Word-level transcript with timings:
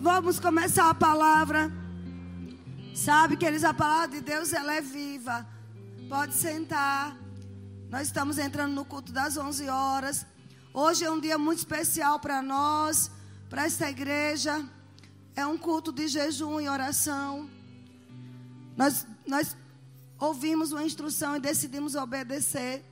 Vamos 0.00 0.40
começar 0.40 0.88
a 0.88 0.94
palavra. 0.94 1.70
Sabe, 2.94 3.36
queridos, 3.36 3.64
a 3.64 3.74
palavra 3.74 4.08
de 4.16 4.22
Deus 4.22 4.50
ela 4.54 4.72
é 4.72 4.80
viva. 4.80 5.46
Pode 6.08 6.32
sentar. 6.32 7.14
Nós 7.90 8.06
estamos 8.06 8.38
entrando 8.38 8.72
no 8.72 8.82
culto 8.82 9.12
das 9.12 9.36
11 9.36 9.68
horas. 9.68 10.24
Hoje 10.72 11.04
é 11.04 11.10
um 11.10 11.20
dia 11.20 11.36
muito 11.36 11.58
especial 11.58 12.18
para 12.18 12.40
nós, 12.40 13.10
para 13.50 13.66
esta 13.66 13.90
igreja. 13.90 14.66
É 15.36 15.46
um 15.46 15.58
culto 15.58 15.92
de 15.92 16.08
jejum 16.08 16.58
e 16.62 16.66
oração. 16.66 17.50
Nós, 18.78 19.06
nós 19.26 19.54
ouvimos 20.18 20.72
uma 20.72 20.82
instrução 20.82 21.36
e 21.36 21.40
decidimos 21.40 21.94
obedecer. 21.94 22.82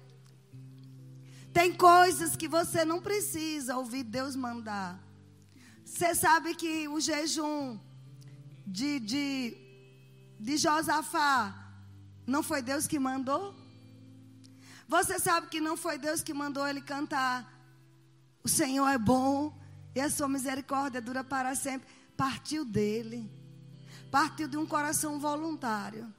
Tem 1.54 1.72
coisas 1.72 2.36
que 2.36 2.46
você 2.46 2.84
não 2.84 3.00
precisa 3.00 3.79
ouvir 3.79 4.03
Deus 4.03 4.36
mandar. 4.36 5.07
Você 5.88 6.14
sabe 6.14 6.54
que 6.54 6.86
o 6.86 7.00
jejum 7.00 7.78
de, 8.64 9.00
de, 9.00 9.56
de 10.38 10.56
Josafá 10.56 11.72
não 12.26 12.42
foi 12.42 12.61
Deus 12.62 12.86
que 12.86 12.98
mandou? 12.98 13.54
Você 14.86 15.18
sabe 15.18 15.48
que 15.48 15.61
não 15.61 15.76
foi 15.76 15.98
Deus 15.98 16.22
que 16.22 16.34
mandou 16.34 16.68
ele 16.68 16.82
cantar. 16.82 17.50
O 18.44 18.48
Senhor 18.48 18.86
é 18.86 18.98
bom 18.98 19.58
e 19.94 20.00
a 20.00 20.11
sua 20.11 20.28
misericórdia 20.28 21.00
dura 21.00 21.24
para 21.24 21.54
sempre. 21.54 21.89
Partiu 22.16 22.64
dele. 22.66 23.28
Partiu 24.11 24.46
de 24.46 24.58
um 24.58 24.66
coração 24.66 25.18
voluntário. 25.18 26.12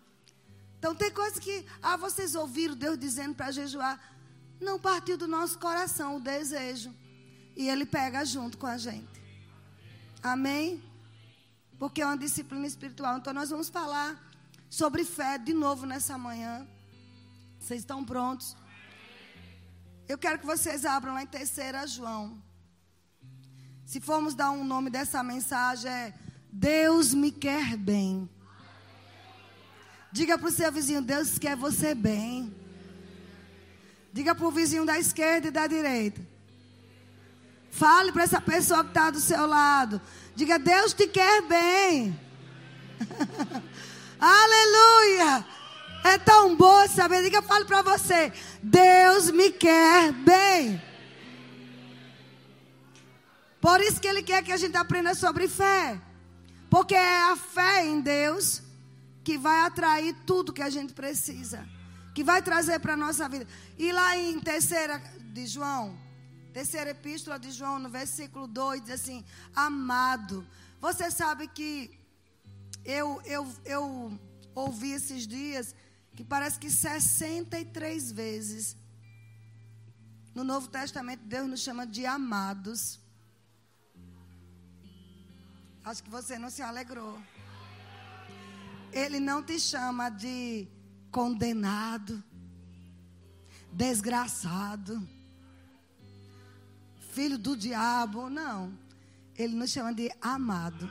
Então 0.78 0.96
tem 0.96 1.12
coisas 1.12 1.40
que, 1.40 1.66
ah, 1.82 1.96
vocês 1.96 2.34
ouviram 2.34 2.76
Deus 2.76 2.98
dizendo 2.98 3.36
para 3.36 3.52
jejuar. 3.52 3.98
Não 4.60 4.80
partiu 4.80 5.16
do 5.16 5.28
nosso 5.28 5.60
coração 5.60 6.18
o 6.18 6.20
desejo. 6.20 6.94
E 7.56 7.70
ele 7.70 7.86
pega 7.86 8.26
junto 8.26 8.58
com 8.58 8.68
a 8.68 8.78
gente. 8.78 9.19
Amém? 10.22 10.84
Porque 11.78 12.02
é 12.02 12.06
uma 12.06 12.18
disciplina 12.18 12.68
espiritual. 12.68 13.18
Então 13.18 13.34
nós 13.34 13.50
vamos 13.50 13.70
falar 13.70 14.20
sobre 14.70 15.06
fé 15.06 15.38
de 15.38 15.54
novo 15.54 15.86
nessa 15.86 16.18
manhã. 16.18 16.68
Vocês 17.60 17.82
estão 17.82 18.04
prontos? 18.04 18.56
Eu 20.08 20.18
quero 20.18 20.40
que 20.40 20.46
vocês 20.46 20.86
abram 20.86 21.14
lá 21.14 21.24
em 21.24 21.28
terceira 21.28 21.88
João. 21.88 22.42
Se 23.86 24.00
formos 24.02 24.36
dar 24.36 24.52
um 24.52 24.64
nome 24.64 24.90
dessa 24.90 25.24
mensagem 25.24 25.90
é 25.90 26.14
Deus 26.52 27.14
me 27.14 27.32
quer 27.32 27.78
bem. 27.78 28.30
Diga 30.12 30.38
para 30.38 30.48
o 30.48 30.52
seu 30.52 30.72
vizinho, 30.72 31.02
Deus 31.02 31.38
quer 31.38 31.56
você 31.56 31.94
bem. 31.94 32.54
Diga 34.12 34.34
para 34.34 34.48
o 34.48 34.52
vizinho 34.52 34.86
da 34.86 34.98
esquerda 34.98 35.48
e 35.48 35.52
da 35.52 35.68
direita. 35.68 36.20
Fale 37.72 38.12
para 38.12 38.24
essa 38.24 38.42
pessoa 38.42 38.84
que 38.84 38.90
está 38.90 39.10
do 39.10 39.20
seu 39.20 39.46
lado. 39.46 40.02
Diga, 40.36 40.58
Deus 40.58 40.94
te 40.94 41.08
quer 41.08 41.42
bem. 41.44 42.20
Aleluia. 44.20 45.46
É 46.04 46.18
tão 46.18 46.56
bom 46.56 46.88
saber. 46.88 47.24
Diga, 47.24 47.42
fale 47.42 47.66
para 47.66 47.82
você. 47.82 48.32
Deus 48.62 49.32
me 49.32 49.52
quer 49.52 50.12
bem. 50.12 50.82
Por 53.62 53.82
isso 53.82 54.00
que 54.00 54.08
Ele 54.08 54.24
quer 54.24 54.44
que 54.44 54.52
a 54.52 54.58
gente 54.58 54.78
aprenda 54.78 55.14
sobre 55.14 55.48
fé. 55.48 56.00
Porque 56.70 56.96
é 56.96 57.32
a 57.32 57.36
fé 57.36 57.86
em 57.86 58.00
Deus 58.00 58.62
que 59.24 59.38
vai 59.38 59.62
atrair 59.62 60.16
tudo 60.26 60.54
que 60.54 60.62
a 60.62 60.70
gente 60.70 60.94
precisa. 60.94 61.68
Que 62.16 62.24
vai 62.24 62.42
trazer 62.42 62.80
para 62.80 62.94
a 62.94 62.98
nossa 62.98 63.28
vida. 63.28 63.48
E 63.78 63.92
lá 63.92 64.18
em 64.18 64.40
terceira 64.40 65.02
de 65.20 65.46
João, 65.46 65.98
terceira 66.50 66.92
epístola 66.92 67.40
de 67.40 67.52
João, 67.52 67.80
no 67.80 67.90
versículo 67.90 68.48
2, 68.48 68.82
diz 68.82 68.92
assim: 68.92 69.24
Amado. 69.56 70.48
Você 70.80 71.12
sabe 71.12 71.48
que 71.48 71.98
eu, 72.84 73.22
eu, 73.26 73.48
eu 73.66 74.20
ouvi 74.56 74.92
esses 74.92 75.28
dias 75.28 75.76
que 76.16 76.24
parece 76.24 76.60
que 76.60 76.70
63 76.70 78.12
vezes 78.12 78.76
no 80.34 80.44
Novo 80.44 80.68
Testamento 80.68 81.24
Deus 81.26 81.48
nos 81.48 81.62
chama 81.62 81.86
de 81.86 82.06
amados. 82.06 83.00
Acho 85.84 86.04
que 86.04 86.10
você 86.10 86.38
não 86.38 86.50
se 86.50 86.62
alegrou. 86.62 87.18
Ele 88.92 89.20
não 89.20 89.44
te 89.44 89.60
chama 89.60 90.10
de 90.10 90.68
condenado, 91.12 92.24
desgraçado, 93.72 95.08
filho 97.20 97.38
do 97.38 97.54
diabo, 97.58 98.30
não. 98.30 98.72
Ele 99.38 99.54
nos 99.54 99.72
chama 99.72 99.94
de 99.94 100.10
amado. 100.22 100.90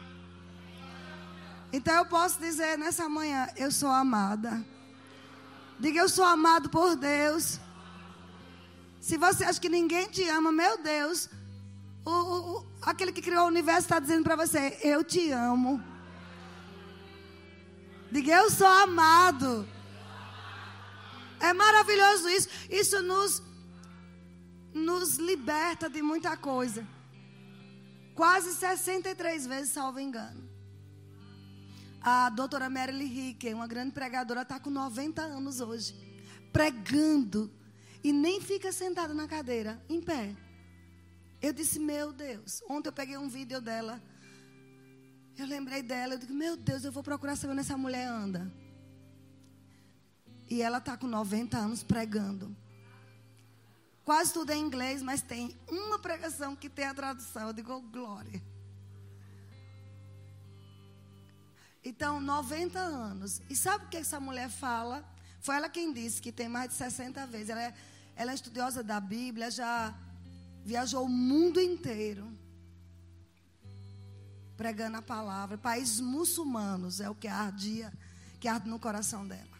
Então 1.73 1.95
eu 1.95 2.05
posso 2.05 2.39
dizer 2.39 2.77
nessa 2.77 3.09
manhã: 3.09 3.49
eu 3.57 3.73
sou 3.73 3.89
amada. 3.89 4.63
Diga, 5.81 6.01
eu 6.01 6.09
sou 6.09 6.27
amado 6.27 6.69
por 6.69 6.97
Deus. 6.97 7.59
Se 9.01 9.17
você 9.17 9.43
acha 9.45 9.59
que 9.59 9.71
ninguém 9.71 10.07
te 10.09 10.23
ama, 10.29 10.53
meu 10.53 10.77
Deus, 10.83 11.31
o, 12.05 12.11
o, 12.11 12.67
aquele 12.83 13.11
que 13.11 13.23
criou 13.23 13.45
o 13.45 13.49
universo 13.49 13.87
está 13.87 13.99
dizendo 13.99 14.25
para 14.25 14.37
você: 14.37 14.79
Eu 14.83 15.03
te 15.03 15.31
amo. 15.31 15.83
Diga, 18.13 18.33
eu 18.35 18.51
sou 18.51 18.67
amado. 18.67 19.67
É 21.41 21.55
maravilhoso 21.55 22.29
isso. 22.29 22.49
Isso 22.69 23.03
nos, 23.03 23.43
nos 24.73 25.17
liberta 25.17 25.89
de 25.89 26.03
muita 26.03 26.37
coisa. 26.37 26.87
Quase 28.15 28.55
63 28.55 29.47
vezes, 29.47 29.71
salvo 29.71 30.01
engano. 30.01 30.49
A 32.01 32.31
doutora 32.31 32.71
Marilyn 32.71 33.07
Ricker, 33.07 33.55
uma 33.55 33.67
grande 33.67 33.93
pregadora, 33.93 34.43
está 34.43 34.59
com 34.59 34.71
90 34.71 35.23
anos 35.23 35.61
hoje. 35.61 35.95
Pregando. 36.53 37.51
E 38.03 38.13
nem 38.13 38.41
fica 38.41 38.73
sentada 38.73 39.13
na 39.13 39.27
cadeira, 39.27 39.83
em 39.89 40.01
pé. 40.01 40.35
Eu 41.41 41.53
disse, 41.53 41.79
meu 41.79 42.13
Deus. 42.13 42.63
Ontem 42.69 42.89
eu 42.89 42.93
peguei 42.93 43.17
um 43.17 43.29
vídeo 43.29 43.61
dela. 43.61 44.01
Eu 45.37 45.47
lembrei 45.47 45.83
dela. 45.83 46.15
Eu 46.15 46.19
digo, 46.19 46.35
meu 46.35 46.57
Deus, 46.57 46.85
eu 46.85 46.93
vou 46.93 47.03
procurar 47.03 47.37
saber 47.37 47.53
onde 47.53 47.61
essa 47.61 47.77
mulher 47.77 48.09
anda. 48.09 48.53
E 50.51 50.63
ela 50.63 50.79
está 50.79 50.97
com 50.97 51.07
90 51.07 51.57
anos 51.57 51.83
pregando. 51.83 52.57
Quase 54.09 54.33
tudo 54.33 54.53
é 54.53 54.57
em 54.57 54.63
inglês, 54.63 55.03
mas 55.03 55.21
tem 55.21 55.55
uma 55.69 55.99
pregação 55.99 56.57
que 56.57 56.71
tem 56.71 56.87
a 56.87 56.95
tradução. 56.95 57.49
Eu 57.49 57.53
digo, 57.53 57.75
oh, 57.75 57.83
glória. 57.83 58.43
Então, 61.85 62.19
90 62.19 62.79
anos. 62.79 63.43
E 63.51 63.55
sabe 63.55 63.85
o 63.85 63.89
que 63.91 63.99
essa 63.99 64.19
mulher 64.19 64.49
fala? 64.49 65.05
Foi 65.43 65.57
ela 65.57 65.69
quem 65.69 65.93
disse 65.93 66.23
que 66.23 66.33
tem 66.33 66.49
mais 66.49 66.71
de 66.71 66.77
60 66.77 67.27
vezes. 67.27 67.51
Ela 67.51 67.65
é, 67.65 67.75
ela 68.17 68.31
é 68.31 68.35
estudiosa 68.35 68.83
da 68.83 68.99
Bíblia, 68.99 69.51
já 69.51 69.95
viajou 70.65 71.05
o 71.05 71.09
mundo 71.11 71.61
inteiro 71.61 72.33
pregando 74.57 74.97
a 74.97 75.03
palavra. 75.03 75.59
Países 75.59 76.01
muçulmanos 76.01 77.03
é 77.03 77.11
o 77.11 77.15
que 77.15 77.29
ardia, 77.29 77.93
que 78.41 78.49
arde 78.49 78.71
no 78.71 78.79
coração 78.79 79.29
dela. 79.29 79.58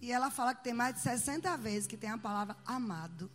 E 0.00 0.12
ela 0.12 0.30
fala 0.30 0.54
que 0.54 0.62
tem 0.62 0.74
mais 0.74 0.94
de 0.94 1.00
60 1.00 1.56
vezes 1.56 1.86
que 1.86 1.96
tem 1.96 2.10
a 2.10 2.18
palavra 2.18 2.56
amado. 2.64 3.30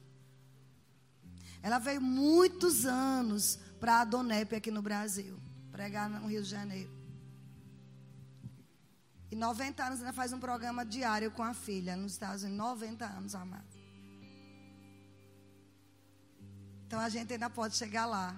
Ela 1.64 1.80
veio 1.80 2.02
muitos 2.02 2.86
anos 2.86 3.60
para 3.80 4.02
a 4.02 4.06
Donep 4.06 4.56
aqui 4.56 4.72
no 4.72 4.82
Brasil, 4.82 5.40
pregar 5.72 6.10
no 6.10 6.28
Rio 6.28 6.42
de 6.42 6.50
Janeiro. 6.50 6.92
E 9.32 9.36
90 9.36 9.84
anos 9.84 10.00
ainda 10.00 10.12
faz 10.12 10.34
um 10.34 10.40
programa 10.40 10.86
diário 10.86 11.32
com 11.32 11.44
a 11.44 11.54
filha 11.54 11.96
nos 11.96 12.14
Estados 12.14 12.44
Unidos. 12.44 12.60
90 12.60 13.06
anos, 13.06 13.34
amado. 13.34 13.80
Então 16.86 17.00
a 17.00 17.08
gente 17.08 17.32
ainda 17.32 17.50
pode 17.50 17.78
chegar 17.78 18.06
lá. 18.06 18.36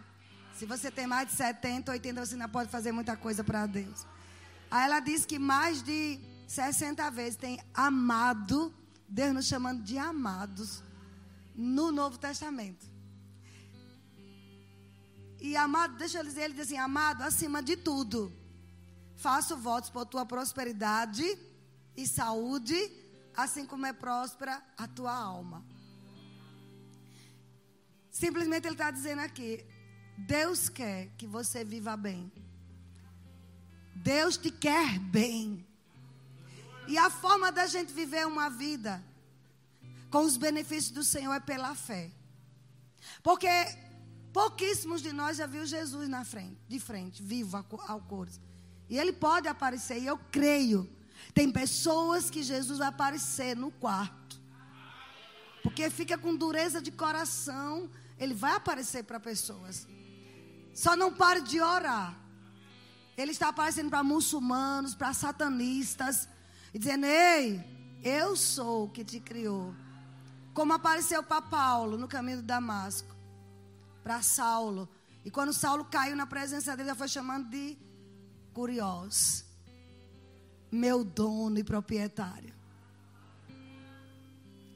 Se 0.54 0.68
você 0.68 0.92
tem 0.92 1.08
mais 1.08 1.30
de 1.30 1.34
70, 1.34 1.92
80, 1.92 2.26
você 2.26 2.36
ainda 2.36 2.48
pode 2.48 2.70
fazer 2.70 2.92
muita 2.92 3.18
coisa 3.18 3.44
para 3.44 3.66
Deus. 3.66 4.06
Aí 4.70 4.86
ela 4.86 5.00
diz 5.00 5.26
que 5.26 5.40
mais 5.40 5.82
de 5.82 6.20
60 6.54 7.10
vezes 7.12 7.36
tem 7.36 7.60
amado, 7.74 8.74
Deus 9.08 9.34
nos 9.34 9.48
chamando 9.48 9.82
de 9.82 9.98
amados, 9.98 10.84
no 11.56 11.92
Novo 11.92 12.18
Testamento. 12.18 12.86
E 15.40 15.56
amado, 15.56 15.98
deixa 15.98 16.20
eu 16.20 16.24
dizer, 16.24 16.44
ele 16.44 16.54
diz 16.54 16.68
assim: 16.68 16.78
amado 16.78 17.22
acima 17.24 17.62
de 17.62 17.76
tudo 17.76 18.32
Faço 19.16 19.56
votos 19.56 19.90
por 19.90 20.06
tua 20.06 20.26
prosperidade 20.26 21.24
e 21.96 22.08
saúde, 22.08 22.76
assim 23.36 23.66
como 23.66 23.86
é 23.86 23.94
próspera 23.94 24.62
a 24.78 24.88
tua 24.88 25.16
alma. 25.16 25.66
Simplesmente 28.12 28.68
ele 28.68 28.76
está 28.76 28.92
dizendo 28.92 29.22
aqui: 29.22 29.66
Deus 30.18 30.70
quer 30.70 31.10
que 31.18 31.26
você 31.26 31.64
viva 31.64 31.96
bem. 31.96 32.32
Deus 33.96 34.38
te 34.38 34.52
quer 34.52 35.00
bem. 35.00 35.66
E 36.88 36.98
a 36.98 37.10
forma 37.10 37.52
da 37.52 37.66
gente 37.66 37.94
viver 37.94 38.26
uma 38.28 38.50
vida 38.50 39.04
com 40.10 40.24
os 40.24 40.38
benefícios 40.38 40.92
do 40.92 41.04
Senhor 41.04 41.34
é 41.34 41.40
pela 41.40 41.74
fé. 41.76 42.12
Porque 43.22 43.48
Pouquíssimos 44.34 45.04
de 45.04 45.14
nós 45.14 45.38
já 45.38 45.46
viu 45.46 45.64
Jesus 45.64 46.10
na 46.10 46.26
frente, 46.26 46.58
de 46.68 46.80
frente, 46.80 47.22
vivo 47.22 47.56
ao 47.88 48.02
cores. 48.02 48.42
E 48.90 48.98
ele 48.98 49.14
pode 49.14 49.48
aparecer, 49.48 50.00
e 50.00 50.08
eu 50.08 50.18
creio. 50.32 50.90
Tem 51.36 51.52
pessoas 51.52 52.32
que 52.32 52.42
Jesus 52.42 52.80
vai 52.80 52.88
aparecer 52.88 53.56
no 53.56 53.70
quarto. 53.70 54.42
Porque 55.62 55.88
fica 55.92 56.18
com 56.18 56.36
dureza 56.36 56.82
de 56.82 56.92
coração, 56.92 57.90
ele 58.18 58.34
vai 58.34 58.56
aparecer 58.56 59.04
para 59.04 59.20
pessoas. 59.20 59.88
Só 60.74 60.96
não 60.96 61.14
pare 61.14 61.42
de 61.42 61.62
orar. 61.62 62.18
Ele 63.16 63.32
está 63.32 63.50
aparecendo 63.50 63.92
para 63.92 64.04
muçulmanos, 64.04 64.96
para 64.96 65.14
satanistas, 65.14 66.28
e 66.74 66.80
dizendo: 66.80 67.06
Ei, 67.06 67.64
eu 68.04 68.36
sou 68.36 68.86
o 68.86 68.90
que 68.90 69.04
te 69.04 69.20
criou. 69.20 69.74
Como 70.54 70.74
apareceu 70.74 71.24
para 71.24 71.42
Paulo 71.42 71.98
no 71.98 72.08
caminho 72.08 72.38
de 72.38 72.44
Damasco, 72.44 73.16
para 74.04 74.22
Saulo. 74.22 74.90
E 75.26 75.32
quando 75.32 75.54
Saulo 75.54 75.86
caiu 75.86 76.16
na 76.16 76.28
presença 76.28 76.76
dele, 76.76 76.90
ele 76.90 76.98
foi 76.98 77.08
chamando 77.08 77.50
de 77.50 77.78
curioso. 78.54 79.46
Meu 80.72 81.04
dono 81.04 81.58
e 81.60 81.64
proprietário. 81.64 82.54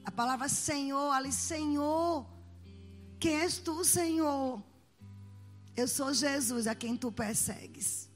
A 0.04 0.10
palavra 0.10 0.48
Senhor 0.48 1.10
ali, 1.12 1.32
Senhor. 1.32 2.26
Quem 3.20 3.40
és 3.40 3.58
tu, 3.58 3.84
Senhor? 3.84 4.62
Eu 5.76 5.86
sou 5.86 6.14
Jesus 6.14 6.66
a 6.66 6.74
quem 6.74 6.96
tu 6.96 7.12
persegues. 7.12 8.08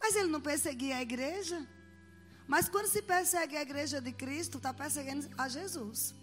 Mas 0.00 0.16
ele 0.16 0.28
não 0.28 0.40
perseguia 0.40 0.96
a 0.96 1.02
igreja. 1.02 1.66
Mas 2.52 2.68
quando 2.68 2.86
se 2.86 3.00
persegue 3.00 3.56
a 3.56 3.62
igreja 3.62 3.98
de 3.98 4.12
Cristo, 4.12 4.58
está 4.58 4.74
perseguindo 4.74 5.26
a 5.38 5.48
Jesus. 5.48 6.14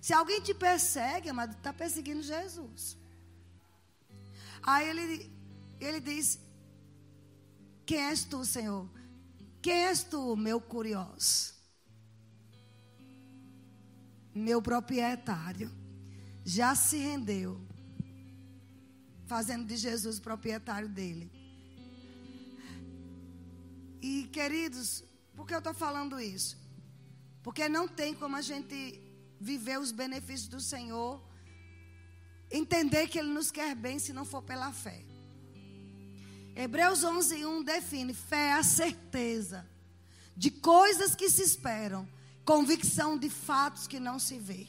Se 0.00 0.12
alguém 0.12 0.40
te 0.40 0.54
persegue, 0.54 1.28
amado, 1.28 1.56
está 1.56 1.72
perseguindo 1.72 2.22
Jesus. 2.22 2.96
Aí 4.62 4.88
ele, 4.90 5.32
ele 5.80 5.98
diz: 5.98 6.38
Quem 7.84 7.98
és 8.10 8.22
tu, 8.22 8.44
Senhor? 8.44 8.88
Quem 9.60 9.86
és 9.86 10.04
tu, 10.04 10.36
meu 10.36 10.60
curioso? 10.60 11.52
Meu 14.32 14.62
proprietário. 14.62 15.68
Já 16.44 16.76
se 16.76 16.96
rendeu, 16.96 17.60
fazendo 19.26 19.66
de 19.66 19.76
Jesus 19.76 20.18
o 20.18 20.22
proprietário 20.22 20.88
dele. 20.88 21.28
E 24.00 24.28
queridos, 24.38 25.02
por 25.36 25.46
que 25.46 25.54
eu 25.54 25.58
estou 25.58 25.74
falando 25.74 26.20
isso? 26.20 26.56
Porque 27.42 27.68
não 27.68 27.86
tem 27.86 28.14
como 28.14 28.36
a 28.36 28.42
gente 28.42 29.00
viver 29.40 29.78
os 29.78 29.92
benefícios 29.92 30.48
do 30.48 30.60
Senhor, 30.60 31.22
entender 32.50 33.08
que 33.08 33.18
Ele 33.18 33.28
nos 33.28 33.50
quer 33.50 33.74
bem 33.74 33.98
se 33.98 34.12
não 34.12 34.24
for 34.24 34.42
pela 34.42 34.72
fé. 34.72 35.04
Hebreus 36.56 37.02
11, 37.02 37.44
1 37.44 37.62
define: 37.62 38.14
fé 38.14 38.48
é 38.48 38.52
a 38.54 38.62
certeza 38.62 39.68
de 40.36 40.50
coisas 40.50 41.14
que 41.14 41.28
se 41.28 41.42
esperam, 41.42 42.08
convicção 42.44 43.18
de 43.18 43.28
fatos 43.28 43.86
que 43.86 44.00
não 44.00 44.18
se 44.18 44.38
vê. 44.38 44.66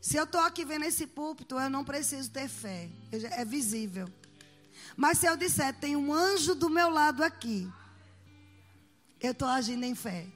Se 0.00 0.16
eu 0.16 0.24
estou 0.24 0.40
aqui 0.40 0.64
vendo 0.64 0.84
esse 0.84 1.06
púlpito, 1.06 1.58
eu 1.58 1.68
não 1.68 1.84
preciso 1.84 2.30
ter 2.30 2.48
fé, 2.48 2.88
é 3.12 3.44
visível. 3.44 4.08
Mas 4.96 5.18
se 5.18 5.26
eu 5.26 5.36
disser, 5.36 5.74
tem 5.74 5.96
um 5.96 6.12
anjo 6.12 6.54
do 6.54 6.68
meu 6.68 6.90
lado 6.90 7.22
aqui, 7.22 7.70
eu 9.20 9.32
estou 9.32 9.48
agindo 9.48 9.84
em 9.84 9.94
fé. 9.94 10.26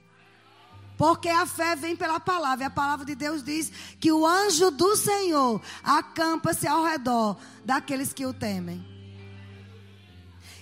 Porque 0.96 1.28
a 1.28 1.44
fé 1.44 1.74
vem 1.74 1.96
pela 1.96 2.20
palavra. 2.20 2.64
E 2.64 2.66
a 2.66 2.70
palavra 2.70 3.04
de 3.04 3.14
Deus 3.14 3.42
diz 3.42 3.70
que 3.98 4.12
o 4.12 4.26
anjo 4.26 4.70
do 4.70 4.94
Senhor 4.96 5.60
acampa-se 5.82 6.66
ao 6.66 6.84
redor 6.84 7.36
daqueles 7.64 8.12
que 8.12 8.24
o 8.24 8.32
temem. 8.32 8.84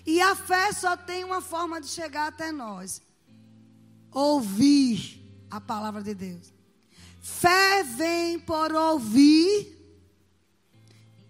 E 0.07 0.21
a 0.21 0.35
fé 0.35 0.73
só 0.73 0.97
tem 0.97 1.23
uma 1.23 1.41
forma 1.41 1.81
de 1.81 1.89
chegar 1.89 2.29
até 2.29 2.51
nós: 2.51 3.03
ouvir 4.11 5.23
a 5.51 5.61
palavra 5.61 6.03
de 6.03 6.15
Deus. 6.15 6.53
Fé 7.21 7.85
vem 7.85 8.39
por 8.39 8.73
ouvir, 8.73 9.79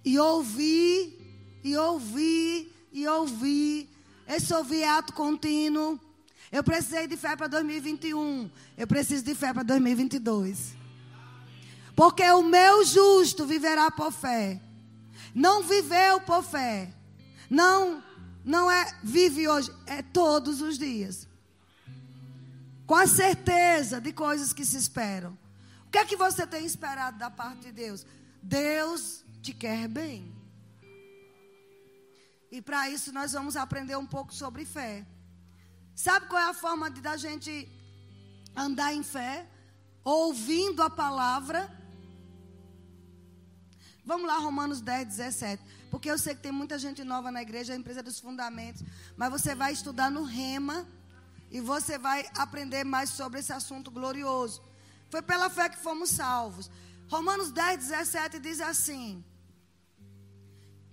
e 0.05 0.19
ouvir, 0.19 1.22
e 1.63 1.77
ouvir, 1.77 2.73
e 2.93 3.07
ouvir. 3.07 3.89
Esse 4.27 4.53
ouvir 4.55 4.83
é 4.83 4.89
ato 4.89 5.13
contínuo. 5.13 5.99
Eu 6.51 6.63
precisei 6.63 7.07
de 7.07 7.17
fé 7.17 7.35
para 7.37 7.47
2021. 7.47 8.51
Eu 8.77 8.87
preciso 8.87 9.25
de 9.25 9.35
fé 9.35 9.53
para 9.53 9.63
2022. 9.63 10.75
Porque 11.95 12.29
o 12.31 12.43
meu 12.43 12.85
justo 12.85 13.47
viverá 13.47 13.91
por 13.91 14.13
fé. 14.13 14.61
Não 15.35 15.63
viveu 15.63 16.21
por 16.21 16.43
fé. 16.43 16.93
Não, 17.49 18.03
não 18.45 18.71
é 18.71 18.99
vive 19.03 19.49
hoje, 19.49 19.71
é 19.87 20.03
todos 20.03 20.61
os 20.61 20.79
dias. 20.79 21.29
Com 22.87 22.95
a 22.95 23.07
certeza 23.07 24.01
de 24.01 24.13
coisas 24.13 24.53
que 24.53 24.65
se 24.65 24.77
esperam. 24.77 25.39
O 25.87 25.91
que 25.91 25.99
é 25.99 26.05
que 26.05 26.17
você 26.17 26.47
tem 26.47 26.65
esperado 26.65 27.19
da 27.19 27.31
parte 27.31 27.63
de 27.63 27.73
Deus? 27.73 28.07
Deus 28.43 29.25
te 29.43 29.53
quer 29.53 29.89
bem. 29.89 30.42
E 32.57 32.61
para 32.61 32.91
isso 32.91 33.11
nós 33.19 33.33
vamos 33.33 33.57
aprender 33.57 33.97
um 33.97 34.05
pouco 34.05 34.33
sobre 34.35 34.67
fé. 34.67 35.07
Sabe 35.97 36.27
qual 36.27 36.43
é 36.43 36.51
a 36.51 36.55
forma 36.55 36.91
de 36.91 37.01
da 37.01 37.17
gente 37.17 37.53
andar 38.55 38.93
em 38.93 39.03
fé? 39.03 39.47
Ouvindo 40.05 40.83
a 40.83 40.91
palavra. 40.91 41.61
Vamos 44.05 44.27
lá, 44.27 44.37
Romanos 44.37 44.83
10, 44.83 45.09
17. 45.09 45.63
Porque 45.91 46.11
eu 46.11 46.19
sei 46.19 46.35
que 46.35 46.43
tem 46.43 46.53
muita 46.53 46.79
gente 46.79 47.03
nova 47.03 47.31
na 47.31 47.41
igreja, 47.41 47.73
a 47.73 47.77
empresa 47.77 48.03
dos 48.03 48.21
fundamentos. 48.21 48.83
Mas 49.17 49.31
você 49.31 49.55
vai 49.55 49.73
estudar 49.73 50.11
no 50.11 50.25
Rema. 50.25 50.87
E 51.51 51.59
você 51.59 51.97
vai 51.97 52.27
aprender 52.37 52.85
mais 52.85 53.09
sobre 53.11 53.41
esse 53.41 53.53
assunto 53.53 53.91
glorioso. 53.91 54.63
Foi 55.11 55.23
pela 55.23 55.49
fé 55.49 55.71
que 55.71 55.79
fomos 55.79 56.11
salvos. 56.11 56.71
Romanos 57.09 57.51
10, 57.51 57.79
17 57.79 58.39
diz 58.39 58.61
assim. 58.61 59.25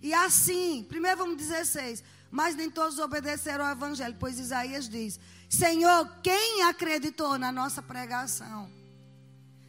E 0.01 0.13
assim, 0.13 0.85
primeiro 0.87 1.17
vamos 1.17 1.37
16. 1.37 2.03
Mas 2.31 2.55
nem 2.55 2.69
todos 2.69 2.99
obedeceram 2.99 3.65
ao 3.65 3.71
evangelho, 3.71 4.15
pois 4.19 4.39
Isaías 4.39 4.87
diz: 4.87 5.19
Senhor, 5.49 6.07
quem 6.21 6.63
acreditou 6.63 7.37
na 7.37 7.51
nossa 7.51 7.81
pregação? 7.81 8.69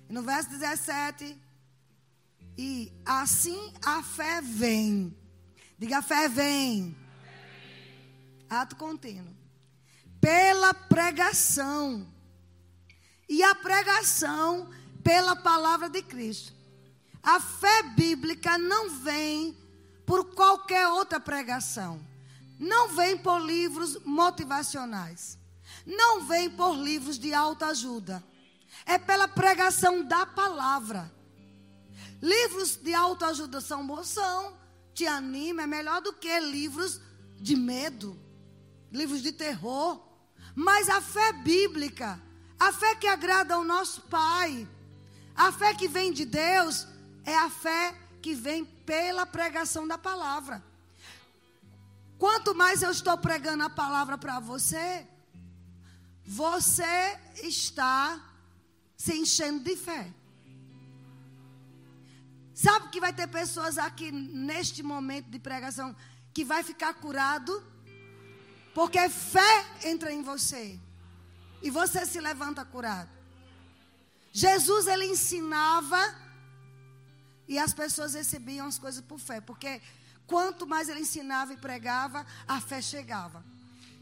E 0.09 0.13
no 0.13 0.23
verso 0.23 0.51
17, 0.51 1.37
e 2.59 2.93
assim 3.05 3.73
a 3.85 4.03
fé 4.03 4.41
vem. 4.43 5.17
Diga, 5.79 5.99
a 5.99 6.03
fé 6.03 6.29
vem. 6.29 6.95
Ato 8.51 8.77
contínuo. 8.77 9.35
Pela 10.21 10.75
pregação. 10.75 12.07
E 13.27 13.43
a 13.43 13.55
pregação 13.55 14.69
pela 15.03 15.35
palavra 15.35 15.89
de 15.89 16.03
Cristo. 16.03 16.53
A 17.23 17.41
fé 17.41 17.83
bíblica 17.85 18.59
não 18.59 18.91
vem 18.91 19.57
por 20.11 20.25
qualquer 20.35 20.89
outra 20.89 21.21
pregação 21.21 22.05
não 22.59 22.89
vem 22.89 23.17
por 23.17 23.39
livros 23.39 23.97
motivacionais. 24.05 25.39
Não 25.87 26.25
vem 26.25 26.51
por 26.51 26.75
livros 26.75 27.17
de 27.17 27.33
autoajuda. 27.33 28.21
É 28.85 28.99
pela 28.99 29.29
pregação 29.29 30.03
da 30.03 30.27
palavra. 30.27 31.15
Livros 32.21 32.75
de 32.75 32.93
autoajuda 32.93 33.61
são 33.61 34.03
são, 34.03 34.59
te 34.93 35.07
anima, 35.07 35.63
é 35.63 35.67
melhor 35.69 36.03
do 36.03 36.13
que 36.13 36.41
livros 36.41 37.01
de 37.37 37.55
medo, 37.55 38.19
livros 38.91 39.23
de 39.23 39.31
terror. 39.31 40.03
Mas 40.57 40.89
a 40.89 41.01
fé 41.01 41.33
bíblica, 41.35 42.21
a 42.59 42.73
fé 42.73 42.97
que 42.97 43.07
agrada 43.07 43.55
ao 43.55 43.63
nosso 43.63 44.01
Pai, 44.03 44.67
a 45.37 45.53
fé 45.53 45.73
que 45.73 45.87
vem 45.87 46.13
de 46.13 46.25
Deus, 46.25 46.85
é 47.25 47.37
a 47.37 47.49
fé 47.49 47.95
que 48.21 48.35
vem 48.35 48.65
pela 48.65 49.27
pregação 49.27 49.87
da 49.87 49.99
palavra. 49.99 50.63
Quanto 52.19 52.55
mais 52.55 52.83
eu 52.83 52.91
estou 52.91 53.17
pregando 53.17 53.65
a 53.65 53.71
palavra 53.71 54.19
para 54.19 54.39
você, 54.41 55.07
você 56.25 57.19
está 57.43 58.21
se 58.97 59.17
enchendo 59.17 59.65
de 59.65 59.75
fé. 59.75 60.13
Sabe 62.55 62.91
que 62.91 63.01
vai 63.01 63.13
ter 63.13 63.27
pessoas 63.27 63.79
aqui 63.79 64.13
neste 64.13 64.83
momento 64.83 65.31
de 65.31 65.39
pregação 65.39 65.97
que 66.35 66.45
vai 66.45 66.63
ficar 66.63 66.93
curado? 66.93 67.65
Porque 68.75 69.09
fé 69.09 69.67
entra 69.83 70.13
em 70.13 70.23
você. 70.23 70.79
E 71.63 71.71
você 71.71 72.05
se 72.05 72.21
levanta 72.21 72.65
curado. 72.65 73.09
Jesus 74.33 74.87
ele 74.87 75.07
ensinava 75.07 75.99
e 77.51 77.59
as 77.59 77.75
pessoas 77.75 78.15
recebiam 78.15 78.67
as 78.67 78.79
coisas 78.79 79.03
por 79.03 79.19
fé, 79.19 79.41
porque 79.41 79.83
Quanto 80.31 80.65
mais 80.65 80.89
ele 80.89 81.01
ensinava 81.01 81.53
e 81.53 81.57
pregava, 81.57 82.25
a 82.47 82.61
fé 82.61 82.81
chegava. 82.81 83.45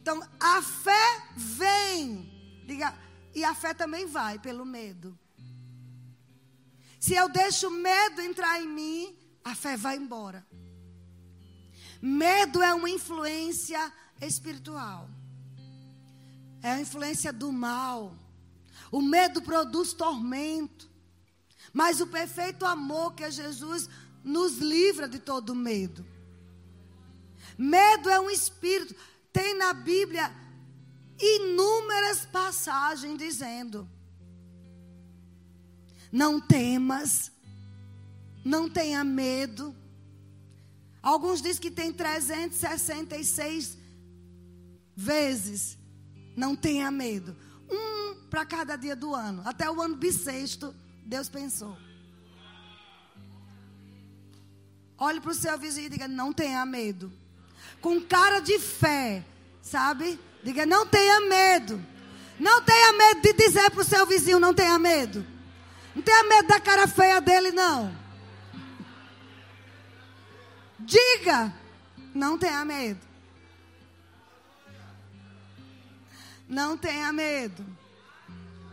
Então, 0.02 0.23
a 0.38 0.61
fé 0.61 1.23
vem. 1.35 2.62
Diga, 2.67 2.95
e 3.35 3.43
a 3.43 3.55
fé 3.55 3.73
também 3.73 4.05
vai 4.05 4.38
pelo 4.38 4.67
medo. 4.67 5.19
Se 7.00 7.14
eu 7.14 7.31
deixo 7.31 7.71
medo 7.71 8.21
entrar 8.21 8.61
em 8.61 8.69
mim, 8.69 9.17
a 9.43 9.55
fé 9.55 9.75
vai 9.75 9.97
embora. 9.97 10.47
Medo 12.02 12.62
é 12.62 12.75
uma 12.75 12.90
influência 12.90 13.90
espiritual. 14.21 15.09
É 16.62 16.73
a 16.73 16.81
influência 16.83 17.33
do 17.33 17.50
mal. 17.50 18.14
O 18.93 19.00
medo 19.00 19.40
produz 19.40 19.95
tormento. 19.95 20.88
Mas 21.73 22.01
o 22.01 22.07
perfeito 22.07 22.65
amor 22.65 23.15
que 23.15 23.25
é 23.25 23.31
Jesus 23.31 23.89
nos 24.25 24.59
livra 24.59 25.09
de 25.09 25.19
todo 25.19 25.55
medo. 25.55 26.05
Medo 27.57 28.09
é 28.09 28.21
um 28.21 28.31
espírito. 28.31 28.95
Tem 29.33 29.57
na 29.57 29.73
Bíblia 29.73 30.33
inúmeras 31.19 32.25
passagens 32.27 33.19
dizendo: 33.19 33.89
Não 36.11 36.41
temas, 36.41 37.33
não 38.45 38.69
tenha 38.69 39.03
medo. 39.05 39.75
Alguns 41.03 41.41
dizem 41.41 41.63
que 41.63 41.71
tem 41.71 41.93
366 41.93 43.79
vezes. 44.95 45.79
Não 46.37 46.55
tenha 46.55 46.91
medo. 46.91 47.37
Um 47.71 48.27
para 48.29 48.45
cada 48.45 48.77
dia 48.77 48.95
do 48.95 49.15
ano. 49.15 49.43
Até 49.45 49.71
o 49.71 49.81
ano 49.81 49.97
bissexto, 49.97 50.75
Deus 51.09 51.27
pensou. 51.27 51.75
Olhe 54.99 55.23
para 55.23 55.31
o 55.31 55.35
seu 55.35 55.57
vizinho 55.57 55.87
e 55.87 55.91
diga: 55.91 56.07
Não 56.07 56.35
tenha 56.35 56.67
medo. 56.67 57.11
Com 57.81 57.99
cara 57.99 58.41
de 58.41 58.59
fé, 58.59 59.25
sabe? 59.62 60.21
Diga: 60.45 60.67
Não 60.67 60.87
tenha 60.87 61.21
medo. 61.21 61.83
Não 62.38 62.61
tenha 62.61 62.93
medo 62.93 63.23
de 63.23 63.33
dizer 63.33 63.71
para 63.71 63.81
o 63.81 63.85
seu 63.85 64.05
vizinho: 64.05 64.38
Não 64.38 64.53
tenha 64.53 64.79
medo. 64.79 65.27
Não 65.95 66.03
tenha 66.03 66.25
medo 66.25 66.49
da 66.49 66.61
cara 66.61 66.87
feia 66.87 67.23
dele, 67.23 67.53
não. 67.53 67.97
Diga: 70.79 71.55
Não 72.15 72.37
tenha 72.37 72.62
medo. 72.67 73.00
Não 76.47 76.77
tenha 76.77 77.11
medo. 77.15 77.65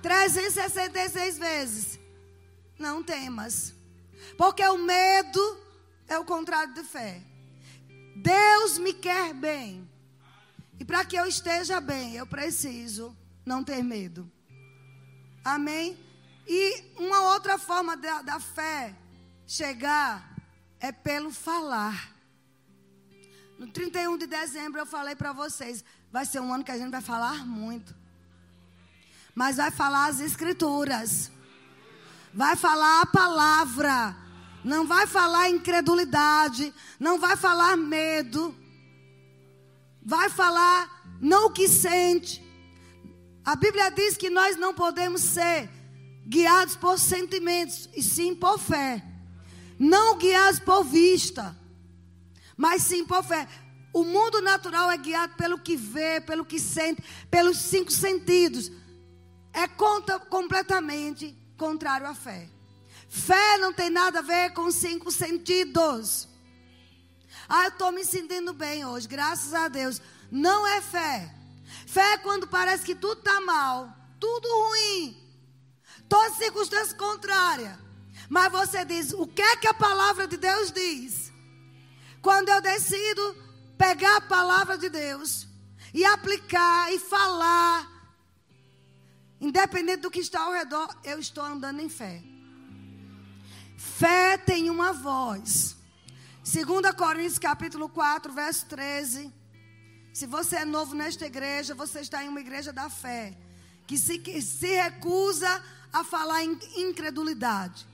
366 0.01 1.37
vezes. 1.37 2.04
Não 2.77 3.03
temas. 3.03 3.73
Porque 4.37 4.65
o 4.65 4.77
medo 4.77 5.59
é 6.07 6.17
o 6.17 6.25
contrário 6.25 6.73
de 6.73 6.83
fé. 6.83 7.21
Deus 8.15 8.77
me 8.77 8.93
quer 8.93 9.33
bem. 9.33 9.89
E 10.79 10.85
para 10.85 11.05
que 11.05 11.15
eu 11.15 11.25
esteja 11.25 11.79
bem, 11.79 12.15
eu 12.15 12.25
preciso 12.25 13.15
não 13.45 13.63
ter 13.63 13.83
medo. 13.83 14.29
Amém? 15.43 15.97
E 16.47 16.83
uma 16.97 17.33
outra 17.33 17.57
forma 17.57 17.95
da, 17.95 18.21
da 18.21 18.39
fé 18.39 18.95
chegar 19.47 20.35
é 20.79 20.91
pelo 20.91 21.31
falar. 21.31 22.13
No 23.57 23.67
31 23.67 24.17
de 24.17 24.27
dezembro 24.27 24.81
eu 24.81 24.85
falei 24.85 25.15
para 25.15 25.31
vocês, 25.31 25.83
vai 26.11 26.25
ser 26.25 26.39
um 26.39 26.53
ano 26.53 26.63
que 26.63 26.71
a 26.71 26.77
gente 26.77 26.91
vai 26.91 27.01
falar 27.01 27.45
muito. 27.45 27.95
Mas 29.33 29.57
vai 29.57 29.71
falar 29.71 30.07
as 30.07 30.19
escrituras. 30.19 31.31
Vai 32.35 32.55
falar 32.55 33.01
a 33.01 33.05
palavra 33.05 34.25
não 34.65 34.87
vai 34.87 35.05
falar 35.05 35.51
incredulidade, 35.51 36.73
não 36.99 37.19
vai 37.19 37.37
falar 37.37 37.77
medo, 37.77 38.53
vai 40.03 40.27
falar 40.27 41.03
não 41.21 41.45
o 41.45 41.51
que 41.51 41.69
sente. 41.69 42.43
A 43.45 43.55
Bíblia 43.55 43.91
diz 43.91 44.17
que 44.17 44.27
nós 44.27 44.57
não 44.57 44.73
podemos 44.73 45.21
ser 45.21 45.69
guiados 46.27 46.75
por 46.75 46.97
sentimentos, 46.97 47.87
e 47.95 48.01
sim 48.01 48.33
por 48.33 48.57
fé. 48.57 49.03
Não 49.77 50.17
guiados 50.17 50.59
por 50.59 50.83
vista, 50.83 51.55
mas 52.57 52.81
sim 52.81 53.05
por 53.05 53.23
fé. 53.23 53.47
O 53.93 54.03
mundo 54.03 54.41
natural 54.41 54.89
é 54.89 54.97
guiado 54.97 55.35
pelo 55.35 55.59
que 55.59 55.77
vê, 55.77 56.19
pelo 56.19 56.43
que 56.43 56.59
sente, 56.59 57.03
pelos 57.29 57.57
cinco 57.57 57.91
sentidos. 57.91 58.71
É 59.53 59.67
conta, 59.67 60.19
completamente 60.19 61.44
contrário 61.57 62.07
à 62.07 62.13
fé. 62.13 62.49
Fé 63.07 63.57
não 63.57 63.71
tem 63.73 63.89
nada 63.89 64.19
a 64.19 64.21
ver 64.21 64.51
com 64.53 64.69
cinco 64.71 65.11
sentidos. 65.11 66.27
Ah, 67.47 67.65
eu 67.65 67.69
estou 67.69 67.91
me 67.91 68.03
sentindo 68.03 68.53
bem 68.53 68.85
hoje, 68.85 69.07
graças 69.07 69.53
a 69.53 69.67
Deus. 69.67 70.01
Não 70.31 70.65
é 70.67 70.81
fé. 70.81 71.33
Fé 71.85 72.13
é 72.13 72.17
quando 72.17 72.47
parece 72.47 72.83
que 72.83 72.95
tudo 72.95 73.19
está 73.19 73.39
mal, 73.41 73.93
tudo 74.19 74.47
ruim, 74.47 75.17
todas 76.09 76.37
circunstâncias 76.37 76.93
contrárias. 76.93 77.77
Mas 78.29 78.51
você 78.51 78.83
diz: 78.83 79.13
o 79.13 79.27
que 79.27 79.41
é 79.41 79.55
que 79.57 79.67
a 79.67 79.73
palavra 79.73 80.27
de 80.27 80.37
Deus 80.37 80.71
diz? 80.71 81.31
Quando 82.21 82.49
eu 82.49 82.61
decido 82.61 83.35
pegar 83.77 84.17
a 84.17 84.21
palavra 84.21 84.77
de 84.77 84.89
Deus 84.89 85.47
e 85.93 86.03
aplicar 86.03 86.91
e 86.91 86.99
falar, 86.99 87.87
independente 89.39 90.01
do 90.01 90.11
que 90.11 90.19
está 90.19 90.41
ao 90.41 90.53
redor, 90.53 90.87
eu 91.03 91.19
estou 91.19 91.43
andando 91.43 91.79
em 91.79 91.89
fé. 91.89 92.23
Fé 93.77 94.37
tem 94.37 94.69
uma 94.69 94.93
voz. 94.93 95.75
2 96.43 96.95
Coríntios 96.95 97.39
capítulo 97.39 97.89
4, 97.89 98.31
verso 98.33 98.65
13. 98.67 99.33
Se 100.13 100.25
você 100.25 100.57
é 100.57 100.65
novo 100.65 100.95
nesta 100.95 101.25
igreja, 101.25 101.75
você 101.75 101.99
está 101.99 102.23
em 102.23 102.29
uma 102.29 102.39
igreja 102.39 102.71
da 102.71 102.89
fé. 102.89 103.37
Que 103.85 103.97
se, 103.97 104.17
que 104.19 104.41
se 104.41 104.67
recusa 104.67 105.63
a 105.91 106.03
falar 106.03 106.43
em 106.43 106.57
incredulidade. 106.77 107.85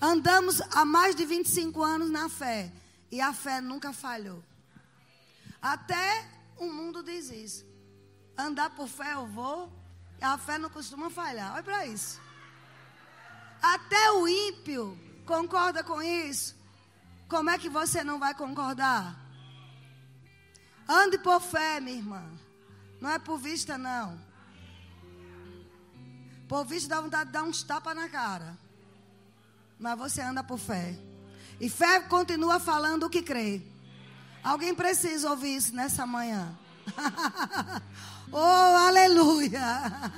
Andamos 0.00 0.60
há 0.72 0.84
mais 0.84 1.14
de 1.14 1.24
25 1.24 1.82
anos 1.82 2.10
na 2.10 2.28
fé. 2.28 2.72
E 3.10 3.20
a 3.20 3.32
fé 3.32 3.60
nunca 3.60 3.92
falhou. 3.92 4.42
Até 5.60 6.28
o 6.58 6.66
mundo 6.66 7.02
diz 7.02 7.30
isso. 7.30 7.66
Andar 8.36 8.70
por 8.70 8.88
fé 8.88 9.14
eu 9.14 9.26
vou. 9.26 9.72
A 10.20 10.38
fé 10.38 10.58
não 10.58 10.70
costuma 10.70 11.10
falhar. 11.10 11.54
Olha 11.54 11.62
para 11.62 11.86
isso. 11.86 12.20
Até 13.62 14.12
o 14.12 14.26
ímpio 14.26 15.06
Concorda 15.26 15.82
com 15.82 16.00
isso? 16.00 16.54
Como 17.28 17.50
é 17.50 17.58
que 17.58 17.68
você 17.68 18.04
não 18.04 18.18
vai 18.18 18.32
concordar? 18.32 19.18
Ande 20.88 21.18
por 21.18 21.40
fé, 21.40 21.80
minha 21.80 21.96
irmã. 21.96 22.24
Não 23.00 23.10
é 23.10 23.18
por 23.18 23.36
vista, 23.36 23.76
não. 23.76 24.24
Por 26.48 26.64
vista 26.64 26.88
dá 26.88 27.00
vontade 27.00 27.26
de 27.26 27.32
dar 27.32 27.42
uns 27.42 27.64
tapas 27.64 27.96
na 27.96 28.08
cara. 28.08 28.56
Mas 29.80 29.98
você 29.98 30.22
anda 30.22 30.44
por 30.44 30.58
fé. 30.58 30.96
E 31.60 31.68
fé 31.68 31.98
continua 32.00 32.60
falando 32.60 33.06
o 33.06 33.10
que 33.10 33.20
crê. 33.20 33.66
Alguém 34.44 34.76
precisa 34.76 35.28
ouvir 35.28 35.56
isso 35.56 35.74
nessa 35.74 36.06
manhã. 36.06 36.56
aleluia. 39.54 40.12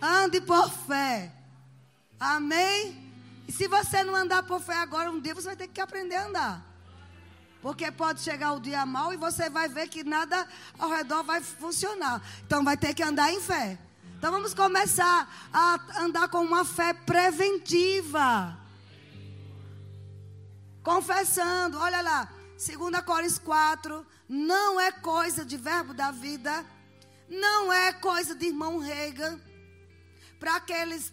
Ande 0.00 0.40
por 0.40 0.70
fé. 0.70 1.32
Amém? 2.18 3.12
E 3.46 3.52
se 3.52 3.66
você 3.66 4.02
não 4.02 4.14
andar 4.14 4.42
por 4.42 4.60
fé 4.60 4.74
agora, 4.74 5.10
um 5.10 5.20
dia 5.20 5.34
você 5.34 5.46
vai 5.48 5.56
ter 5.56 5.68
que 5.68 5.80
aprender 5.80 6.16
a 6.16 6.26
andar. 6.26 6.66
Porque 7.62 7.90
pode 7.90 8.20
chegar 8.20 8.52
o 8.52 8.60
dia 8.60 8.84
mal 8.86 9.12
e 9.12 9.16
você 9.16 9.50
vai 9.50 9.68
ver 9.68 9.88
que 9.88 10.04
nada 10.04 10.46
ao 10.78 10.90
redor 10.90 11.24
vai 11.24 11.40
funcionar. 11.40 12.22
Então 12.46 12.62
vai 12.62 12.76
ter 12.76 12.94
que 12.94 13.02
andar 13.02 13.32
em 13.32 13.40
fé. 13.40 13.78
Então 14.16 14.30
vamos 14.30 14.54
começar 14.54 15.48
a 15.52 16.00
andar 16.02 16.28
com 16.28 16.40
uma 16.40 16.64
fé 16.64 16.92
preventiva. 16.92 18.56
Confessando, 20.82 21.78
olha 21.78 22.00
lá, 22.00 22.28
2 22.52 23.00
Coríntios 23.04 23.38
4, 23.38 24.06
não 24.28 24.80
é 24.80 24.90
coisa 24.90 25.44
de 25.44 25.56
verbo 25.56 25.94
da 25.94 26.10
vida, 26.10 26.64
não 27.28 27.72
é 27.72 27.92
coisa 27.92 28.34
de 28.34 28.46
irmão 28.46 28.78
Reagan, 28.78 29.40
para 30.38 30.56
aqueles 30.56 31.12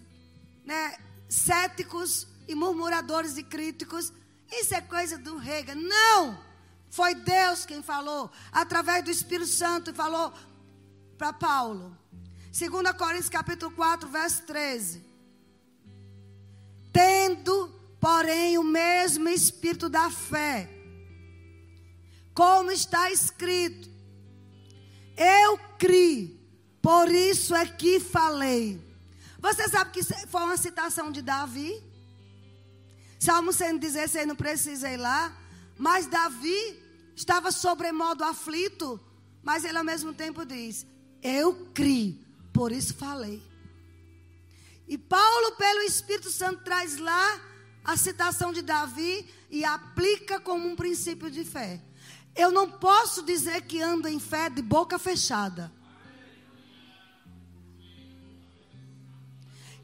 né, 0.63 0.97
céticos 1.27 2.27
e 2.47 2.55
murmuradores 2.55 3.37
e 3.37 3.43
críticos. 3.43 4.13
Isso 4.51 4.73
é 4.75 4.81
coisa 4.81 5.17
do 5.17 5.37
Rega. 5.37 5.75
Não! 5.75 6.43
Foi 6.89 7.13
Deus 7.13 7.65
quem 7.65 7.83
falou, 7.83 8.31
através 8.51 9.03
do 9.03 9.11
Espírito 9.11 9.49
Santo, 9.49 9.91
e 9.91 9.93
falou 9.93 10.33
para 11.17 11.33
Paulo. 11.33 11.97
2 12.57 12.91
Coríntios 12.97 13.29
capítulo 13.29 13.71
4, 13.71 14.07
verso 14.07 14.43
13. 14.43 15.03
Tendo, 16.93 17.67
porém, 17.99 18.57
o 18.57 18.63
mesmo 18.63 19.27
espírito 19.27 19.89
da 19.89 20.09
fé, 20.09 20.69
como 22.33 22.71
está 22.71 23.11
escrito, 23.11 23.89
eu 25.17 25.57
criei, 25.77 26.39
por 26.81 27.11
isso 27.11 27.55
é 27.55 27.65
que 27.65 27.99
falei. 27.99 28.81
Você 29.39 29.67
sabe 29.69 29.91
que 29.91 30.03
foi 30.03 30.41
uma 30.41 30.57
citação 30.57 31.11
de 31.11 31.21
Davi? 31.21 31.81
Salmo 33.19 33.53
116, 33.53 34.27
não 34.27 34.35
precisa 34.35 34.89
ir 34.89 34.97
lá. 34.97 35.35
Mas 35.77 36.07
Davi 36.07 36.79
estava 37.15 37.51
sobremodo 37.51 38.23
aflito. 38.23 38.99
Mas 39.43 39.63
ele 39.63 39.77
ao 39.77 39.83
mesmo 39.83 40.13
tempo 40.13 40.45
diz: 40.45 40.85
Eu 41.21 41.69
criei, 41.73 42.19
por 42.51 42.71
isso 42.71 42.95
falei. 42.95 43.41
E 44.87 44.97
Paulo, 44.97 45.55
pelo 45.55 45.81
Espírito 45.81 46.31
Santo, 46.31 46.63
traz 46.63 46.97
lá 46.97 47.41
a 47.83 47.95
citação 47.97 48.51
de 48.51 48.61
Davi 48.61 49.27
e 49.49 49.63
aplica 49.63 50.39
como 50.39 50.67
um 50.67 50.75
princípio 50.75 51.29
de 51.29 51.43
fé. 51.43 51.81
Eu 52.35 52.51
não 52.51 52.69
posso 52.69 53.23
dizer 53.23 53.61
que 53.61 53.81
ando 53.81 54.07
em 54.07 54.19
fé 54.19 54.49
de 54.49 54.61
boca 54.61 54.99
fechada. 54.99 55.71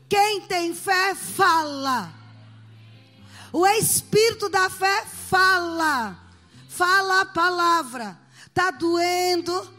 Quem 0.09 0.41
tem 0.41 0.75
fé, 0.75 1.15
fala. 1.15 2.13
O 3.53 3.65
Espírito 3.65 4.49
da 4.49 4.69
fé 4.69 5.05
fala. 5.05 6.19
Fala 6.67 7.21
a 7.21 7.25
palavra. 7.25 8.19
Está 8.45 8.71
doendo. 8.71 9.73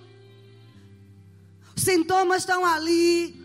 Os 1.76 1.82
sintomas 1.82 2.38
estão 2.38 2.64
ali. 2.64 3.38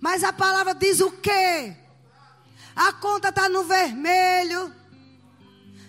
Mas 0.00 0.22
a 0.22 0.32
palavra 0.32 0.72
diz 0.72 1.00
o 1.00 1.10
quê? 1.10 1.76
A 2.76 2.92
conta 2.92 3.30
está 3.30 3.48
no 3.48 3.64
vermelho. 3.64 4.72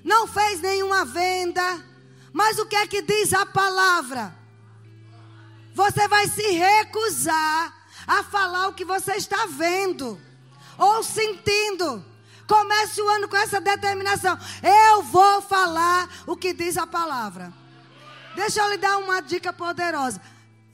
Não 0.04 0.26
fez 0.26 0.60
nenhuma 0.60 1.06
venda. 1.06 1.89
Mas 2.32 2.60
o 2.60 2.66
que 2.66 2.76
é 2.76 2.88
que 2.88 3.02
diz 3.02 3.34
a 3.34 3.46
palavra? 3.46 4.36
Você 5.74 6.08
vai 6.08 6.28
se 6.28 6.52
recusar 6.52 7.74
a 8.06 8.24
falar 8.24 8.68
o 8.68 8.74
que 8.74 8.86
você 8.86 9.14
está 9.14 9.46
vendo 9.48 10.20
ou 10.78 11.04
sentindo. 11.04 12.04
Comece 12.48 13.02
o 13.02 13.08
ano 13.08 13.28
com 13.30 13.38
essa 13.38 13.62
determinação. 13.62 14.38
Eu 14.64 15.04
vou 15.04 15.42
falar 15.42 16.10
o 16.26 16.36
que 16.36 16.54
diz 16.54 16.78
a 16.78 16.88
palavra. 16.88 17.54
Deixa 18.36 18.62
eu 18.62 18.70
lhe 18.70 18.78
dar 18.78 18.98
uma 18.98 19.22
dica 19.22 19.54
poderosa. 19.54 20.22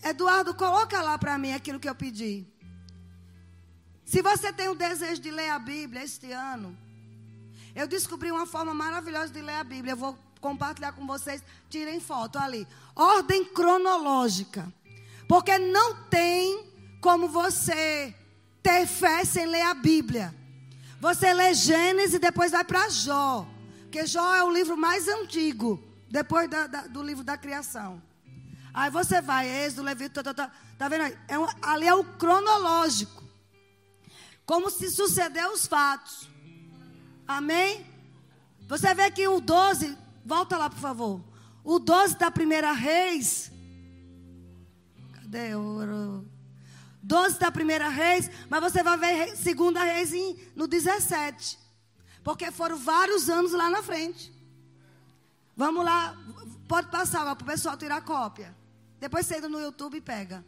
Eduardo, 0.03 0.53
coloca 0.53 1.01
lá 1.01 1.17
para 1.17 1.37
mim 1.37 1.53
aquilo 1.53 1.79
que 1.79 1.89
eu 1.89 1.95
pedi. 1.95 2.47
Se 4.05 4.21
você 4.21 4.53
tem 4.53 4.69
o 4.69 4.75
desejo 4.75 5.19
de 5.19 5.31
ler 5.31 5.49
a 5.49 5.59
Bíblia 5.59 6.03
este 6.03 6.31
ano, 6.31 6.77
eu 7.75 7.87
descobri 7.87 8.31
uma 8.31 8.45
forma 8.45 8.73
maravilhosa 8.73 9.33
de 9.33 9.41
ler 9.41 9.55
a 9.55 9.63
Bíblia. 9.63 9.93
Eu 9.93 9.97
vou 9.97 10.17
compartilhar 10.45 10.91
com 10.91 11.07
vocês. 11.07 11.41
Tirem 11.71 11.99
foto 11.99 12.37
ali. 12.37 12.67
Ordem 12.95 13.43
cronológica. 13.45 14.71
Porque 15.27 15.57
não 15.57 16.03
tem 16.03 16.67
como 17.01 17.27
você 17.27 18.13
ter 18.61 18.85
fé 18.85 19.25
sem 19.25 19.47
ler 19.47 19.63
a 19.63 19.73
Bíblia. 19.73 20.33
Você 20.99 21.33
lê 21.33 21.53
Gênesis 21.55 22.13
e 22.13 22.19
depois 22.19 22.51
vai 22.51 22.63
para 22.63 22.87
Jó. 22.89 23.47
Porque 23.81 24.05
Jó 24.05 24.35
é 24.35 24.43
o 24.43 24.51
livro 24.51 24.77
mais 24.77 25.07
antigo, 25.07 25.83
depois 26.09 26.47
da, 26.47 26.67
da, 26.67 26.81
do 26.81 27.01
livro 27.01 27.23
da 27.23 27.37
criação. 27.37 28.01
Aí 28.71 28.91
você 28.91 29.21
vai, 29.21 29.47
Êxodo, 29.47 29.81
Levito, 29.83 30.21
tá, 30.21 30.33
tá, 30.33 30.47
tá, 30.47 30.53
tá 30.77 30.87
vendo 30.87 31.05
aí? 31.05 31.17
É 31.27 31.39
um, 31.39 31.47
ali 31.61 31.87
é 31.87 31.93
o 31.95 32.03
cronológico. 32.03 33.23
Como 34.45 34.69
se 34.69 34.91
sucedeu 34.91 35.53
os 35.53 35.65
fatos. 35.65 36.29
Amém? 37.27 37.85
Você 38.67 38.93
vê 38.93 39.09
que 39.09 39.27
o 39.27 39.39
12, 39.39 39.97
volta 40.25 40.57
lá 40.57 40.69
por 40.69 40.79
favor. 40.79 41.23
O 41.63 41.79
12 41.79 42.17
da 42.17 42.29
primeira 42.31 42.71
reis. 42.71 43.51
Cadê 45.13 45.55
o 45.55 46.25
12 47.01 47.39
da 47.39 47.51
primeira 47.51 47.87
reis, 47.87 48.29
mas 48.49 48.61
você 48.61 48.81
vai 48.81 48.97
ver 48.97 49.35
segunda 49.37 49.83
reis 49.83 50.11
no 50.55 50.67
17. 50.67 51.59
Porque 52.23 52.51
foram 52.51 52.77
vários 52.77 53.29
anos 53.29 53.51
lá 53.51 53.69
na 53.69 53.83
frente. 53.83 54.33
Vamos 55.55 55.85
lá, 55.85 56.17
pode 56.67 56.87
passar 56.89 57.23
para 57.35 57.43
o 57.43 57.45
pessoal 57.45 57.77
tirar 57.77 58.01
cópia. 58.01 58.55
Depois 58.99 59.25
você 59.25 59.37
entra 59.37 59.47
no 59.47 59.59
YouTube 59.59 59.97
e 59.97 60.01
pega. 60.01 60.43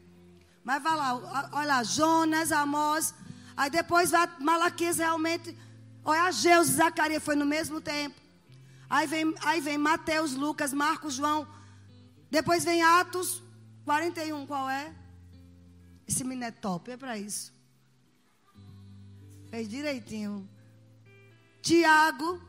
Mas 0.63 0.81
vai 0.81 0.96
lá, 0.96 1.50
olha 1.53 1.67
lá, 1.67 1.84
Jonas, 1.84 2.51
Amós. 2.51 3.13
Aí 3.55 3.69
depois 3.69 4.12
vai 4.12 4.27
Malaquias 4.39 4.98
realmente. 4.98 5.57
Olha, 6.03 6.24
Ageus 6.24 6.69
e 6.69 6.74
Zacarias 6.74 7.24
foi 7.24 7.36
no 7.36 7.46
mesmo 7.46 7.79
tempo. 7.79 8.26
Aí 8.89 9.07
vem, 9.07 9.33
aí 9.41 9.61
vem 9.61 9.77
Mateus, 9.77 10.33
Lucas, 10.33 10.73
Marcos, 10.73 11.15
João. 11.15 11.47
Depois 12.29 12.63
vem 12.63 12.81
Atos 12.81 13.43
41, 13.85 14.45
qual 14.45 14.69
é? 14.69 14.93
Esse 16.07 16.23
menino 16.23 16.45
é 16.45 16.51
top, 16.51 16.91
é 16.91 16.97
para 16.97 17.17
isso. 17.17 17.53
Fez 19.50 19.67
direitinho. 19.67 20.47
Tiago. 21.61 22.41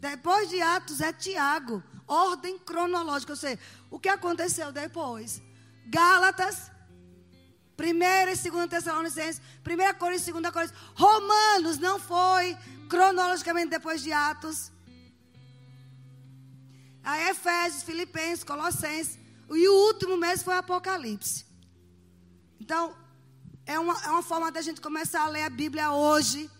Depois 0.00 0.48
de 0.48 0.60
Atos 0.60 1.00
é 1.00 1.12
Tiago. 1.12 1.82
Ordem 2.06 2.58
cronológica. 2.58 3.32
Ou 3.32 3.36
seja, 3.36 3.58
o 3.90 3.98
que 3.98 4.08
aconteceu 4.08 4.72
depois? 4.72 5.40
Gálatas. 5.86 6.70
Primeira 7.76 8.32
e 8.32 8.36
segunda 8.36 8.68
Tessalonicenses. 8.68 9.40
Primeira 9.62 9.94
Coríntios, 9.94 10.24
segunda 10.24 10.52
Coríntios. 10.52 10.78
Romanos 10.94 11.78
não 11.78 11.98
foi 11.98 12.56
cronologicamente 12.88 13.70
depois 13.70 14.02
de 14.02 14.12
Atos. 14.12 14.70
Aí 17.04 17.30
Efésios, 17.30 17.82
Filipenses, 17.82 18.44
Colossenses. 18.44 19.18
E 19.50 19.68
o 19.68 19.74
último 19.86 20.16
mês 20.16 20.42
foi 20.42 20.56
Apocalipse. 20.56 21.44
Então, 22.60 22.96
é 23.66 23.78
uma, 23.78 24.00
é 24.04 24.08
uma 24.08 24.22
forma 24.22 24.50
da 24.50 24.62
gente 24.62 24.80
começar 24.80 25.22
a 25.22 25.28
ler 25.28 25.42
a 25.42 25.50
Bíblia 25.50 25.90
hoje. 25.92 26.50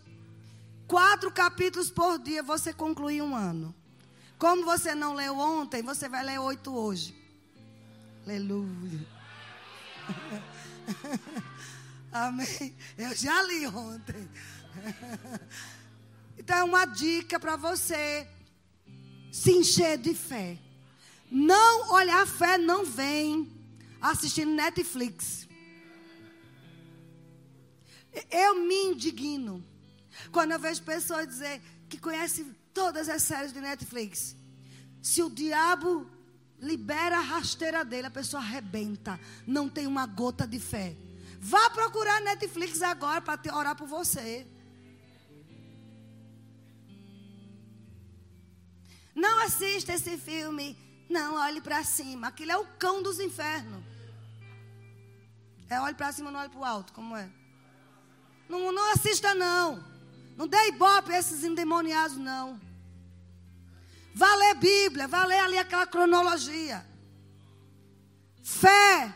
Quatro 0.87 1.31
capítulos 1.31 1.91
por 1.91 2.19
dia 2.19 2.43
você 2.43 2.73
conclui 2.73 3.23
um 3.23 3.35
ano. 3.35 3.75
Como 4.39 4.65
você 4.65 4.95
não 4.95 5.15
leu 5.15 5.39
ontem, 5.39 5.83
você 5.83 6.09
vai 6.09 6.25
ler 6.25 6.39
oito 6.39 6.75
hoje. 6.75 7.17
Aleluia. 8.25 9.07
Amém. 12.13 12.77
Eu 12.99 13.15
já 13.15 13.43
li 13.43 13.67
ontem. 13.67 14.29
Então 16.35 16.57
é 16.57 16.65
uma 16.65 16.85
dica 16.87 17.39
para 17.39 17.55
você 17.55 18.27
se 19.33 19.51
encher 19.51 19.97
de 19.97 20.15
fé. 20.15 20.59
Não 21.31 21.95
olhar 21.95 22.23
a 22.23 22.27
fé 22.27 22.59
não 22.59 22.85
vem 22.85 23.51
assistindo 23.99 24.53
Netflix. 24.53 25.49
Eu 28.31 28.61
me 28.61 28.75
indigno 28.93 29.65
quando 30.31 30.53
eu 30.53 30.59
vejo 30.59 30.83
pessoas 30.83 31.27
dizer 31.27 31.63
que 31.89 31.97
conhecem 31.97 32.55
todas 32.75 33.09
as 33.09 33.23
séries 33.23 33.55
de 33.55 33.61
Netflix. 33.61 34.37
Se 35.01 35.23
o 35.23 35.31
diabo 35.31 36.07
libera 36.61 37.17
a 37.17 37.21
rasteira 37.21 37.83
dele, 37.87 38.09
a 38.09 38.11
pessoa 38.11 38.43
arrebenta. 38.43 39.19
Não 39.47 39.67
tem 39.67 39.87
uma 39.87 40.07
gota 40.07 40.47
de 40.47 40.61
fé. 40.61 40.95
Vá 41.41 41.71
procurar 41.71 42.21
Netflix 42.21 42.83
agora 42.83 43.23
para 43.23 43.57
orar 43.57 43.75
por 43.75 43.89
você. 43.89 44.47
Não 49.15 49.41
assista 49.41 49.93
esse 49.93 50.17
filme. 50.17 50.77
Não, 51.09 51.37
olhe 51.37 51.61
para 51.61 51.85
cima. 51.85 52.29
Aquilo 52.29 52.53
é 52.53 52.57
o 52.57 52.67
cão 52.79 53.03
dos 53.03 53.21
infernos. 53.21 53.85
É 55.69 55.81
olhe 55.81 55.95
para 55.95 56.13
cima, 56.13 56.31
não 56.31 56.41
olhe 56.41 56.51
para 56.51 56.61
o 56.61 56.65
alto. 56.65 56.93
Como 56.93 57.17
é? 57.17 57.31
Não, 58.49 58.73
não 58.73 58.93
assista, 58.93 59.35
não. 59.35 59.83
Não 60.37 60.47
dê 60.47 60.69
ibope 60.69 61.13
a 61.13 61.19
esses 61.19 61.45
endemoniados, 61.45 62.17
não. 62.17 62.61
Vá 64.15 64.35
ler 64.35 64.55
Bíblia, 64.55 65.09
vá 65.09 65.25
ler 65.25 65.41
ali 65.41 65.59
aquela 65.59 65.87
cronologia. 65.87 66.87
Fé 68.43 69.15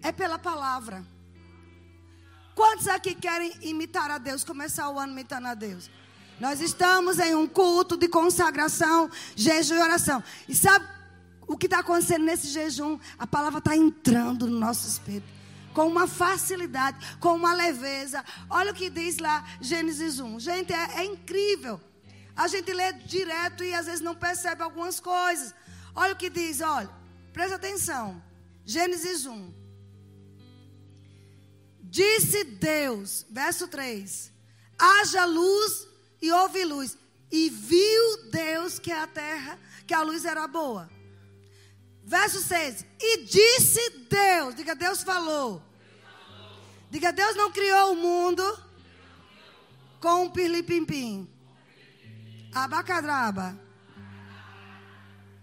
é 0.00 0.12
pela 0.12 0.38
palavra. 0.38 1.04
Quantos 2.54 2.88
aqui 2.88 3.14
querem 3.14 3.52
imitar 3.62 4.10
a 4.10 4.18
Deus, 4.18 4.44
começar 4.44 4.88
o 4.90 4.98
ano 4.98 5.12
imitando 5.12 5.46
a 5.46 5.54
Deus? 5.54 5.90
Nós 6.40 6.60
estamos 6.60 7.18
em 7.18 7.34
um 7.34 7.46
culto 7.46 7.96
de 7.96 8.08
consagração, 8.08 9.10
jejum 9.34 9.74
e 9.74 9.80
oração. 9.80 10.22
E 10.48 10.54
sabe 10.54 10.86
o 11.46 11.56
que 11.56 11.66
está 11.66 11.80
acontecendo 11.80 12.24
nesse 12.24 12.48
jejum? 12.48 12.98
A 13.18 13.26
palavra 13.26 13.58
está 13.58 13.76
entrando 13.76 14.46
no 14.46 14.58
nosso 14.58 14.86
espírito 14.86 15.38
com 15.74 15.86
uma 15.86 16.08
facilidade, 16.08 17.18
com 17.20 17.34
uma 17.34 17.54
leveza. 17.54 18.24
Olha 18.50 18.72
o 18.72 18.74
que 18.74 18.90
diz 18.90 19.18
lá 19.18 19.44
Gênesis 19.60 20.18
1. 20.18 20.40
Gente, 20.40 20.72
é, 20.72 21.00
é 21.00 21.04
incrível. 21.04 21.80
A 22.34 22.46
gente 22.48 22.72
lê 22.72 22.92
direto 22.92 23.64
e 23.64 23.74
às 23.74 23.86
vezes 23.86 24.00
não 24.00 24.14
percebe 24.14 24.62
algumas 24.62 25.00
coisas. 25.00 25.54
Olha 25.94 26.14
o 26.14 26.16
que 26.16 26.30
diz, 26.30 26.60
olha, 26.60 26.90
presta 27.32 27.56
atenção. 27.56 28.22
Gênesis 28.64 29.26
1. 29.26 29.54
Disse 31.82 32.44
Deus, 32.44 33.26
verso 33.30 33.66
3: 33.66 34.32
haja 34.78 35.24
luz 35.24 35.87
e 36.20 36.30
houve 36.32 36.64
luz. 36.64 36.96
E 37.30 37.50
viu 37.50 38.30
Deus 38.30 38.78
que 38.78 38.90
a 38.90 39.06
terra, 39.06 39.58
que 39.86 39.94
a 39.94 40.02
luz 40.02 40.24
era 40.24 40.46
boa. 40.46 40.88
Verso 42.04 42.40
6. 42.40 42.86
E 43.00 43.24
disse 43.24 43.90
Deus, 44.08 44.54
diga, 44.54 44.74
Deus 44.74 45.02
falou. 45.02 45.62
Diga, 46.90 47.12
Deus 47.12 47.36
não 47.36 47.52
criou 47.52 47.92
o 47.92 47.96
mundo 47.96 48.42
com 50.00 50.24
um 50.24 50.30
pirlipimpim. 50.30 51.28
Abacadraba. 52.54 53.58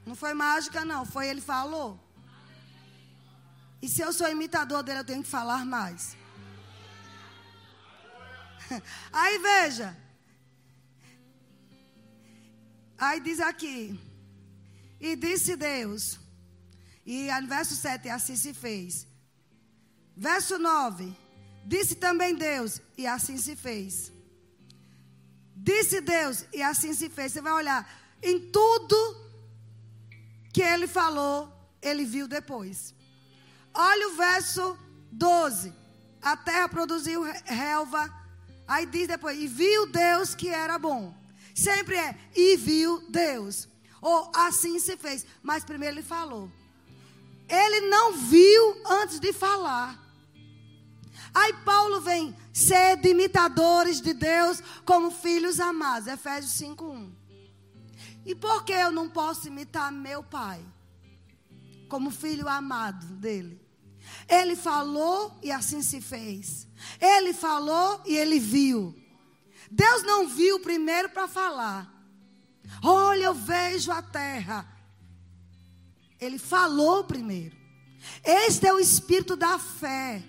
Não 0.05 0.15
foi 0.15 0.33
mágica, 0.33 0.83
não. 0.83 1.05
Foi 1.05 1.27
ele 1.27 1.41
falou. 1.41 1.99
E 3.81 3.87
se 3.87 4.01
eu 4.01 4.11
sou 4.11 4.27
imitador 4.27 4.81
dele, 4.81 4.99
eu 4.99 5.05
tenho 5.05 5.21
que 5.21 5.29
falar 5.29 5.63
mais. 5.65 6.17
Aí 9.13 9.37
veja. 9.37 9.95
Aí 12.97 13.19
diz 13.19 13.39
aqui. 13.39 13.99
E 14.99 15.15
disse 15.15 15.55
Deus. 15.55 16.19
E 17.05 17.29
no 17.41 17.47
verso 17.47 17.75
7, 17.75 18.09
assim 18.09 18.35
se 18.35 18.53
fez. 18.53 19.07
Verso 20.15 20.57
9. 20.57 21.15
Disse 21.65 21.95
também 21.95 22.35
Deus, 22.35 22.79
e 22.97 23.07
assim 23.07 23.37
se 23.37 23.55
fez. 23.55 24.11
Disse 25.55 25.99
Deus, 25.99 26.45
e 26.53 26.61
assim 26.61 26.93
se 26.93 27.09
fez. 27.09 27.31
Você 27.31 27.41
vai 27.41 27.53
olhar. 27.53 27.87
Em 28.21 28.51
tudo 28.51 28.95
que 30.53 30.61
ele 30.61 30.87
falou, 30.87 31.51
ele 31.81 32.05
viu 32.05 32.27
depois. 32.27 32.93
Olha 33.73 34.07
o 34.09 34.15
verso 34.15 34.77
12. 35.11 35.73
A 36.21 36.37
terra 36.37 36.69
produziu 36.69 37.23
relva. 37.45 38.11
Aí 38.67 38.85
diz 38.85 39.07
depois, 39.07 39.39
e 39.39 39.47
viu 39.47 39.85
Deus 39.91 40.33
que 40.33 40.49
era 40.49 40.79
bom. 40.79 41.15
Sempre 41.55 41.95
é, 41.95 42.15
e 42.35 42.57
viu 42.57 43.01
Deus. 43.09 43.69
Ou 44.01 44.29
assim 44.35 44.77
se 44.77 44.97
fez. 44.97 45.25
Mas 45.41 45.63
primeiro 45.63 45.95
ele 45.95 46.03
falou. 46.03 46.51
Ele 47.47 47.87
não 47.87 48.13
viu 48.13 48.81
antes 48.85 49.19
de 49.21 49.31
falar. 49.31 50.03
Aí 51.33 51.53
Paulo 51.65 52.01
vem, 52.01 52.35
ser 52.53 53.03
imitadores 53.05 54.01
de 54.01 54.13
Deus 54.13 54.61
como 54.85 55.09
filhos 55.09 55.59
amados. 55.59 56.07
Efésios 56.07 56.53
5:1. 56.53 57.11
E 58.25 58.35
por 58.35 58.65
que 58.65 58.73
eu 58.73 58.91
não 58.91 59.07
posso 59.09 59.47
imitar 59.47 59.91
meu 59.91 60.23
pai? 60.23 60.65
Como 61.87 62.11
filho 62.11 62.49
amado 62.49 63.05
dele. 63.15 63.61
Ele 64.27 64.55
falou 64.55 65.37
e 65.41 65.51
assim 65.51 65.81
se 65.81 66.01
fez. 66.01 66.67
Ele 66.99 67.33
falou 67.33 68.01
e 68.05 68.17
ele 68.17 68.39
viu. 68.39 68.95
Deus 69.71 70.03
não 70.03 70.27
viu 70.27 70.59
primeiro 70.59 71.09
para 71.09 71.27
falar. 71.27 71.91
Olha, 72.83 73.25
eu 73.25 73.33
vejo 73.33 73.91
a 73.91 74.01
terra. 74.01 74.65
Ele 76.19 76.37
falou 76.37 77.03
primeiro. 77.03 77.55
Este 78.23 78.67
é 78.67 78.73
o 78.73 78.79
espírito 78.79 79.35
da 79.35 79.57
fé. 79.59 80.23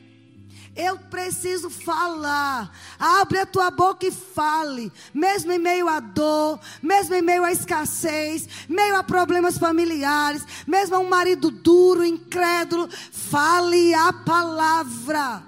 Eu 0.74 0.98
preciso 0.98 1.70
falar. 1.70 2.70
Abre 2.98 3.38
a 3.38 3.46
tua 3.46 3.70
boca 3.70 4.06
e 4.06 4.10
fale. 4.10 4.92
Mesmo 5.14 5.50
em 5.50 5.58
meio 5.58 5.88
à 5.88 6.00
dor, 6.00 6.60
mesmo 6.82 7.14
em 7.14 7.22
meio 7.22 7.44
à 7.44 7.50
escassez, 7.50 8.46
meio 8.68 8.94
a 8.94 9.02
problemas 9.02 9.56
familiares, 9.56 10.44
mesmo 10.66 10.96
a 10.96 10.98
um 10.98 11.08
marido 11.08 11.50
duro, 11.50 12.04
incrédulo, 12.04 12.88
fale 13.10 13.94
a 13.94 14.12
palavra. 14.12 15.42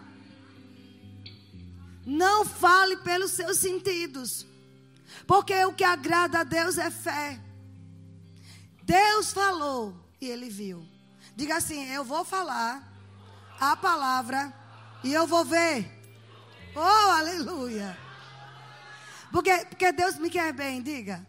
Não 2.08 2.42
fale 2.42 2.96
pelos 2.96 3.32
seus 3.32 3.58
sentidos. 3.58 4.46
Porque 5.26 5.62
o 5.66 5.74
que 5.74 5.84
agrada 5.84 6.40
a 6.40 6.42
Deus 6.42 6.78
é 6.78 6.90
fé. 6.90 7.38
Deus 8.82 9.30
falou 9.30 9.94
e 10.18 10.26
ele 10.26 10.48
viu. 10.48 10.88
Diga 11.36 11.58
assim: 11.58 11.84
Eu 11.92 12.02
vou 12.06 12.24
falar 12.24 12.82
a 13.60 13.76
palavra 13.76 14.50
e 15.04 15.12
eu 15.12 15.26
vou 15.26 15.44
ver. 15.44 15.86
Oh, 16.74 17.10
aleluia. 17.10 17.94
Porque, 19.30 19.66
porque 19.66 19.92
Deus 19.92 20.16
me 20.16 20.30
quer 20.30 20.54
bem, 20.54 20.80
diga. 20.80 21.26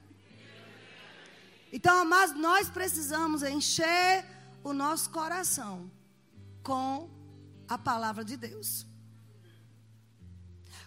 Então, 1.74 2.06
mas 2.06 2.34
nós 2.34 2.70
precisamos 2.70 3.44
encher 3.44 4.26
o 4.64 4.72
nosso 4.72 5.10
coração 5.10 5.92
com 6.64 7.10
a 7.68 7.78
palavra 7.78 8.24
de 8.24 8.38
Deus. 8.38 8.89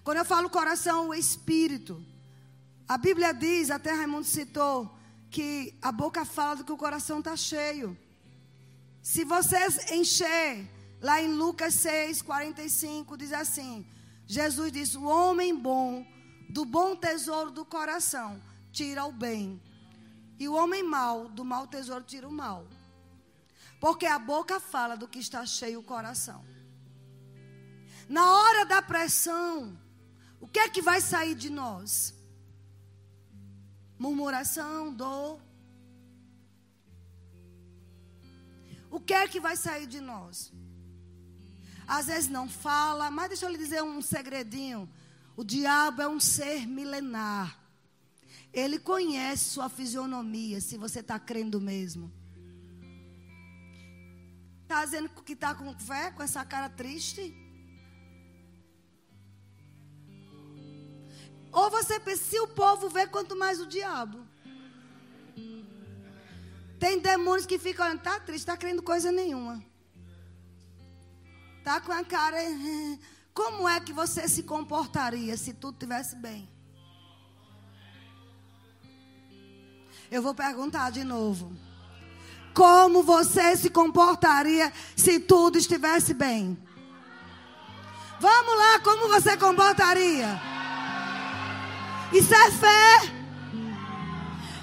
Quando 0.05 0.19
eu 0.19 0.25
falo 0.25 0.51
coração, 0.51 1.09
o 1.09 1.15
espírito. 1.15 2.05
A 2.89 2.99
Bíblia 2.99 3.33
diz, 3.33 3.71
até 3.71 3.93
Raimundo 3.93 4.25
citou, 4.25 4.95
que 5.31 5.75
a 5.81 5.91
boca 5.91 6.25
fala 6.25 6.57
do 6.57 6.65
que 6.65 6.73
o 6.73 6.77
coração 6.77 7.21
está 7.21 7.37
cheio. 7.37 7.97
Se 9.03 9.25
vocês 9.25 9.91
encher 9.91 10.69
Lá 11.03 11.21
em 11.21 11.33
Lucas 11.33 11.75
6, 11.75 12.23
45, 12.23 13.17
diz 13.17 13.33
assim: 13.33 13.85
Jesus 14.25 14.71
disse: 14.71 14.97
O 14.97 15.03
homem 15.03 15.53
bom, 15.53 16.07
do 16.49 16.65
bom 16.65 16.95
tesouro 16.95 17.51
do 17.51 17.65
coração, 17.65 18.41
tira 18.71 19.05
o 19.05 19.11
bem. 19.11 19.61
E 20.39 20.49
o 20.49 20.55
homem 20.55 20.85
mau, 20.85 21.29
do 21.29 21.45
mau 21.45 21.67
tesouro, 21.67 22.05
tira 22.05 22.29
o 22.29 22.33
mal. 22.33 22.69
Porque 23.81 24.07
a 24.07 24.17
boca 24.17 24.61
fala 24.61 24.97
do 24.97 25.09
que 25.09 25.19
está 25.19 25.45
cheio 25.45 25.81
o 25.81 25.83
coração. 25.83 26.45
Na 28.09 28.37
hora 28.37 28.65
da 28.65 28.81
pressão, 28.81 29.77
o 30.43 30.47
que 30.47 30.59
é 30.59 30.69
que 30.69 30.83
vai 30.91 31.01
sair 31.01 31.35
de 31.35 31.51
nós? 31.61 31.91
Murmuração, 33.99 34.93
dor. 35.03 35.41
O 38.91 39.01
que 39.01 39.15
é 39.15 39.27
que 39.27 39.41
vai 39.41 39.57
sair 39.57 39.87
de 39.87 40.01
nós? 40.01 40.53
às 41.87 42.07
vezes 42.07 42.31
não 42.31 42.49
fala, 42.49 43.11
mas 43.11 43.29
deixa 43.29 43.47
eu 43.47 43.51
lhe 43.51 43.59
dizer 43.59 43.83
um 43.83 44.01
segredinho. 44.01 44.89
O 45.37 45.45
diabo 45.45 46.01
é 46.01 46.09
um 46.09 46.21
ser 46.21 46.67
milenar. 46.67 47.59
Ele 48.53 48.79
conhece 48.79 49.51
sua 49.51 49.69
fisionomia, 49.69 50.61
se 50.61 50.77
você 50.77 51.01
está 51.01 51.19
crendo 51.19 51.61
mesmo. 51.61 52.13
Está 54.63 54.85
dizendo 54.85 55.09
que 55.09 55.35
está 55.35 55.55
com 55.55 55.79
fé, 55.79 56.11
com 56.11 56.23
essa 56.23 56.45
cara 56.45 56.69
triste? 56.69 57.35
Ou 61.53 61.69
você 61.69 62.01
pensa, 62.01 62.25
se 62.25 62.41
o 62.41 62.49
povo 62.49 62.89
vê, 62.89 63.07
quanto 63.07 63.37
mais 63.37 63.61
o 63.61 63.67
diabo. 63.67 64.27
Tem 66.79 66.99
demônios 66.99 67.47
que 67.47 67.59
ficam 67.59 67.85
olhando, 67.85 67.99
está 67.99 68.19
triste, 68.19 68.41
está 68.41 68.57
crendo 68.57 68.83
coisa 68.83 69.13
nenhuma. 69.13 69.63
Tá 71.63 71.81
com 71.81 71.93
a 71.93 72.03
cara. 72.03 72.39
Como 73.35 73.69
é 73.69 73.81
que 73.81 73.93
você 73.93 74.29
se 74.29 74.43
comportaria 74.43 75.37
se 75.37 75.55
tudo 75.55 75.75
estivesse 75.75 76.17
bem? 76.17 76.49
Eu 80.11 80.21
vou 80.21 80.35
perguntar 80.35 80.91
de 80.91 81.05
novo. 81.05 81.57
Como 82.53 83.03
você 83.03 83.57
se 83.57 83.71
comportaria 83.71 84.71
se 84.95 85.19
tudo 85.19 85.57
estivesse 85.57 86.13
bem? 86.13 86.59
Vamos 88.21 88.59
lá, 88.59 88.81
como 88.81 89.09
você 89.09 89.37
comportaria? 89.37 90.52
Isso 92.13 92.35
é 92.35 92.51
fé. 92.51 93.13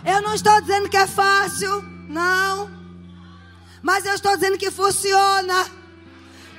Eu 0.05 0.21
não 0.21 0.33
estou 0.33 0.61
dizendo 0.61 0.87
que 0.87 0.97
é 0.97 1.07
fácil, 1.07 1.81
não. 2.07 2.69
Mas 3.81 4.05
eu 4.05 4.13
estou 4.13 4.35
dizendo 4.35 4.57
que 4.57 4.69
funciona. 4.71 5.65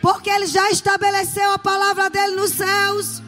Porque 0.02 0.30
ele 0.30 0.46
já 0.46 0.70
estabeleceu 0.70 1.52
a 1.52 1.58
palavra 1.58 2.10
dele 2.10 2.36
nos 2.36 2.52
céus. 2.52 3.22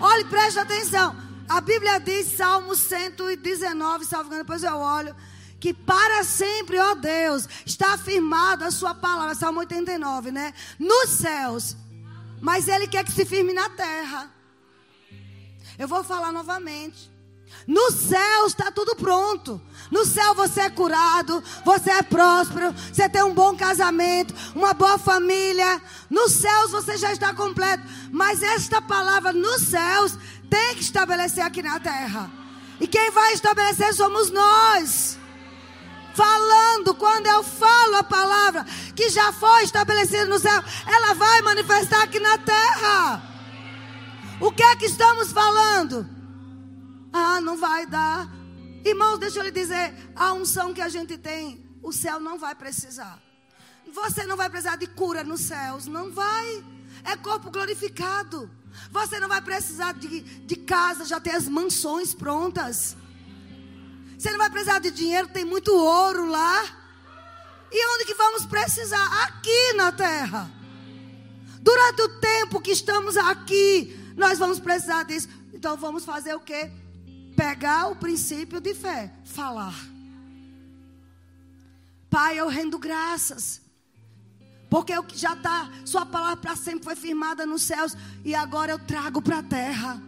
Olhe, 0.00 0.24
preste 0.26 0.58
atenção. 0.58 1.16
A 1.48 1.60
Bíblia 1.60 1.98
diz, 1.98 2.36
Salmo 2.36 2.76
119, 2.76 4.04
salvo 4.04 4.30
depois 4.30 4.62
eu 4.62 4.76
olho. 4.76 5.14
Que 5.58 5.74
para 5.74 6.22
sempre, 6.24 6.78
ó 6.78 6.94
Deus, 6.94 7.48
está 7.66 7.94
afirmado 7.94 8.64
a 8.64 8.70
sua 8.70 8.94
palavra. 8.94 9.34
Salmo 9.34 9.60
89, 9.60 10.30
né? 10.30 10.54
Nos 10.78 11.10
céus. 11.10 11.76
Mas 12.40 12.68
ele 12.68 12.86
quer 12.86 13.04
que 13.04 13.12
se 13.12 13.26
firme 13.26 13.52
na 13.52 13.68
terra. 13.70 14.30
Eu 15.80 15.88
vou 15.88 16.04
falar 16.04 16.30
novamente. 16.30 17.10
No 17.66 17.90
céu 17.90 18.46
está 18.46 18.70
tudo 18.70 18.94
pronto. 18.96 19.58
No 19.90 20.04
céu 20.04 20.34
você 20.34 20.60
é 20.60 20.68
curado, 20.68 21.42
você 21.64 21.90
é 21.90 22.02
próspero, 22.02 22.70
você 22.92 23.08
tem 23.08 23.22
um 23.22 23.32
bom 23.32 23.56
casamento, 23.56 24.34
uma 24.54 24.74
boa 24.74 24.98
família. 24.98 25.80
Nos 26.10 26.32
céus 26.32 26.70
você 26.70 26.98
já 26.98 27.10
está 27.12 27.32
completo. 27.32 27.82
Mas 28.12 28.42
esta 28.42 28.82
palavra 28.82 29.32
nos 29.32 29.62
céus 29.62 30.18
tem 30.50 30.74
que 30.74 30.82
estabelecer 30.82 31.42
aqui 31.42 31.62
na 31.62 31.80
terra. 31.80 32.30
E 32.78 32.86
quem 32.86 33.10
vai 33.10 33.32
estabelecer 33.32 33.94
somos 33.94 34.30
nós. 34.30 35.18
Falando, 36.14 36.94
quando 36.94 37.26
eu 37.26 37.42
falo 37.42 37.96
a 37.96 38.04
palavra 38.04 38.66
que 38.94 39.08
já 39.08 39.32
foi 39.32 39.62
estabelecida 39.62 40.26
no 40.26 40.38
céu, 40.38 40.62
ela 40.86 41.14
vai 41.14 41.40
manifestar 41.40 42.02
aqui 42.02 42.20
na 42.20 42.36
terra. 42.36 43.29
O 44.40 44.50
que 44.50 44.62
é 44.62 44.74
que 44.74 44.86
estamos 44.86 45.32
falando? 45.32 46.08
Ah, 47.12 47.40
não 47.42 47.58
vai 47.58 47.84
dar. 47.84 48.26
Irmãos, 48.82 49.18
deixa 49.18 49.38
eu 49.38 49.42
lhe 49.42 49.50
dizer: 49.50 49.94
a 50.16 50.32
unção 50.32 50.72
que 50.72 50.80
a 50.80 50.88
gente 50.88 51.18
tem, 51.18 51.62
o 51.82 51.92
céu 51.92 52.18
não 52.18 52.38
vai 52.38 52.54
precisar. 52.54 53.20
Você 53.92 54.24
não 54.24 54.38
vai 54.38 54.48
precisar 54.48 54.76
de 54.76 54.86
cura 54.86 55.22
nos 55.22 55.40
céus. 55.40 55.86
Não 55.86 56.10
vai. 56.10 56.64
É 57.04 57.16
corpo 57.16 57.50
glorificado. 57.50 58.50
Você 58.90 59.20
não 59.20 59.28
vai 59.28 59.42
precisar 59.42 59.92
de, 59.92 60.20
de 60.20 60.56
casa, 60.56 61.04
já 61.04 61.20
tem 61.20 61.34
as 61.34 61.46
mansões 61.46 62.14
prontas. 62.14 62.96
Você 64.18 64.30
não 64.30 64.38
vai 64.38 64.48
precisar 64.48 64.78
de 64.78 64.90
dinheiro, 64.90 65.28
tem 65.28 65.44
muito 65.44 65.74
ouro 65.74 66.26
lá. 66.26 66.64
E 67.70 67.94
onde 67.94 68.04
que 68.06 68.14
vamos 68.14 68.46
precisar? 68.46 69.24
Aqui 69.24 69.72
na 69.74 69.92
terra. 69.92 70.50
Durante 71.60 72.02
o 72.02 72.20
tempo 72.20 72.60
que 72.60 72.70
estamos 72.70 73.16
aqui, 73.16 73.99
nós 74.20 74.38
vamos 74.38 74.60
precisar 74.60 75.02
disso. 75.04 75.28
Então 75.52 75.76
vamos 75.76 76.04
fazer 76.04 76.34
o 76.34 76.40
quê? 76.40 76.70
Pegar 77.34 77.88
o 77.88 77.96
princípio 77.96 78.60
de 78.60 78.74
fé, 78.74 79.12
falar. 79.24 79.74
Pai, 82.08 82.38
eu 82.38 82.48
rendo 82.48 82.78
graças. 82.78 83.62
Porque 84.68 84.92
eu 84.92 85.04
já 85.14 85.32
está, 85.32 85.68
sua 85.84 86.06
palavra 86.06 86.36
para 86.36 86.54
sempre 86.54 86.84
foi 86.84 86.94
firmada 86.94 87.44
nos 87.44 87.62
céus 87.62 87.96
e 88.24 88.34
agora 88.34 88.70
eu 88.70 88.78
trago 88.78 89.20
para 89.20 89.38
a 89.38 89.42
terra. 89.42 90.00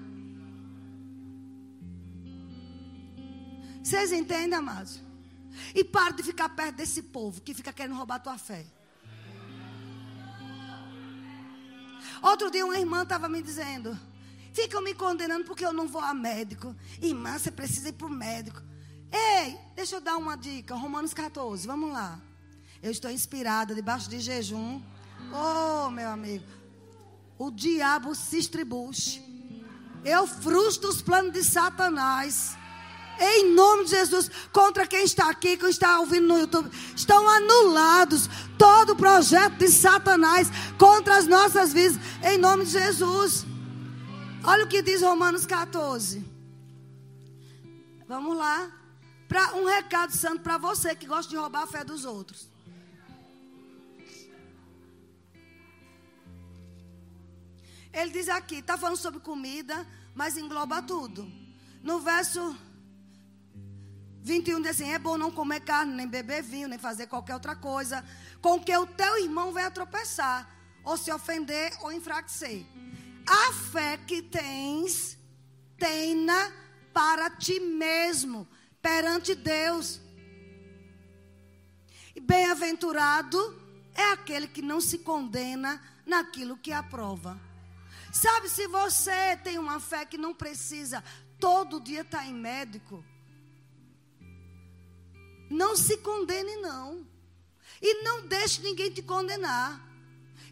Vocês 3.83 4.13
entendem, 4.13 4.57
amados? 4.57 5.01
E 5.75 5.83
para 5.83 6.15
de 6.15 6.23
ficar 6.23 6.49
perto 6.51 6.77
desse 6.77 7.03
povo 7.03 7.41
que 7.41 7.53
fica 7.55 7.73
querendo 7.73 7.97
roubar 7.97 8.21
tua 8.21 8.39
fé. 8.39 8.65
Outro 12.21 12.51
dia 12.51 12.65
uma 12.65 12.79
irmã 12.79 13.03
estava 13.03 13.29
me 13.29 13.41
dizendo: 13.41 13.99
ficam 14.53 14.83
me 14.83 14.95
condenando 14.95 15.45
porque 15.45 15.65
eu 15.65 15.73
não 15.73 15.89
vou 15.89 16.03
a 16.03 16.13
médico. 16.13 16.75
Irmã, 17.01 17.39
você 17.39 17.51
precisa 17.51 17.89
ir 17.89 17.93
para 17.93 18.07
o 18.07 18.11
médico. 18.11 18.63
Ei, 19.11 19.59
deixa 19.75 19.97
eu 19.97 20.01
dar 20.01 20.17
uma 20.17 20.37
dica. 20.37 20.75
Romanos 20.75 21.13
14, 21.15 21.67
vamos 21.67 21.93
lá. 21.93 22.21
Eu 22.83 22.91
estou 22.91 23.11
inspirada 23.11 23.75
debaixo 23.75 24.09
de 24.11 24.19
jejum. 24.19 24.81
Oh, 25.33 25.91
meu 25.91 26.09
amigo. 26.09 26.45
O 27.39 27.51
diabo 27.51 28.15
se 28.15 28.39
estribuche. 28.39 29.23
Eu 30.05 30.27
frustro 30.27 30.89
os 30.91 31.01
planos 31.01 31.33
de 31.33 31.45
Satanás. 31.45 32.57
Em 33.19 33.55
nome 33.55 33.85
de 33.85 33.91
Jesus, 33.91 34.31
contra 34.53 34.87
quem 34.87 35.05
está 35.05 35.31
aqui, 35.31 35.57
quem 35.57 35.69
está 35.69 36.01
ouvindo 36.01 36.27
no 36.29 36.39
YouTube, 36.39 36.71
estão 36.97 37.29
anulados 37.29 38.29
todo 38.59 38.91
o 38.91 38.97
projeto 38.97 39.59
de 39.59 39.69
Satanás 39.69 40.49
contra 40.79 41.17
as 41.17 41.27
nossas 41.27 41.73
vidas, 41.73 41.99
em 42.23 42.39
nome 42.39 42.65
de 42.65 42.73
Jesus. 42.73 43.45
Olha 44.45 44.65
o 44.65 44.69
que 44.69 44.83
diz 44.83 45.03
Romanos 45.03 45.47
14. 45.47 46.25
Vamos 48.09 48.37
lá. 48.37 48.71
Para 49.29 49.55
um 49.55 49.65
recado 49.65 50.13
santo 50.13 50.43
para 50.43 50.59
você 50.59 50.95
que 50.95 51.07
gosta 51.07 51.31
de 51.31 51.37
roubar 51.37 51.63
a 51.63 51.67
fé 51.67 51.83
dos 51.83 52.05
outros. 52.05 52.51
Ele 57.93 58.11
diz 58.11 58.29
aqui, 58.29 58.57
está 58.57 58.77
falando 58.77 58.97
sobre 58.97 59.21
comida, 59.21 59.87
mas 60.15 60.37
engloba 60.37 60.83
tudo. 60.83 61.31
No 61.83 62.01
verso 62.01 62.57
21 64.23 64.63
diz 64.63 64.71
assim: 64.71 64.91
é 64.91 64.99
bom 64.99 65.19
não 65.19 65.31
comer 65.31 65.61
carne, 65.61 65.95
nem 65.95 66.07
beber 66.07 66.43
vinho, 66.43 66.69
nem 66.69 66.79
fazer 66.79 67.07
qualquer 67.09 67.35
outra 67.35 67.57
coisa, 67.57 68.05
com 68.41 68.61
que 68.61 68.77
o 68.77 68.87
teu 68.87 69.19
irmão 69.19 69.53
venha 69.53 69.71
tropeçar, 69.71 70.49
ou 70.85 70.97
se 70.97 71.11
ofender 71.13 71.73
ou 71.81 71.93
enfraquecer. 71.93 72.65
A 73.27 73.53
fé 73.53 73.97
que 73.97 74.23
tens, 74.23 75.19
tenha 75.77 76.53
para 76.93 77.31
ti 77.31 77.59
mesmo, 77.59 78.49
perante 78.81 79.35
Deus. 79.35 80.01
E 82.15 82.21
bem-aventurado 82.21 83.61
é 83.95 84.13
aquele 84.13 84.47
que 84.47 84.63
não 84.63 84.81
se 84.81 84.99
condena 84.99 85.83
naquilo 86.07 86.57
que 86.57 86.73
aprova. 86.73 87.41
Sabe, 88.13 88.49
se 88.49 88.69
você 88.69 89.37
tem 89.39 89.59
uma 89.59 89.81
fé 89.81 90.05
que 90.05 90.19
não 90.19 90.35
precisa 90.35 91.03
todo 91.41 91.81
dia 91.81 92.03
estar 92.03 92.27
em 92.27 92.35
médico, 92.35 93.05
não 95.53 95.77
se 95.77 95.99
condene, 95.99 96.57
não. 96.57 97.07
E 97.81 98.03
não 98.03 98.27
deixe 98.27 98.63
ninguém 98.63 98.91
te 98.91 99.03
condenar. 99.03 99.81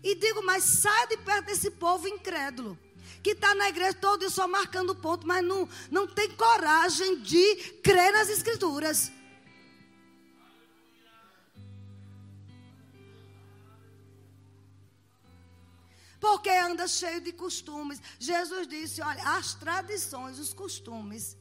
E 0.02 0.14
digo, 0.14 0.42
mas 0.44 0.64
sai 0.64 1.06
de 1.08 1.16
perto 1.18 1.46
desse 1.46 1.70
povo 1.70 2.06
incrédulo. 2.06 2.78
Que 3.22 3.30
está 3.30 3.54
na 3.54 3.68
igreja 3.68 3.94
todo 3.94 4.28
só 4.30 4.48
marcando 4.48 4.94
ponto, 4.94 5.26
mas 5.26 5.44
não, 5.44 5.68
não 5.90 6.06
tem 6.06 6.30
coragem 6.30 7.20
de 7.20 7.56
crer 7.82 8.12
nas 8.12 8.28
escrituras. 8.28 9.12
Porque 16.18 16.50
anda 16.50 16.86
cheio 16.86 17.20
de 17.20 17.32
costumes. 17.32 18.00
Jesus 18.18 18.66
disse: 18.66 19.00
olha, 19.00 19.22
as 19.36 19.54
tradições, 19.54 20.38
os 20.38 20.52
costumes, 20.52 21.36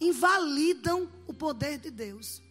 invalidam 0.00 1.10
o 1.26 1.34
poder 1.34 1.78
de 1.78 1.90
Deus. 1.90 2.43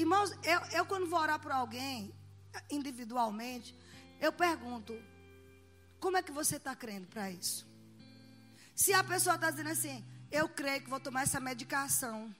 Irmãos, 0.00 0.30
eu, 0.42 0.60
eu 0.78 0.86
quando 0.86 1.06
vou 1.06 1.20
orar 1.20 1.38
por 1.38 1.52
alguém, 1.52 2.10
individualmente, 2.70 3.76
eu 4.18 4.32
pergunto: 4.32 4.94
como 6.00 6.16
é 6.16 6.22
que 6.22 6.32
você 6.32 6.56
está 6.56 6.74
crendo 6.74 7.06
para 7.06 7.30
isso? 7.30 7.68
Se 8.74 8.94
a 8.94 9.04
pessoa 9.04 9.34
está 9.34 9.50
dizendo 9.50 9.68
assim, 9.68 10.02
eu 10.32 10.48
creio 10.48 10.80
que 10.82 10.88
vou 10.88 11.00
tomar 11.00 11.24
essa 11.24 11.38
medicação, 11.38 12.34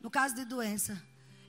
no 0.00 0.10
caso 0.10 0.34
de 0.34 0.44
doença, 0.44 1.00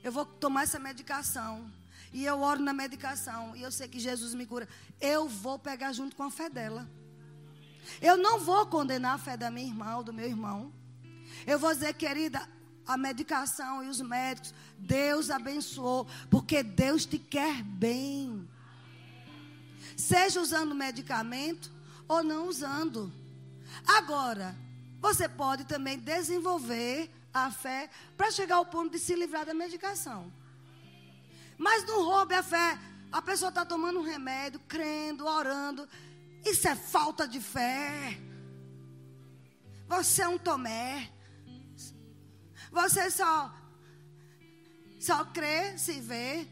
eu 0.04 0.12
vou 0.12 0.24
tomar 0.24 0.62
essa 0.62 0.78
medicação, 0.78 1.68
e 2.12 2.24
eu 2.24 2.40
oro 2.40 2.62
na 2.62 2.72
medicação, 2.72 3.56
e 3.56 3.62
eu 3.62 3.72
sei 3.72 3.88
que 3.88 3.98
Jesus 3.98 4.32
me 4.32 4.46
cura, 4.46 4.68
eu 5.00 5.28
vou 5.28 5.58
pegar 5.58 5.92
junto 5.92 6.14
com 6.14 6.22
a 6.22 6.30
fé 6.30 6.48
dela. 6.48 6.88
Eu 8.00 8.16
não 8.16 8.38
vou 8.38 8.64
condenar 8.66 9.16
a 9.16 9.18
fé 9.18 9.36
da 9.36 9.50
minha 9.50 9.66
irmã 9.66 9.96
ou 9.96 10.04
do 10.04 10.12
meu 10.12 10.26
irmão. 10.26 10.72
Eu 11.44 11.58
vou 11.58 11.74
dizer, 11.74 11.94
querida, 11.94 12.48
a 12.88 12.96
medicação 12.96 13.84
e 13.84 13.88
os 13.88 14.00
médicos. 14.00 14.54
Deus 14.78 15.30
abençoou, 15.30 16.06
porque 16.30 16.62
Deus 16.62 17.04
te 17.04 17.18
quer 17.18 17.62
bem. 17.62 18.48
Seja 19.94 20.40
usando 20.40 20.74
medicamento 20.74 21.70
ou 22.08 22.24
não 22.24 22.48
usando. 22.48 23.12
Agora, 23.86 24.56
você 25.00 25.28
pode 25.28 25.64
também 25.64 25.98
desenvolver 25.98 27.10
a 27.32 27.50
fé 27.50 27.90
para 28.16 28.30
chegar 28.30 28.56
ao 28.56 28.64
ponto 28.64 28.92
de 28.92 28.98
se 28.98 29.14
livrar 29.14 29.44
da 29.44 29.52
medicação. 29.52 30.32
Mas 31.58 31.84
não 31.84 32.04
roube 32.04 32.34
a 32.34 32.42
fé. 32.42 32.78
A 33.12 33.20
pessoa 33.20 33.50
está 33.50 33.64
tomando 33.64 33.98
um 33.98 34.04
remédio, 34.04 34.60
crendo, 34.60 35.26
orando. 35.26 35.86
Isso 36.44 36.66
é 36.66 36.74
falta 36.74 37.28
de 37.28 37.40
fé. 37.40 38.18
Você 39.88 40.22
é 40.22 40.28
um 40.28 40.38
Tomé. 40.38 41.10
Você 42.70 43.10
só 43.10 43.52
só 44.98 45.24
crê 45.26 45.78
se 45.78 46.00
vê. 46.00 46.46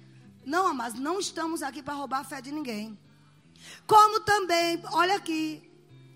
Não, 0.44 0.72
mas 0.72 0.94
não 0.94 1.18
estamos 1.18 1.62
aqui 1.62 1.82
para 1.82 1.94
roubar 1.94 2.20
a 2.20 2.24
fé 2.24 2.40
de 2.40 2.52
ninguém. 2.52 2.96
Como 3.86 4.20
também, 4.20 4.80
olha 4.92 5.16
aqui, 5.16 5.68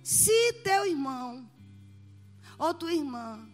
se 0.02 0.52
teu 0.64 0.86
irmão 0.86 1.48
ou 2.58 2.72
tua 2.72 2.92
irmã 2.92 3.48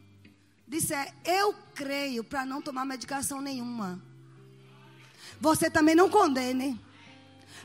disser 0.68 1.14
eu 1.24 1.54
creio 1.74 2.24
para 2.24 2.44
não 2.44 2.60
tomar 2.60 2.84
medicação 2.84 3.40
nenhuma, 3.40 4.02
você 5.40 5.70
também 5.70 5.94
não 5.94 6.10
condene. 6.10 6.78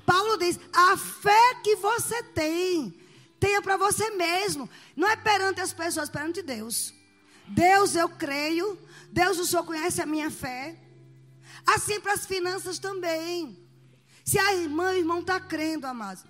Paulo 0.05 0.37
diz: 0.37 0.59
a 0.73 0.95
fé 0.95 1.55
que 1.63 1.75
você 1.77 2.23
tem, 2.23 2.93
tenha 3.39 3.61
para 3.61 3.75
você 3.75 4.11
mesmo. 4.11 4.69
Não 4.95 5.07
é 5.07 5.15
perante 5.15 5.59
as 5.59 5.73
pessoas, 5.73 6.09
é 6.09 6.11
perante 6.11 6.41
Deus. 6.41 6.93
Deus, 7.51 7.95
eu 7.95 8.09
creio. 8.09 8.77
Deus, 9.11 9.37
o 9.37 9.45
Senhor 9.45 9.65
conhece 9.65 10.01
a 10.01 10.05
minha 10.05 10.31
fé. 10.31 10.77
Assim 11.65 11.99
para 11.99 12.13
as 12.13 12.25
finanças 12.25 12.79
também. 12.79 13.57
Se 14.23 14.39
a 14.39 14.53
irmã, 14.55 14.91
o 14.91 14.95
irmão 14.95 15.19
está 15.19 15.39
crendo, 15.39 15.85
amados, 15.85 16.23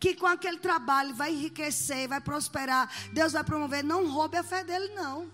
que 0.00 0.14
com 0.14 0.26
aquele 0.26 0.58
trabalho 0.58 1.14
vai 1.14 1.32
enriquecer, 1.32 2.08
vai 2.08 2.20
prosperar, 2.20 2.90
Deus 3.12 3.32
vai 3.32 3.44
promover, 3.44 3.82
não 3.82 4.08
roube 4.08 4.36
a 4.36 4.42
fé 4.42 4.62
dele, 4.64 4.88
não. 4.94 5.30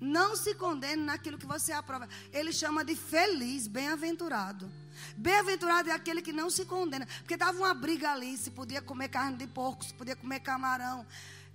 Não 0.00 0.34
se 0.34 0.54
condene 0.56 1.04
naquilo 1.04 1.38
que 1.38 1.46
você 1.46 1.72
aprova. 1.72 2.08
Ele 2.32 2.52
chama 2.52 2.84
de 2.84 2.96
feliz, 2.96 3.68
bem-aventurado. 3.68 4.68
Bem-aventurado 5.16 5.90
é 5.90 5.92
aquele 5.92 6.22
que 6.22 6.32
não 6.32 6.50
se 6.50 6.64
condena. 6.64 7.06
Porque 7.18 7.34
estava 7.34 7.56
uma 7.56 7.74
briga 7.74 8.12
ali, 8.12 8.36
se 8.36 8.50
podia 8.50 8.80
comer 8.80 9.08
carne 9.08 9.36
de 9.36 9.46
porco, 9.46 9.84
se 9.84 9.94
podia 9.94 10.16
comer 10.16 10.40
camarão. 10.40 11.06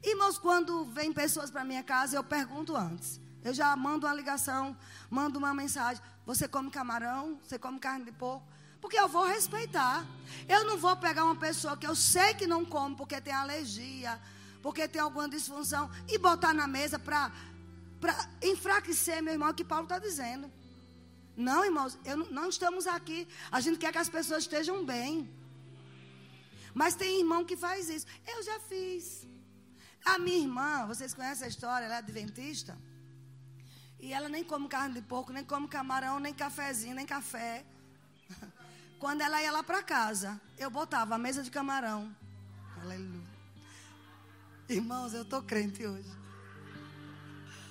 Irmãos, 0.03 0.37
quando 0.37 0.85
vem 0.85 1.11
pessoas 1.11 1.49
para 1.49 1.63
minha 1.63 1.83
casa, 1.83 2.15
eu 2.15 2.23
pergunto 2.23 2.75
antes. 2.75 3.19
Eu 3.43 3.53
já 3.53 3.75
mando 3.75 4.05
uma 4.05 4.13
ligação, 4.13 4.77
mando 5.09 5.39
uma 5.39 5.53
mensagem. 5.53 6.01
Você 6.25 6.47
come 6.47 6.69
camarão? 6.69 7.39
Você 7.43 7.57
come 7.57 7.79
carne 7.79 8.05
de 8.05 8.11
porco? 8.11 8.45
Porque 8.81 8.99
eu 8.99 9.07
vou 9.07 9.25
respeitar. 9.25 10.05
Eu 10.47 10.65
não 10.65 10.77
vou 10.77 10.95
pegar 10.95 11.23
uma 11.25 11.35
pessoa 11.35 11.75
que 11.75 11.87
eu 11.87 11.95
sei 11.95 12.33
que 12.33 12.45
não 12.45 12.63
come 12.63 12.95
porque 12.95 13.19
tem 13.19 13.33
alergia, 13.33 14.19
porque 14.61 14.87
tem 14.87 15.01
alguma 15.01 15.27
disfunção, 15.29 15.89
e 16.07 16.17
botar 16.17 16.53
na 16.53 16.67
mesa 16.67 16.99
para 16.99 17.31
enfraquecer, 18.41 19.21
meu 19.23 19.33
irmão, 19.33 19.49
o 19.49 19.53
que 19.53 19.63
Paulo 19.63 19.85
está 19.85 19.97
dizendo. 19.97 20.51
Não, 21.37 21.63
irmãos, 21.63 21.99
eu, 22.03 22.17
não 22.17 22.49
estamos 22.49 22.87
aqui. 22.87 23.27
A 23.51 23.61
gente 23.61 23.77
quer 23.77 23.91
que 23.91 23.99
as 23.99 24.09
pessoas 24.09 24.41
estejam 24.43 24.83
bem. 24.83 25.29
Mas 26.73 26.95
tem 26.95 27.19
irmão 27.19 27.45
que 27.45 27.55
faz 27.55 27.89
isso. 27.89 28.07
Eu 28.25 28.41
já 28.41 28.59
fiz. 28.61 29.27
A 30.03 30.17
minha 30.17 30.39
irmã, 30.39 30.87
vocês 30.87 31.13
conhecem 31.13 31.45
a 31.45 31.47
história, 31.47 31.85
ela 31.85 31.95
é 31.95 31.97
adventista. 31.99 32.75
E 33.99 34.13
ela 34.13 34.27
nem 34.27 34.43
come 34.43 34.67
carne 34.67 34.95
de 34.95 35.01
porco, 35.01 35.31
nem 35.31 35.43
come 35.43 35.67
camarão, 35.67 36.19
nem 36.19 36.33
cafezinho, 36.33 36.95
nem 36.95 37.05
café. 37.05 37.63
Quando 38.99 39.21
ela 39.21 39.41
ia 39.41 39.51
lá 39.51 39.61
para 39.61 39.83
casa, 39.83 40.41
eu 40.57 40.71
botava 40.71 41.15
a 41.15 41.17
mesa 41.19 41.43
de 41.43 41.51
camarão. 41.51 42.15
Aleluia. 42.81 43.27
Irmãos, 44.67 45.13
eu 45.13 45.21
estou 45.21 45.43
crente 45.43 45.85
hoje. 45.85 46.09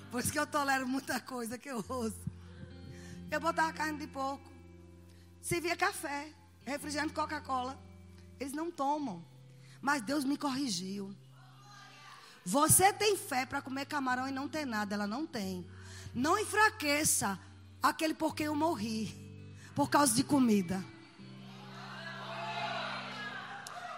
Por 0.09 0.21
isso 0.21 0.31
que 0.31 0.39
eu 0.39 0.47
tolero 0.47 0.87
muita 0.87 1.19
coisa 1.19 1.57
que 1.57 1.69
eu 1.69 1.83
ouço. 1.89 2.26
Eu 3.29 3.39
botava 3.39 3.73
carne 3.73 3.99
de 3.99 4.07
porco. 4.07 4.49
Servia 5.41 5.75
café, 5.75 6.33
refrigerante 6.65 7.13
Coca-Cola. 7.13 7.77
Eles 8.39 8.53
não 8.53 8.71
tomam. 8.71 9.23
Mas 9.81 10.01
Deus 10.01 10.23
me 10.23 10.37
corrigiu. 10.37 11.15
Você 12.45 12.93
tem 12.93 13.17
fé 13.17 13.45
para 13.45 13.61
comer 13.61 13.85
camarão 13.85 14.27
e 14.27 14.31
não 14.31 14.47
tem 14.47 14.65
nada. 14.65 14.95
Ela 14.95 15.07
não 15.07 15.25
tem. 15.25 15.69
Não 16.13 16.39
enfraqueça 16.39 17.39
aquele 17.81 18.13
por 18.13 18.33
quem 18.33 18.45
eu 18.45 18.55
morri. 18.55 19.13
Por 19.75 19.89
causa 19.89 20.15
de 20.15 20.23
comida. 20.23 20.83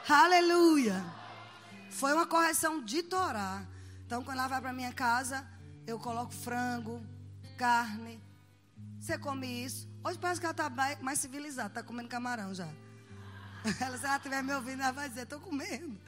Aleluia. 0.10 1.06
Foi 1.92 2.14
uma 2.14 2.26
correção 2.26 2.84
de 2.84 3.04
Torá. 3.04 3.64
Então, 4.06 4.24
quando 4.24 4.40
ela 4.40 4.48
vai 4.48 4.60
para 4.60 4.74
minha 4.74 4.92
casa, 4.92 5.48
eu 5.86 6.00
coloco 6.00 6.34
frango, 6.34 7.00
carne. 7.58 8.20
Você 9.10 9.18
come 9.18 9.48
isso. 9.66 9.88
Hoje 10.04 10.20
parece 10.20 10.40
que 10.40 10.46
ela 10.46 10.52
está 10.52 10.70
mais 11.02 11.18
civilizada, 11.18 11.70
está 11.70 11.82
comendo 11.82 12.08
camarão 12.08 12.54
já. 12.54 12.68
Ela, 13.82 13.98
se 13.98 14.06
ela 14.06 14.18
estiver 14.18 14.44
me 14.44 14.54
ouvindo, 14.54 14.84
ela 14.84 14.92
vai 14.92 15.10
dizer, 15.10 15.24
estou 15.24 15.40
comendo. 15.40 16.00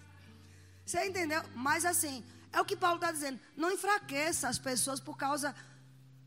Você 0.86 1.04
entendeu? 1.08 1.42
Mas 1.56 1.84
assim, 1.84 2.24
é 2.54 2.62
o 2.62 2.64
que 2.64 2.76
Paulo 2.76 2.98
está 2.98 3.12
dizendo. 3.12 3.40
Não 3.58 3.72
enfraqueça 3.72 4.48
as 4.48 4.60
pessoas 4.60 5.00
por 5.00 5.18
causa 5.18 5.56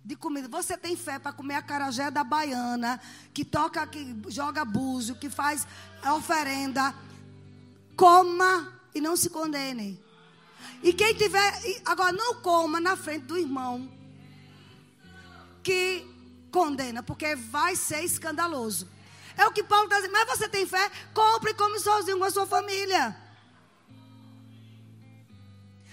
de 0.04 0.16
comida. 0.16 0.48
Você 0.48 0.76
tem 0.76 0.96
fé 0.96 1.16
para 1.16 1.32
comer 1.32 1.54
a 1.54 1.62
carajé 1.62 2.10
da 2.10 2.24
baiana, 2.24 3.00
que 3.32 3.44
toca, 3.44 3.86
que 3.86 4.20
joga 4.26 4.64
búzio, 4.64 5.14
que 5.14 5.30
faz 5.30 5.68
oferenda. 6.04 6.92
Coma 7.96 8.80
e 8.92 9.00
não 9.00 9.16
se 9.16 9.30
condene. 9.30 10.02
E 10.82 10.92
quem 10.92 11.14
tiver, 11.14 11.80
agora 11.84 12.12
não 12.12 12.42
coma 12.42 12.80
na 12.80 12.96
frente 12.96 13.26
do 13.26 13.38
irmão 13.38 13.88
que 15.62 16.13
condena, 16.54 17.02
porque 17.02 17.34
vai 17.34 17.74
ser 17.74 18.04
escandaloso. 18.04 18.88
É 19.36 19.44
o 19.44 19.50
que 19.50 19.64
Paulo 19.64 19.86
está 19.86 19.96
dizendo. 19.96 20.12
Mas 20.12 20.38
você 20.38 20.48
tem 20.48 20.64
fé? 20.64 20.88
Compre 21.12 21.52
come 21.54 21.80
sozinho 21.80 22.16
com 22.16 22.24
a 22.24 22.30
sua 22.30 22.46
família. 22.46 23.16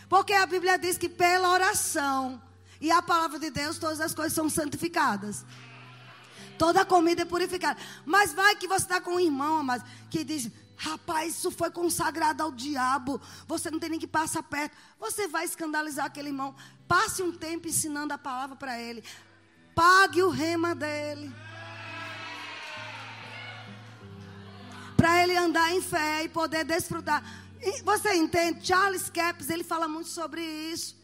Porque 0.08 0.34
a 0.34 0.46
Bíblia 0.46 0.78
diz 0.78 1.00
que 1.00 1.10
pela 1.10 1.50
oração 1.50 2.40
e 2.80 2.92
a 2.92 3.02
palavra 3.02 3.40
de 3.40 3.50
Deus, 3.50 3.80
todas 3.80 4.00
as 4.00 4.14
coisas 4.14 4.34
são 4.34 4.48
santificadas. 4.50 5.44
Toda 6.60 6.86
comida 6.86 7.24
é 7.24 7.26
purificada. 7.26 7.80
Mas 8.06 8.32
vai 8.32 8.56
que 8.56 8.68
você 8.68 8.86
está 8.86 9.02
com 9.02 9.16
um 9.16 9.20
irmão, 9.20 9.64
mas 9.64 9.82
que 10.12 10.24
diz: 10.24 10.52
Rapaz, 10.78 11.38
isso 11.38 11.50
foi 11.50 11.72
consagrado 11.72 12.44
ao 12.44 12.52
diabo. 12.52 13.20
Você 13.48 13.72
não 13.72 13.80
tem 13.80 13.90
nem 13.90 14.00
que 14.00 14.06
passar 14.06 14.44
perto. 14.44 14.78
Você 15.00 15.28
vai 15.28 15.46
escandalizar 15.46 16.06
aquele 16.06 16.30
irmão. 16.30 16.54
Passe 16.88 17.24
um 17.24 17.32
tempo 17.32 17.68
ensinando 17.68 18.14
a 18.14 18.18
palavra 18.18 18.56
para 18.56 18.80
ele. 18.80 19.04
Pague 19.82 20.22
o 20.22 20.30
rema 20.30 20.76
dele. 20.76 21.34
Para 24.96 25.24
ele 25.24 25.36
andar 25.36 25.72
em 25.72 25.82
fé 25.82 26.24
e 26.24 26.30
poder 26.30 26.64
desfrutar. 26.64 27.24
Você 27.84 28.14
entende? 28.14 28.68
Charles 28.68 29.10
Capps, 29.10 29.50
ele 29.50 29.64
fala 29.64 29.88
muito 29.88 30.10
sobre 30.10 30.40
isso. 30.72 30.96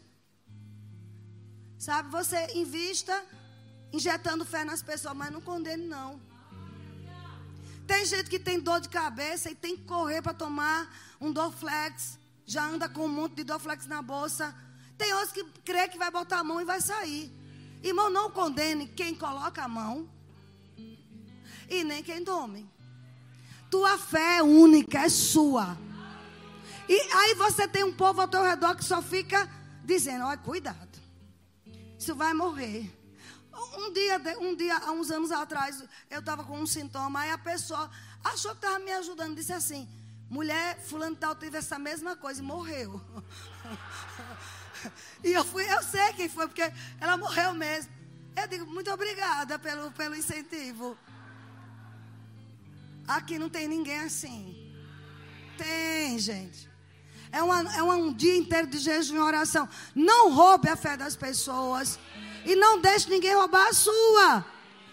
Sabe, 1.76 2.08
você 2.08 2.52
invista 2.54 3.20
injetando 3.92 4.44
fé 4.44 4.64
nas 4.64 4.80
pessoas, 4.80 5.16
mas 5.16 5.32
não 5.32 5.40
condene 5.40 5.84
não. 5.84 6.20
Tem 7.84 8.06
gente 8.06 8.30
que 8.30 8.38
tem 8.38 8.60
dor 8.60 8.80
de 8.80 8.88
cabeça 8.88 9.50
e 9.50 9.56
tem 9.56 9.76
que 9.76 9.86
correr 9.86 10.22
para 10.22 10.34
tomar 10.34 10.88
um 11.20 11.32
Dorflex. 11.32 12.16
Já 12.46 12.64
anda 12.64 12.88
com 12.88 13.06
um 13.06 13.08
monte 13.08 13.34
de 13.34 13.42
Dorflex 13.42 13.88
na 13.88 14.00
bolsa. 14.00 14.54
Tem 14.96 15.12
outros 15.14 15.32
que 15.32 15.42
crê 15.64 15.88
que 15.88 15.98
vai 15.98 16.12
botar 16.12 16.38
a 16.38 16.44
mão 16.44 16.60
e 16.60 16.64
vai 16.64 16.80
sair. 16.80 17.36
Irmão, 17.82 18.10
não 18.10 18.30
condene 18.30 18.88
quem 18.88 19.14
coloca 19.14 19.62
a 19.62 19.68
mão 19.68 20.08
e 21.68 21.84
nem 21.84 22.02
quem 22.02 22.24
tome. 22.24 22.68
Tua 23.70 23.98
fé 23.98 24.38
é 24.38 24.42
única, 24.42 25.00
é 25.00 25.08
sua. 25.08 25.76
E 26.88 27.00
aí 27.14 27.34
você 27.34 27.68
tem 27.68 27.84
um 27.84 27.92
povo 27.92 28.20
ao 28.20 28.28
teu 28.28 28.42
redor 28.42 28.74
que 28.74 28.84
só 28.84 29.02
fica 29.02 29.48
dizendo: 29.84 30.24
olha, 30.24 30.38
cuidado. 30.38 30.98
Isso 31.98 32.14
vai 32.14 32.32
morrer. 32.32 32.94
Um 33.76 33.92
dia, 33.92 34.20
um 34.40 34.54
dia, 34.54 34.76
há 34.78 34.92
uns 34.92 35.10
anos 35.10 35.32
atrás, 35.32 35.84
eu 36.08 36.20
estava 36.20 36.44
com 36.44 36.58
um 36.58 36.66
sintoma, 36.66 37.20
aí 37.20 37.30
a 37.30 37.38
pessoa 37.38 37.90
achou 38.22 38.52
que 38.52 38.58
estava 38.58 38.78
me 38.78 38.92
ajudando, 38.92 39.34
disse 39.34 39.52
assim, 39.52 39.88
mulher, 40.30 40.78
fulano 40.80 41.16
tal 41.16 41.34
teve 41.34 41.58
essa 41.58 41.76
mesma 41.76 42.14
coisa 42.14 42.40
e 42.40 42.44
morreu. 42.44 43.00
e 45.24 45.32
eu 45.32 45.44
fui, 45.44 45.64
eu 45.70 45.82
sei 45.82 46.12
quem 46.14 46.28
foi, 46.28 46.46
porque 46.46 46.72
ela 47.00 47.16
morreu 47.16 47.52
mesmo. 47.54 47.90
Eu 48.36 48.46
digo, 48.46 48.66
muito 48.66 48.90
obrigada 48.90 49.58
pelo, 49.58 49.90
pelo 49.92 50.14
incentivo. 50.14 50.96
Aqui 53.06 53.38
não 53.38 53.48
tem 53.48 53.66
ninguém 53.66 54.00
assim. 54.00 54.56
Tem, 55.56 56.18
gente. 56.18 56.68
É, 57.32 57.42
uma, 57.42 57.60
é 57.74 57.82
um 57.82 58.12
dia 58.12 58.36
inteiro 58.36 58.66
de 58.66 58.78
jejum 58.78 59.16
e 59.16 59.18
oração. 59.18 59.68
Não 59.94 60.32
roube 60.32 60.68
a 60.68 60.76
fé 60.76 60.96
das 60.96 61.16
pessoas. 61.16 61.98
E 62.44 62.54
não 62.54 62.80
deixe 62.80 63.10
ninguém 63.10 63.34
roubar 63.34 63.68
a 63.68 63.72
sua. 63.72 64.44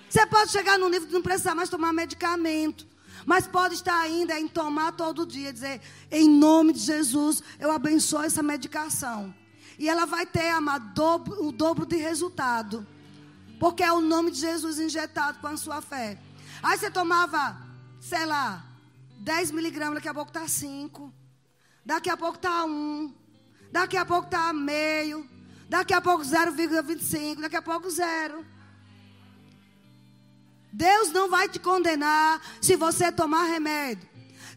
Você 0.09 0.25
pode 0.25 0.51
chegar 0.51 0.77
no 0.79 0.89
nível 0.89 1.07
de 1.07 1.13
não 1.13 1.21
precisar 1.21 1.55
mais 1.55 1.69
tomar 1.69 1.93
medicamento. 1.93 2.87
Mas 3.25 3.47
pode 3.47 3.75
estar 3.75 3.99
ainda 3.99 4.39
em 4.39 4.47
tomar 4.47 4.91
todo 4.93 5.25
dia. 5.25 5.53
Dizer, 5.53 5.81
em 6.11 6.29
nome 6.29 6.73
de 6.73 6.79
Jesus, 6.79 7.41
eu 7.59 7.71
abençoo 7.71 8.23
essa 8.23 8.43
medicação. 8.43 9.33
E 9.77 9.89
ela 9.89 10.05
vai 10.05 10.25
ter, 10.25 10.49
amado, 10.49 10.93
dobro, 10.93 11.47
o 11.47 11.51
dobro 11.51 11.85
de 11.85 11.97
resultado. 11.97 12.85
Porque 13.59 13.83
é 13.83 13.91
o 13.91 14.01
nome 14.01 14.31
de 14.31 14.39
Jesus 14.39 14.79
injetado 14.79 15.39
com 15.39 15.47
a 15.47 15.57
sua 15.57 15.81
fé. 15.81 16.17
Aí 16.61 16.77
você 16.77 16.89
tomava, 16.89 17.57
sei 17.99 18.25
lá, 18.25 18.65
10 19.17 19.51
miligramas, 19.51 19.95
daqui 19.95 20.07
a 20.07 20.13
pouco 20.13 20.29
está 20.29 20.47
5. 20.47 21.13
Daqui 21.85 22.09
a 22.09 22.17
pouco 22.17 22.37
está 22.37 22.65
1. 22.65 23.13
Daqui 23.71 23.97
a 23.97 24.05
pouco 24.05 24.25
está 24.25 24.51
meio. 24.53 25.27
Daqui 25.67 25.93
a 25.93 26.01
pouco 26.01 26.23
0,25, 26.23 27.41
daqui 27.41 27.55
a 27.55 27.61
pouco 27.61 27.89
zero. 27.89 28.45
Deus 30.71 31.11
não 31.11 31.29
vai 31.29 31.49
te 31.49 31.59
condenar 31.59 32.41
se 32.61 32.75
você 32.75 33.11
tomar 33.11 33.45
remédio. 33.45 34.07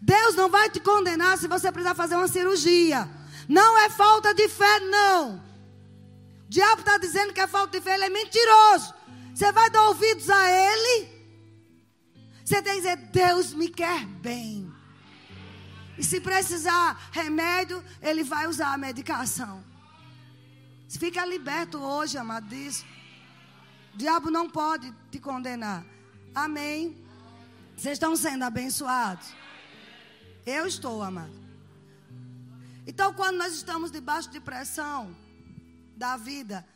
Deus 0.00 0.35
não 0.35 0.48
vai 0.48 0.68
te 0.68 0.81
condenar 0.81 1.38
se 1.38 1.48
você 1.48 1.72
precisar 1.72 1.94
fazer 1.94 2.16
uma 2.16 2.28
cirurgia. 2.28 3.09
Não 3.48 3.78
é 3.78 3.88
falta 3.88 4.34
de 4.34 4.48
fé, 4.48 4.80
não. 4.80 5.37
O 5.37 6.50
diabo 6.50 6.80
está 6.80 6.98
dizendo 6.98 7.32
que 7.32 7.40
é 7.40 7.46
falta 7.46 7.78
de 7.78 7.84
fé, 7.84 7.94
ele 7.94 8.04
é 8.04 8.11
mentiroso. 8.11 8.94
Você 9.34 9.50
vai 9.52 9.70
dar 9.70 9.88
ouvidos 9.88 10.28
a 10.28 10.50
ele. 10.50 11.08
Você 12.44 12.61
tem 12.62 12.74
que 12.74 12.80
dizer: 12.80 12.96
Deus 12.96 13.54
me 13.54 13.68
quer 13.68 14.04
bem. 14.04 14.72
E 15.96 16.04
se 16.04 16.20
precisar 16.20 17.11
remédio, 17.11 17.82
ele 18.00 18.22
vai 18.22 18.46
usar 18.46 18.72
a 18.72 18.78
medicação. 18.78 19.64
Fica 20.88 21.24
liberto 21.26 21.78
hoje, 21.78 22.16
amado, 22.16 22.48
disso. 22.48 22.84
O 23.94 23.98
diabo 23.98 24.30
não 24.30 24.48
pode 24.48 24.92
te 25.11 25.18
condenar. 25.18 25.84
Amém. 26.34 26.96
Vocês 27.76 27.94
estão 27.94 28.16
sendo 28.16 28.44
abençoados. 28.44 29.28
Eu 30.46 30.66
estou, 30.66 31.02
amado. 31.02 31.47
Então, 32.90 33.09
quando 33.18 33.37
nós 33.42 33.53
estamos 33.61 33.92
debaixo 33.98 34.31
de 34.31 34.40
pressão 34.40 35.14
da 36.03 36.16
vida, 36.16 36.66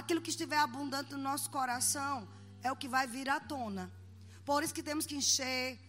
aquilo 0.00 0.22
que 0.24 0.30
estiver 0.30 0.58
abundante 0.58 1.12
no 1.12 1.18
nosso 1.18 1.50
coração 1.50 2.28
é 2.62 2.70
o 2.70 2.76
que 2.76 2.88
vai 2.96 3.06
vir 3.14 3.28
à 3.28 3.40
tona. 3.40 3.90
Por 4.44 4.62
isso 4.62 4.74
que 4.76 4.88
temos 4.90 5.06
que 5.06 5.16
encher 5.16 5.80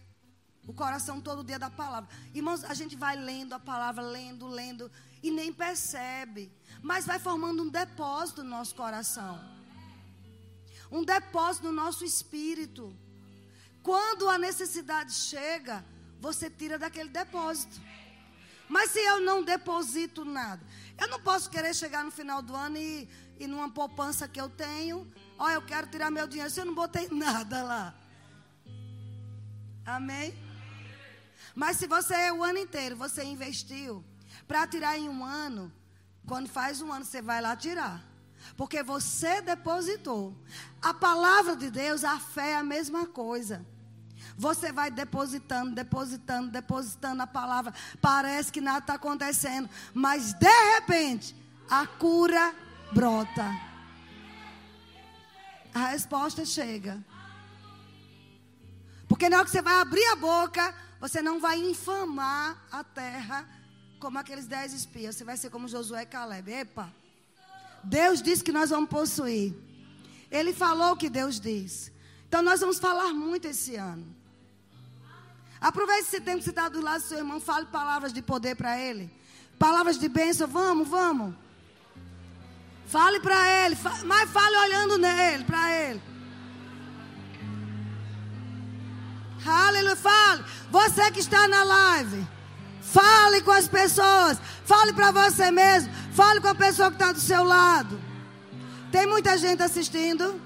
o 0.66 0.72
coração 0.72 1.20
todo 1.20 1.44
dia 1.44 1.58
da 1.58 1.70
palavra. 1.82 2.08
Irmãos, 2.40 2.64
a 2.64 2.74
gente 2.74 2.96
vai 2.96 3.14
lendo 3.14 3.52
a 3.52 3.60
palavra, 3.60 4.02
lendo, 4.02 4.48
lendo, 4.48 4.90
e 5.22 5.30
nem 5.30 5.52
percebe 5.52 6.50
mas 6.84 7.06
vai 7.06 7.18
formando 7.18 7.62
um 7.62 7.70
depósito 7.70 8.44
no 8.44 8.50
nosso 8.50 8.74
coração. 8.74 9.40
Um 10.92 11.02
depósito 11.02 11.66
no 11.66 11.72
nosso 11.72 12.04
espírito. 12.04 12.94
Quando 13.82 14.28
a 14.28 14.36
necessidade 14.36 15.14
chega, 15.14 15.82
você 16.20 16.50
tira 16.50 16.78
daquele 16.78 17.08
depósito. 17.08 17.80
Mas 18.68 18.90
se 18.90 18.98
eu 18.98 19.20
não 19.20 19.42
deposito 19.42 20.24
nada, 20.24 20.64
eu 20.98 21.08
não 21.08 21.20
posso 21.20 21.50
querer 21.50 21.74
chegar 21.74 22.04
no 22.04 22.10
final 22.10 22.40
do 22.40 22.54
ano 22.54 22.78
e, 22.78 23.08
e 23.38 23.46
numa 23.46 23.70
poupança 23.70 24.26
que 24.26 24.40
eu 24.40 24.48
tenho, 24.48 25.10
ó, 25.38 25.50
eu 25.50 25.62
quero 25.62 25.86
tirar 25.86 26.10
meu 26.10 26.26
dinheiro, 26.26 26.50
se 26.50 26.60
eu 26.60 26.64
não 26.64 26.74
botei 26.74 27.08
nada 27.12 27.62
lá. 27.62 27.94
Amém? 29.84 30.34
Mas 31.54 31.76
se 31.76 31.86
você 31.86 32.30
o 32.30 32.42
ano 32.42 32.58
inteiro 32.58 32.96
você 32.96 33.22
investiu 33.22 34.04
para 34.48 34.66
tirar 34.66 34.98
em 34.98 35.08
um 35.08 35.24
ano, 35.24 35.72
quando 36.26 36.48
faz 36.48 36.80
um 36.80 36.92
ano, 36.92 37.04
você 37.04 37.20
vai 37.20 37.40
lá 37.40 37.54
tirar. 37.54 38.02
Porque 38.56 38.82
você 38.82 39.40
depositou. 39.40 40.36
A 40.82 40.92
palavra 40.92 41.56
de 41.56 41.70
Deus, 41.70 42.04
a 42.04 42.18
fé 42.18 42.52
é 42.52 42.56
a 42.56 42.62
mesma 42.62 43.06
coisa. 43.06 43.64
Você 44.36 44.72
vai 44.72 44.90
depositando, 44.90 45.74
depositando, 45.74 46.50
depositando 46.50 47.22
a 47.22 47.26
palavra. 47.26 47.72
Parece 48.00 48.50
que 48.50 48.60
nada 48.60 48.78
está 48.78 48.94
acontecendo. 48.94 49.68
Mas 49.92 50.32
de 50.34 50.74
repente, 50.74 51.34
a 51.70 51.86
cura 51.86 52.54
brota. 52.92 53.44
A 55.72 55.88
resposta 55.88 56.44
chega. 56.44 57.04
Porque 59.08 59.28
na 59.28 59.36
hora 59.36 59.44
que 59.44 59.50
você 59.50 59.62
vai 59.62 59.80
abrir 59.80 60.04
a 60.06 60.16
boca, 60.16 60.74
você 61.00 61.20
não 61.22 61.40
vai 61.40 61.58
infamar 61.58 62.56
a 62.70 62.82
terra 62.82 63.48
como 64.00 64.18
aqueles 64.18 64.46
dez 64.46 64.72
espias. 64.72 65.16
Você 65.16 65.24
vai 65.24 65.36
ser 65.36 65.50
como 65.50 65.68
Josué 65.68 66.02
e 66.02 66.06
Caleb. 66.06 66.50
Epa! 66.52 66.92
Deus 67.82 68.22
disse 68.22 68.42
que 68.42 68.52
nós 68.52 68.70
vamos 68.70 68.88
possuir. 68.88 69.54
Ele 70.30 70.52
falou 70.52 70.92
o 70.92 70.96
que 70.96 71.08
Deus 71.08 71.38
diz. 71.38 71.92
Então 72.26 72.42
nós 72.42 72.60
vamos 72.60 72.78
falar 72.78 73.12
muito 73.12 73.46
esse 73.46 73.76
ano. 73.76 74.23
Aproveite 75.68 76.02
esse 76.02 76.20
tempo 76.20 76.38
que 76.40 76.44
você 76.44 76.50
está 76.50 76.68
do 76.68 76.82
lado 76.82 77.00
do 77.00 77.08
seu 77.08 77.16
irmão. 77.16 77.40
Fale 77.40 77.64
palavras 77.64 78.12
de 78.12 78.20
poder 78.20 78.54
para 78.54 78.78
ele. 78.78 79.10
Palavras 79.58 79.98
de 79.98 80.10
bênção. 80.10 80.46
Vamos, 80.46 80.86
vamos. 80.86 81.34
Fale 82.86 83.18
para 83.18 83.64
ele. 83.64 83.74
Mas 84.04 84.30
fale 84.30 84.56
olhando 84.58 84.98
nele, 84.98 85.42
para 85.44 85.72
ele. 85.72 86.02
Aleluia. 89.46 89.96
Fale. 89.96 90.44
Você 90.70 91.10
que 91.10 91.20
está 91.20 91.48
na 91.48 91.64
live. 91.64 92.26
Fale 92.82 93.40
com 93.40 93.52
as 93.52 93.66
pessoas. 93.66 94.38
Fale 94.66 94.92
para 94.92 95.12
você 95.12 95.50
mesmo. 95.50 95.90
Fale 96.12 96.42
com 96.42 96.48
a 96.48 96.54
pessoa 96.54 96.90
que 96.90 96.96
está 96.96 97.10
do 97.10 97.20
seu 97.20 97.42
lado. 97.42 97.98
Tem 98.92 99.06
muita 99.06 99.38
gente 99.38 99.62
assistindo. 99.62 100.38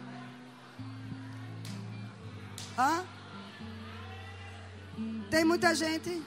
Hã? 2.78 3.17
Tem 5.31 5.45
muita 5.45 5.74
gente. 5.74 6.22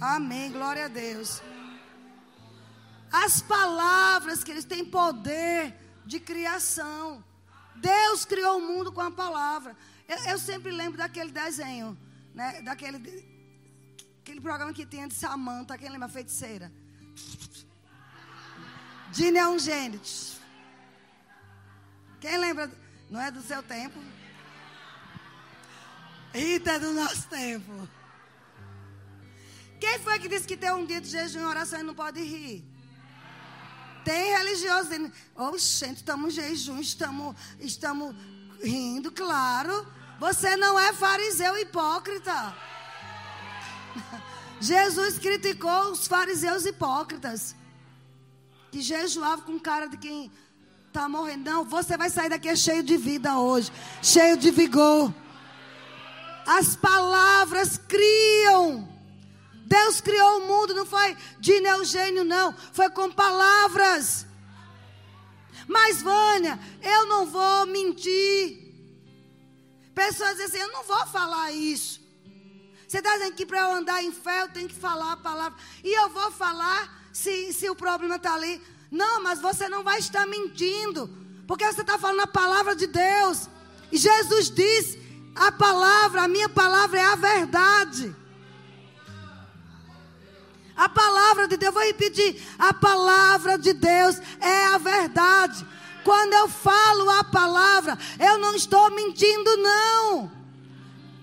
Amém. 0.00 0.50
Glória 0.50 0.86
a 0.86 0.88
Deus. 0.88 1.40
As 3.12 3.40
palavras 3.40 4.42
que 4.42 4.50
eles 4.50 4.64
têm 4.64 4.84
poder 4.84 5.74
de 6.04 6.18
criação. 6.18 7.24
Deus 7.76 8.24
criou 8.24 8.58
o 8.58 8.66
mundo 8.66 8.92
com 8.92 9.00
a 9.00 9.10
palavra. 9.10 9.76
Eu, 10.08 10.18
eu 10.32 10.38
sempre 10.38 10.72
lembro 10.72 10.98
daquele 10.98 11.30
desenho, 11.30 11.96
né? 12.34 12.60
Daquele 12.62 12.98
aquele 14.20 14.40
programa 14.40 14.72
que 14.72 14.86
tinha 14.86 15.06
de 15.06 15.14
Samanta, 15.14 15.76
quem 15.78 15.88
lembra? 15.88 16.08
Feiticeira. 16.08 16.72
Dina 19.12 19.38
é 19.38 19.48
um 19.48 19.58
gênio. 19.58 20.00
Quem 22.20 22.36
lembra? 22.38 22.70
Não 23.10 23.20
é 23.20 23.30
do 23.30 23.42
seu 23.42 23.62
tempo? 23.62 23.98
Rita 26.34 26.80
do 26.80 26.92
nosso 26.92 27.28
tempo. 27.28 27.88
Quem 29.78 30.00
foi 30.00 30.18
que 30.18 30.28
disse 30.28 30.48
que 30.48 30.56
tem 30.56 30.72
um 30.72 30.84
dia 30.84 31.00
de 31.00 31.08
jejum 31.08 31.42
e 31.42 31.44
oração 31.44 31.78
e 31.78 31.84
não 31.84 31.94
pode 31.94 32.20
rir? 32.20 32.64
Tem 34.04 34.36
religioso 34.36 34.88
dizendo, 34.88 35.12
gente, 35.56 35.98
estamos 35.98 36.36
em 36.36 36.42
jejum, 36.42 36.80
estamos, 36.80 37.36
estamos 37.60 38.16
rindo, 38.60 39.12
claro. 39.12 39.86
Você 40.18 40.56
não 40.56 40.76
é 40.78 40.92
fariseu 40.92 41.56
hipócrita. 41.56 42.56
Jesus 44.60 45.18
criticou 45.18 45.92
os 45.92 46.08
fariseus 46.08 46.66
hipócritas. 46.66 47.54
Que 48.72 48.80
jejuavam 48.82 49.44
com 49.44 49.60
cara 49.60 49.86
de 49.86 49.96
quem 49.96 50.32
está 50.88 51.08
morrendo. 51.08 51.48
Não, 51.48 51.64
você 51.64 51.96
vai 51.96 52.10
sair 52.10 52.28
daqui 52.28 52.54
cheio 52.56 52.82
de 52.82 52.96
vida 52.96 53.38
hoje. 53.38 53.70
Cheio 54.02 54.36
de 54.36 54.50
vigor. 54.50 55.14
As 56.46 56.76
palavras 56.76 57.78
criam. 57.78 58.88
Deus 59.66 60.00
criou 60.00 60.38
o 60.38 60.46
mundo, 60.46 60.74
não 60.74 60.86
foi 60.86 61.16
de 61.40 61.58
neogênio, 61.60 62.24
não. 62.24 62.54
Foi 62.72 62.90
com 62.90 63.10
palavras. 63.10 64.26
Mas, 65.66 66.02
Vânia, 66.02 66.58
eu 66.82 67.06
não 67.06 67.26
vou 67.26 67.66
mentir. 67.66 68.64
Pessoas 69.94 70.32
dizem 70.32 70.46
assim: 70.46 70.58
eu 70.58 70.72
não 70.72 70.82
vou 70.84 71.06
falar 71.06 71.52
isso. 71.52 72.00
Você 72.86 72.98
está 72.98 73.12
dizendo 73.14 73.34
que 73.34 73.46
para 73.46 73.60
eu 73.60 73.72
andar 73.72 74.02
em 74.04 74.12
fé 74.12 74.42
eu 74.42 74.48
tenho 74.48 74.68
que 74.68 74.74
falar 74.74 75.12
a 75.12 75.16
palavra. 75.16 75.58
E 75.82 75.92
eu 75.92 76.08
vou 76.10 76.30
falar 76.30 77.08
se, 77.12 77.52
se 77.52 77.68
o 77.68 77.74
problema 77.74 78.16
está 78.16 78.34
ali. 78.34 78.60
Não, 78.90 79.22
mas 79.22 79.40
você 79.40 79.68
não 79.68 79.82
vai 79.82 79.98
estar 79.98 80.26
mentindo. 80.26 81.10
Porque 81.46 81.64
você 81.64 81.80
está 81.80 81.98
falando 81.98 82.20
a 82.20 82.26
palavra 82.26 82.76
de 82.76 82.86
Deus. 82.86 83.48
E 83.90 83.96
Jesus 83.96 84.50
disse: 84.50 85.03
a 85.34 85.50
palavra, 85.52 86.22
a 86.22 86.28
minha 86.28 86.48
palavra 86.48 86.98
é 86.98 87.04
a 87.04 87.16
verdade. 87.16 88.14
A 90.76 90.88
palavra 90.88 91.48
de 91.48 91.56
Deus, 91.56 91.74
vou 91.74 91.82
repetir: 91.82 92.42
a 92.58 92.72
palavra 92.72 93.58
de 93.58 93.72
Deus 93.72 94.20
é 94.40 94.66
a 94.66 94.78
verdade. 94.78 95.66
Quando 96.02 96.34
eu 96.34 96.48
falo 96.48 97.10
a 97.10 97.24
palavra, 97.24 97.98
eu 98.18 98.38
não 98.38 98.54
estou 98.54 98.90
mentindo, 98.90 99.56
não. 99.56 100.30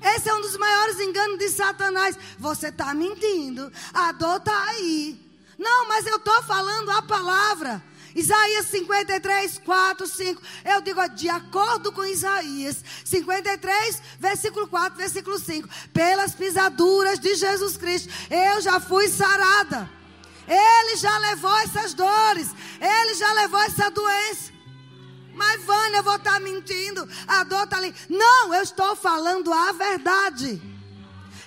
Esse 0.01 0.29
é 0.29 0.33
um 0.33 0.41
dos 0.41 0.57
maiores 0.57 0.99
enganos 0.99 1.37
de 1.37 1.49
Satanás. 1.49 2.17
Você 2.39 2.69
está 2.69 2.93
mentindo, 2.93 3.71
a 3.93 4.11
dor 4.11 4.37
está 4.37 4.63
aí. 4.69 5.19
Não, 5.57 5.87
mas 5.87 6.07
eu 6.07 6.15
estou 6.15 6.41
falando 6.43 6.89
a 6.89 7.01
palavra. 7.03 7.83
Isaías 8.15 8.67
53, 8.67 9.61
4, 9.63 10.07
5. 10.07 10.41
Eu 10.65 10.81
digo 10.81 11.07
de 11.09 11.29
acordo 11.29 11.91
com 11.91 12.03
Isaías 12.05 12.83
53, 13.05 14.01
versículo 14.19 14.67
4, 14.67 14.97
versículo 14.97 15.39
5. 15.39 15.67
Pelas 15.93 16.35
pisaduras 16.35 17.19
de 17.19 17.35
Jesus 17.35 17.77
Cristo, 17.77 18.11
eu 18.29 18.61
já 18.61 18.79
fui 18.79 19.07
sarada. 19.07 19.89
Ele 20.47 20.97
já 20.97 21.17
levou 21.17 21.57
essas 21.59 21.93
dores. 21.93 22.49
Ele 22.79 23.13
já 23.15 23.31
levou 23.33 23.59
essa 23.61 23.89
doença. 23.89 24.51
Mas, 25.33 25.63
Vânia, 25.63 25.97
eu 25.97 26.03
vou 26.03 26.15
estar 26.15 26.39
mentindo. 26.41 27.07
A 27.27 27.43
dor 27.43 27.63
está 27.63 27.77
ali. 27.77 27.95
Não, 28.09 28.53
eu 28.53 28.61
estou 28.61 28.95
falando 28.95 29.51
a 29.53 29.71
verdade. 29.71 30.61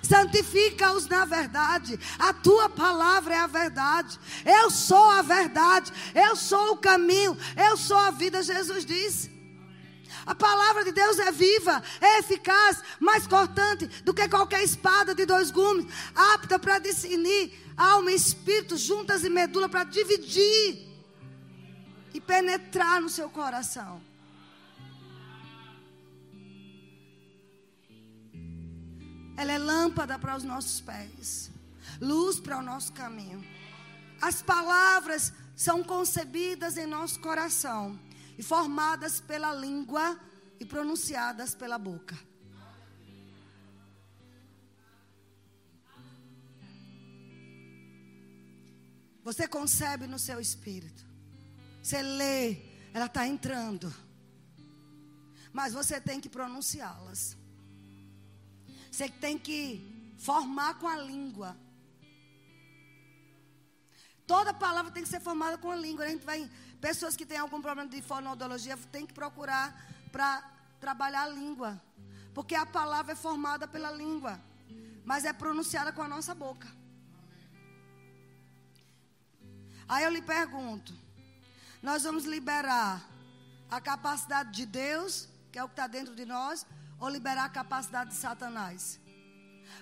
Santifica-os 0.04 1.06
na 1.08 1.24
verdade. 1.24 1.98
A 2.18 2.32
tua 2.32 2.68
palavra 2.68 3.34
é 3.34 3.38
a 3.38 3.46
verdade. 3.46 4.18
Eu 4.44 4.70
sou 4.70 5.10
a 5.10 5.22
verdade. 5.22 5.92
Eu 6.14 6.36
sou 6.36 6.72
o 6.72 6.76
caminho. 6.76 7.36
Eu 7.56 7.76
sou 7.76 7.96
a 7.96 8.10
vida, 8.10 8.42
Jesus 8.42 8.84
disse. 8.84 9.32
A 10.26 10.34
palavra 10.34 10.84
de 10.84 10.92
Deus 10.92 11.18
é 11.18 11.30
viva, 11.30 11.82
é 12.00 12.20
eficaz, 12.20 12.82
mais 12.98 13.26
cortante 13.26 13.86
do 14.04 14.14
que 14.14 14.26
qualquer 14.26 14.62
espada 14.62 15.14
de 15.14 15.26
dois 15.26 15.50
gumes, 15.50 15.86
apta 16.14 16.58
para 16.58 16.78
discernir 16.78 17.52
alma 17.76 18.10
e 18.10 18.14
espírito, 18.14 18.76
juntas 18.76 19.22
e 19.22 19.28
medula, 19.28 19.68
para 19.68 19.84
dividir 19.84 20.88
e 22.14 22.20
penetrar 22.20 23.02
no 23.02 23.10
seu 23.10 23.28
coração. 23.28 24.00
Ela 29.36 29.52
é 29.52 29.58
lâmpada 29.58 30.18
para 30.18 30.36
os 30.36 30.44
nossos 30.44 30.80
pés, 30.80 31.50
luz 32.00 32.38
para 32.38 32.58
o 32.58 32.62
nosso 32.62 32.92
caminho. 32.92 33.44
As 34.20 34.42
palavras 34.42 35.32
são 35.56 35.82
concebidas 35.82 36.76
em 36.76 36.86
nosso 36.86 37.20
coração 37.20 37.98
e 38.38 38.42
formadas 38.42 39.20
pela 39.20 39.52
língua 39.52 40.18
e 40.58 40.64
pronunciadas 40.64 41.54
pela 41.54 41.78
boca. 41.78 42.16
Você 49.22 49.48
concebe 49.48 50.06
no 50.06 50.18
seu 50.18 50.38
espírito. 50.38 51.02
Você 51.82 52.02
lê, 52.02 52.58
ela 52.92 53.06
está 53.06 53.26
entrando. 53.26 53.92
Mas 55.50 55.72
você 55.72 55.98
tem 55.98 56.20
que 56.20 56.28
pronunciá-las. 56.28 57.36
Você 58.94 59.08
tem 59.08 59.36
que 59.36 59.60
formar 60.18 60.74
com 60.74 60.86
a 60.86 60.96
língua. 60.96 61.56
Toda 64.24 64.54
palavra 64.54 64.92
tem 64.92 65.02
que 65.02 65.08
ser 65.08 65.18
formada 65.18 65.58
com 65.58 65.68
a 65.68 65.74
língua. 65.74 66.04
A 66.04 66.08
gente 66.08 66.24
vai, 66.24 66.48
pessoas 66.80 67.16
que 67.16 67.26
têm 67.26 67.38
algum 67.38 67.60
problema 67.60 67.90
de 67.90 68.00
fonoaudiologia 68.00 68.76
tem 68.92 69.04
que 69.04 69.12
procurar 69.12 69.66
para 70.12 70.48
trabalhar 70.78 71.24
a 71.24 71.28
língua. 71.28 71.82
Porque 72.32 72.54
a 72.54 72.64
palavra 72.64 73.14
é 73.14 73.16
formada 73.16 73.66
pela 73.66 73.90
língua, 73.90 74.40
mas 75.04 75.24
é 75.24 75.32
pronunciada 75.32 75.90
com 75.92 76.02
a 76.02 76.06
nossa 76.06 76.32
boca. 76.32 76.68
Aí 79.88 80.04
eu 80.04 80.10
lhe 80.10 80.22
pergunto: 80.22 80.94
nós 81.82 82.04
vamos 82.04 82.26
liberar 82.26 83.04
a 83.68 83.80
capacidade 83.80 84.52
de 84.52 84.64
Deus, 84.64 85.28
que 85.50 85.58
é 85.58 85.64
o 85.64 85.66
que 85.66 85.72
está 85.72 85.88
dentro 85.88 86.14
de 86.14 86.24
nós, 86.24 86.64
ou 87.04 87.10
liberar 87.10 87.44
a 87.44 87.50
capacidade 87.60 88.10
de 88.12 88.16
Satanás? 88.16 88.98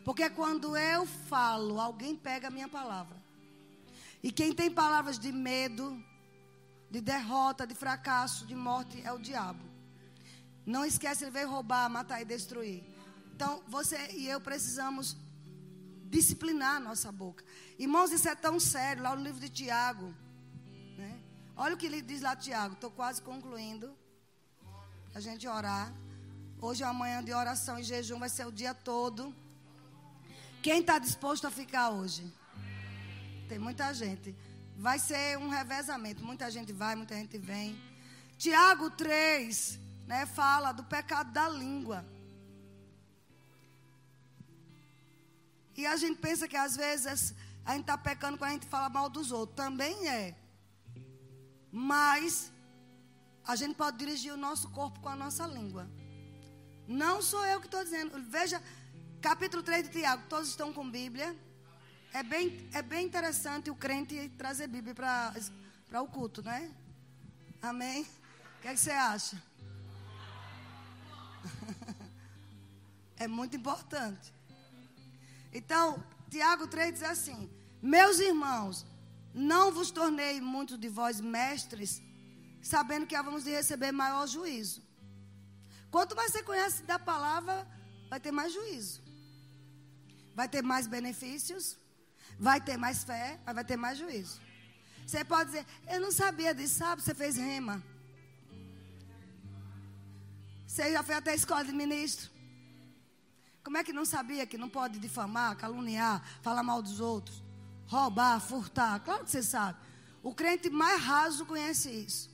Porque 0.05 0.29
quando 0.29 0.77
eu 0.77 1.07
falo, 1.07 1.81
alguém 1.81 2.16
pega 2.16 2.49
a 2.49 2.51
minha 2.51 2.68
palavra. 2.68 3.16
E 4.20 4.33
quem 4.33 4.53
tem 4.53 4.68
palavras 4.68 5.20
de 5.20 5.31
medo, 5.31 5.85
de 6.91 7.01
derrota, 7.01 7.64
de 7.64 7.77
fracasso, 7.77 8.45
de 8.45 8.57
morte, 8.57 9.01
é 9.05 9.12
o 9.12 9.20
diabo. 9.20 9.64
Não 10.66 10.85
esquece, 10.85 11.23
ele 11.23 11.31
veio 11.31 11.49
roubar, 11.49 11.89
matar 11.89 12.20
e 12.20 12.25
destruir. 12.25 12.83
Então, 13.35 13.62
você 13.68 13.99
e 14.20 14.27
eu 14.27 14.41
precisamos 14.41 15.16
disciplinar 16.16 16.77
a 16.77 16.81
nossa 16.81 17.12
boca. 17.12 17.45
Irmãos, 17.79 18.11
isso 18.11 18.29
é 18.29 18.35
tão 18.35 18.59
sério, 18.59 19.05
lá 19.05 19.14
no 19.14 19.23
livro 19.23 19.41
de 19.41 19.49
Tiago. 19.49 20.12
Né? 20.99 21.20
Olha 21.57 21.75
o 21.75 21.79
que 21.79 21.87
ele 21.87 22.03
diz 22.03 22.20
lá, 22.20 22.35
Tiago. 22.35 22.75
Estou 22.75 22.91
quase 22.91 23.23
concluindo. 23.23 23.97
A 25.14 25.20
gente 25.20 25.47
orar. 25.47 25.93
Hoje 26.67 26.85
é 26.85 26.87
amanhã 26.87 27.25
de 27.25 27.33
oração 27.33 27.77
e 27.77 27.83
jejum, 27.83 28.21
vai 28.21 28.29
ser 28.29 28.47
o 28.47 28.53
dia 28.53 28.73
todo. 28.73 29.35
Quem 30.63 30.79
está 30.79 30.97
disposto 30.97 31.45
a 31.45 31.51
ficar 31.51 31.91
hoje? 31.91 32.33
Tem 33.49 33.59
muita 33.59 33.93
gente. 33.93 34.33
Vai 34.77 35.01
ser 35.01 35.37
um 35.39 35.49
revezamento. 35.49 36.25
Muita 36.25 36.49
gente 36.53 36.73
vai, 36.73 36.95
muita 36.95 37.17
gente 37.17 37.37
vem. 37.37 37.77
Tiago 38.39 38.91
3, 38.91 39.81
né, 40.07 40.25
fala 40.25 40.71
do 40.71 40.85
pecado 40.85 41.33
da 41.33 41.49
língua. 41.49 42.05
E 45.77 45.85
a 45.85 45.97
gente 45.97 46.21
pensa 46.21 46.47
que 46.47 46.57
às 46.57 46.77
vezes 46.77 47.35
a 47.65 47.73
gente 47.73 47.81
está 47.81 47.99
pecando 47.99 48.39
quando 48.39 48.51
a 48.51 48.55
gente 48.55 48.67
fala 48.67 48.89
mal 48.89 49.11
dos 49.11 49.33
outros. 49.33 49.57
Também 49.57 50.09
é. 50.09 50.37
Mas 51.73 52.53
a 53.45 53.57
gente 53.57 53.75
pode 53.75 53.99
dirigir 53.99 54.33
o 54.33 54.37
nosso 54.37 54.71
corpo 54.71 55.01
com 55.01 55.09
a 55.09 55.17
nossa 55.17 55.45
língua. 55.45 55.91
Não 56.87 57.22
sou 57.22 57.45
eu 57.47 57.61
que 57.61 57.66
estou 57.66 57.83
dizendo. 57.83 58.22
Veja, 58.28 58.62
capítulo 59.20 59.62
3 59.62 59.85
de 59.85 60.01
Tiago, 60.01 60.24
todos 60.28 60.49
estão 60.49 60.72
com 60.72 60.91
Bíblia. 60.91 61.37
É 62.12 62.22
bem, 62.22 62.68
é 62.72 62.83
bem 62.83 63.07
interessante 63.07 63.70
o 63.70 63.74
crente 63.74 64.30
trazer 64.37 64.66
Bíblia 64.66 64.95
para 64.95 66.03
o 66.03 66.09
culto, 66.09 66.43
né? 66.43 66.70
Amém? 67.61 68.03
O 68.03 68.62
que, 68.62 68.68
é 68.68 68.74
que 68.74 68.80
você 68.80 68.91
acha? 68.91 69.43
é 73.16 73.26
muito 73.26 73.57
importante. 73.57 74.33
Então, 75.53 76.03
Tiago 76.28 76.66
3 76.66 76.93
diz 76.95 77.03
assim: 77.03 77.51
Meus 77.80 78.18
irmãos, 78.18 78.85
não 79.33 79.72
vos 79.72 79.91
tornei 79.91 80.41
muitos 80.41 80.78
de 80.78 80.89
vós 80.89 81.20
mestres, 81.20 82.03
sabendo 82.61 83.07
que 83.07 83.14
havemos 83.14 83.45
de 83.45 83.51
receber 83.51 83.93
maior 83.93 84.26
juízo. 84.26 84.83
Quanto 85.93 86.16
mais 86.16 86.32
você 86.32 86.43
conhece 86.43 86.82
da 86.84 86.99
palavra, 86.99 87.68
vai 88.09 88.18
ter 88.18 88.32
mais 88.32 88.51
juízo. 88.51 89.03
Vai 90.34 90.49
ter 90.49 90.62
mais 90.62 90.86
benefícios, 90.86 91.76
vai 92.38 92.59
ter 92.62 92.78
mais 92.78 93.05
fé, 93.05 93.38
mas 93.45 93.55
vai 93.55 93.64
ter 93.64 93.76
mais 93.76 93.99
juízo. 93.99 94.40
Você 95.07 95.22
pode 95.22 95.51
dizer, 95.51 95.66
eu 95.86 96.01
não 96.01 96.11
sabia 96.11 96.55
disso, 96.55 96.76
sabe? 96.76 97.03
Você 97.03 97.14
fez 97.14 97.36
rema. 97.36 97.82
Você 100.66 100.90
já 100.90 101.03
foi 101.03 101.14
até 101.14 101.32
a 101.32 101.34
escola 101.34 101.62
de 101.62 101.72
ministro. 101.72 102.30
Como 103.62 103.76
é 103.76 103.84
que 103.84 103.93
não 103.93 104.07
sabia 104.07 104.47
que 104.47 104.57
não 104.57 104.70
pode 104.70 104.99
difamar, 104.99 105.59
caluniar, 105.59 106.24
falar 106.40 106.62
mal 106.62 106.80
dos 106.80 107.01
outros, 107.01 107.45
roubar, 107.86 108.40
furtar? 108.40 108.99
Claro 109.01 109.24
que 109.24 109.30
você 109.30 109.43
sabe. 109.43 109.78
O 110.22 110.34
crente 110.34 110.70
mais 110.70 111.03
raso 111.03 111.45
conhece 111.45 111.90
isso. 111.90 112.32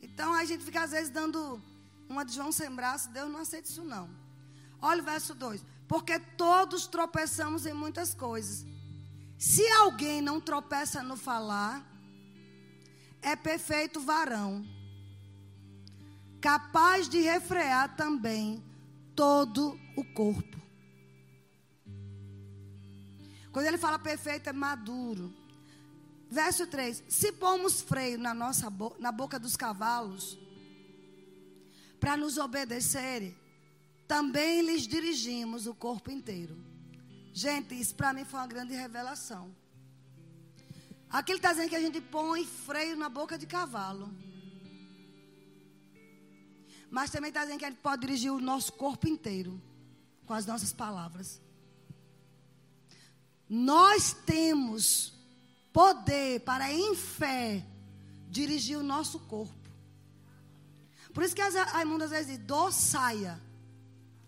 Então 0.00 0.32
a 0.32 0.44
gente 0.44 0.64
fica 0.64 0.82
às 0.82 0.90
vezes 0.90 1.10
dando 1.10 1.60
uma 2.08 2.24
de 2.24 2.34
João 2.34 2.52
sem 2.52 2.70
braço, 2.70 3.08
Deus 3.10 3.30
não 3.30 3.40
aceita 3.40 3.68
isso 3.68 3.84
não. 3.84 4.08
Olha 4.80 5.02
o 5.02 5.04
verso 5.04 5.34
2. 5.34 5.64
Porque 5.88 6.18
todos 6.18 6.86
tropeçamos 6.86 7.66
em 7.66 7.72
muitas 7.72 8.14
coisas. 8.14 8.64
Se 9.38 9.66
alguém 9.68 10.20
não 10.20 10.40
tropeça 10.40 11.02
no 11.02 11.16
falar, 11.16 11.84
é 13.20 13.36
perfeito 13.36 14.00
varão, 14.00 14.64
capaz 16.40 17.08
de 17.08 17.20
refrear 17.20 17.96
também 17.96 18.62
todo 19.14 19.78
o 19.96 20.04
corpo. 20.04 20.56
Quando 23.52 23.66
ele 23.66 23.78
fala 23.78 23.98
perfeito, 23.98 24.48
é 24.48 24.52
maduro. 24.52 25.34
Verso 26.36 26.66
3: 26.66 27.02
Se 27.08 27.32
pomos 27.32 27.80
freio 27.80 28.18
na 28.18 28.34
nossa 28.34 28.68
bo 28.68 28.94
na 28.98 29.10
boca 29.10 29.38
dos 29.38 29.56
cavalos, 29.56 30.38
para 31.98 32.14
nos 32.14 32.36
obedecerem, 32.36 33.34
também 34.06 34.60
lhes 34.60 34.86
dirigimos 34.86 35.66
o 35.66 35.74
corpo 35.74 36.10
inteiro. 36.10 36.54
Gente, 37.32 37.74
isso 37.80 37.94
para 37.94 38.12
mim 38.12 38.26
foi 38.26 38.38
uma 38.38 38.46
grande 38.46 38.74
revelação. 38.74 39.44
Aqui 41.08 41.32
está 41.32 41.52
dizendo 41.52 41.70
que 41.70 41.76
a 41.76 41.80
gente 41.80 42.02
põe 42.02 42.44
freio 42.44 42.98
na 42.98 43.08
boca 43.08 43.38
de 43.38 43.46
cavalo. 43.46 44.14
Mas 46.90 47.10
também 47.10 47.30
está 47.30 47.44
dizendo 47.44 47.60
que 47.60 47.64
a 47.64 47.70
gente 47.70 47.80
pode 47.80 48.02
dirigir 48.02 48.30
o 48.30 48.42
nosso 48.42 48.74
corpo 48.74 49.08
inteiro 49.08 49.58
com 50.26 50.34
as 50.34 50.44
nossas 50.44 50.70
palavras. 50.70 51.40
Nós 53.48 54.12
temos 54.12 55.15
poder 55.76 56.40
para, 56.40 56.72
em 56.72 56.94
fé, 56.96 57.62
dirigir 58.30 58.78
o 58.78 58.82
nosso 58.82 59.18
corpo. 59.18 59.68
Por 61.12 61.22
isso 61.22 61.34
que 61.34 61.42
a 61.42 61.82
imunda 61.82 62.06
às 62.06 62.12
vezes 62.12 62.28
diz, 62.28 62.38
dou 62.46 62.72
saia. 62.72 63.38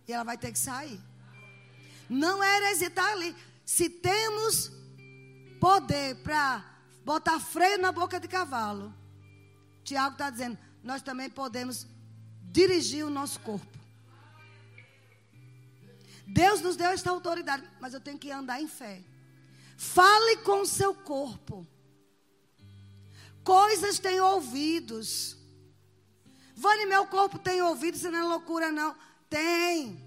E 0.06 0.12
ela 0.12 0.24
vai 0.24 0.36
ter 0.36 0.52
que 0.52 0.58
sair. 0.58 1.00
Não 2.06 2.44
é 2.44 2.56
heresia, 2.58 2.88
está 2.88 3.12
ali. 3.12 3.34
Se 3.64 3.88
temos 3.88 4.70
poder 5.58 6.16
para 6.16 6.62
botar 7.02 7.40
freio 7.40 7.80
na 7.80 7.92
boca 7.92 8.20
de 8.20 8.28
cavalo, 8.28 8.92
Tiago 9.82 10.12
está 10.16 10.28
dizendo, 10.28 10.58
nós 10.82 11.00
também 11.00 11.30
podemos 11.30 11.86
dirigir 12.42 13.06
o 13.06 13.10
nosso 13.10 13.40
corpo. 13.40 13.78
Deus 16.26 16.60
nos 16.60 16.76
deu 16.76 16.90
esta 16.90 17.08
autoridade, 17.08 17.66
mas 17.80 17.94
eu 17.94 18.00
tenho 18.02 18.18
que 18.18 18.30
andar 18.30 18.60
em 18.60 18.68
fé. 18.68 19.02
Fale 19.78 20.38
com 20.38 20.62
o 20.62 20.66
seu 20.66 20.92
corpo. 20.92 21.64
Coisas 23.44 24.00
têm 24.00 24.20
ouvidos. 24.20 25.36
Vane, 26.56 26.84
meu 26.86 27.06
corpo 27.06 27.38
tem 27.38 27.62
ouvidos, 27.62 28.00
isso 28.00 28.10
não 28.10 28.18
é 28.18 28.22
loucura, 28.24 28.72
não. 28.72 28.92
Tem. 29.30 30.04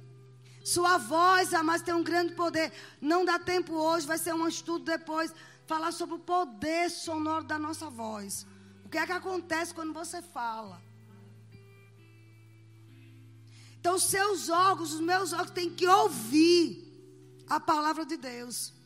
Sua 0.61 0.97
voz, 0.97 1.53
amados, 1.53 1.83
tem 1.83 1.93
um 1.93 2.03
grande 2.03 2.35
poder. 2.35 2.73
Não 2.99 3.23
dá 3.23 3.39
tempo 3.39 3.73
hoje, 3.73 4.05
vai 4.05 4.17
ser 4.17 4.33
um 4.33 4.45
estudo 4.45 4.83
depois. 4.83 5.33
Falar 5.65 5.93
sobre 5.93 6.15
o 6.15 6.19
poder 6.19 6.91
sonoro 6.91 7.45
da 7.45 7.57
nossa 7.57 7.89
voz. 7.89 8.45
O 8.83 8.89
que 8.89 8.97
é 8.97 9.05
que 9.05 9.13
acontece 9.13 9.73
quando 9.73 9.93
você 9.93 10.21
fala? 10.21 10.83
Então, 13.79 13.97
seus 13.97 14.49
órgãos, 14.49 14.91
os 14.91 14.99
meus 14.99 15.31
órgãos, 15.31 15.51
têm 15.51 15.69
que 15.69 15.87
ouvir 15.87 16.93
a 17.47 17.57
palavra 17.57 18.05
de 18.05 18.17
Deus. 18.17 18.80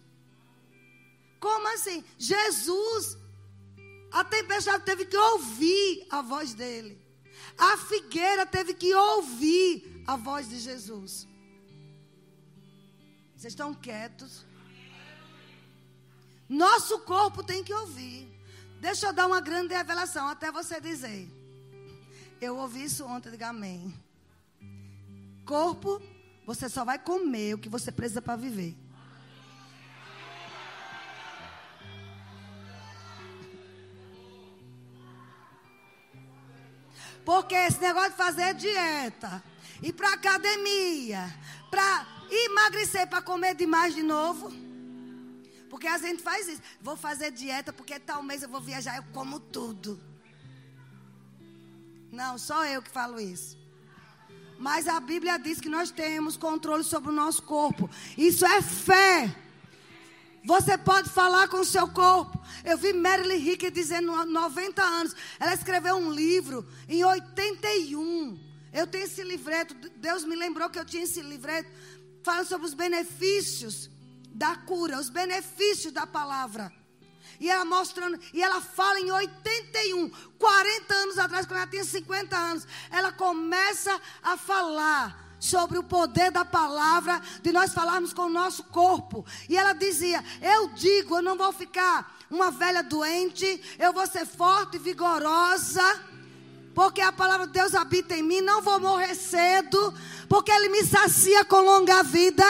Como 1.46 1.68
assim? 1.76 2.04
Jesus, 2.18 3.20
a 4.12 4.24
tempestade 4.24 4.84
teve 4.84 5.06
que 5.06 5.16
ouvir 5.16 6.08
a 6.10 6.20
voz 6.24 6.56
dele. 6.56 7.00
A 7.56 7.78
figueira 7.78 8.48
teve 8.48 8.74
que 8.74 8.92
ouvir 8.96 10.04
a 10.08 10.16
voz 10.16 10.50
de 10.50 10.60
Jesus. 10.60 11.28
Vocês 13.38 13.54
estão 13.54 13.76
quietos? 13.76 14.44
Nosso 16.50 17.02
corpo 17.02 17.44
tem 17.44 17.64
que 17.64 17.76
ouvir. 17.76 18.28
Deixa 18.82 19.06
eu 19.06 19.14
dar 19.14 19.28
uma 19.28 19.40
grande 19.40 19.76
revelação 19.76 20.28
até 20.28 20.52
você 20.52 20.82
dizer. 20.82 21.30
Eu 22.42 22.58
ouvi 22.58 22.86
isso 22.86 23.06
ontem, 23.06 23.30
diga 23.30 23.50
amém. 23.50 23.94
Corpo, 25.46 26.02
você 26.44 26.68
só 26.68 26.84
vai 26.84 26.98
comer 26.98 27.54
o 27.54 27.60
que 27.60 27.70
você 27.70 27.92
precisa 27.92 28.20
para 28.20 28.36
viver. 28.36 28.76
Porque 37.26 37.56
esse 37.56 37.82
negócio 37.82 38.12
de 38.12 38.18
fazer 38.18 38.54
dieta, 38.54 39.44
ir 39.82 39.94
para 39.94 40.14
academia, 40.14 41.36
para 41.72 42.08
emagrecer, 42.30 43.08
para 43.08 43.22
comer 43.22 43.56
demais 43.56 43.96
de 43.96 44.04
novo. 44.04 44.54
Porque 45.70 45.88
a 45.88 45.98
gente 45.98 46.22
faz 46.22 46.48
isso. 46.48 46.62
Vou 46.80 46.96
fazer 46.96 47.32
dieta 47.32 47.74
porque 47.74 48.00
tal 48.00 48.22
mês 48.22 48.44
eu 48.44 48.50
vou 48.50 48.62
viajar, 48.62 48.96
eu 48.98 49.04
como 49.12 49.40
tudo. 49.40 50.00
Não, 52.12 52.38
só 52.38 52.64
eu 52.66 52.82
que 52.82 52.90
falo 52.90 53.20
isso. 53.20 53.58
Mas 54.58 54.88
a 54.88 55.00
Bíblia 55.00 55.38
diz 55.38 55.60
que 55.60 55.68
nós 55.68 55.92
temos 55.92 56.38
controle 56.38 56.84
sobre 56.84 57.10
o 57.10 57.14
nosso 57.14 57.44
corpo. 57.44 57.90
Isso 58.18 58.46
é 58.46 58.62
fé. 58.62 59.36
Você 60.46 60.78
pode 60.78 61.10
falar 61.10 61.48
com 61.48 61.58
o 61.58 61.66
seu 61.66 61.88
corpo. 61.88 62.40
Eu 62.64 62.78
vi 62.78 62.94
Marilyn 62.94 63.50
Hickey 63.50 63.72
dizendo 63.72 64.26
90 64.26 64.82
anos. 64.82 65.16
Ela 65.40 65.56
escreveu 65.56 65.96
um 65.96 66.12
livro 66.12 66.68
em 66.88 67.04
81. 67.04 68.40
Eu 68.72 68.86
tenho 68.86 69.06
esse 69.06 69.24
livreto. 69.24 69.74
Deus 69.98 70.24
me 70.24 70.36
lembrou 70.36 70.70
que 70.70 70.78
eu 70.78 70.86
tinha 70.86 71.04
esse 71.04 71.22
livreto. 71.22 71.70
Falando 72.24 72.48
sobre 72.48 72.68
os 72.68 72.76
benefícios 72.76 73.90
da 74.30 74.56
cura, 74.56 75.00
os 75.00 75.10
benefícios 75.10 75.92
da 75.92 76.06
palavra. 76.06 76.72
E 77.40 77.50
ela 77.50 77.66
mostrando, 77.66 78.20
e 78.32 78.42
ela 78.42 78.62
fala 78.62 79.00
em 79.00 79.12
81, 79.12 80.10
40 80.38 80.94
anos 80.94 81.18
atrás, 81.18 81.46
quando 81.46 81.58
ela 81.58 81.68
tinha 81.68 81.84
50 81.84 82.38
anos, 82.38 82.68
ela 82.92 83.12
começa 83.12 84.00
a 84.22 84.38
falar 84.38 85.25
sobre 85.40 85.78
o 85.78 85.84
poder 85.84 86.32
da 86.32 86.44
palavra, 86.46 87.22
de 87.42 87.52
nós 87.52 87.74
falarmos 87.74 88.14
com 88.14 88.24
o 88.24 88.30
nosso 88.30 88.64
corpo. 88.64 89.26
E 89.50 89.58
ela 89.58 89.74
dizia: 89.74 90.24
Eu 90.42 90.70
digo, 90.70 91.18
eu 91.18 91.22
não 91.22 91.38
vou 91.38 91.52
ficar 91.52 92.18
uma 92.30 92.52
velha 92.52 92.84
doente, 92.84 93.62
eu 93.78 93.94
vou 93.94 94.06
ser 94.08 94.26
forte 94.26 94.78
e 94.78 94.80
vigorosa. 94.80 95.84
Porque 96.74 97.00
a 97.00 97.12
palavra 97.12 97.48
de 97.48 97.54
Deus 97.54 97.74
habita 97.74 98.16
em 98.16 98.22
mim, 98.22 98.42
não 98.42 98.62
vou 98.62 98.80
morrer 98.82 99.16
cedo, 99.16 99.94
porque 100.28 100.52
Ele 100.52 100.68
me 100.70 100.84
sacia 100.84 101.46
com 101.46 101.62
longa 101.62 102.04
vida. 102.04 102.44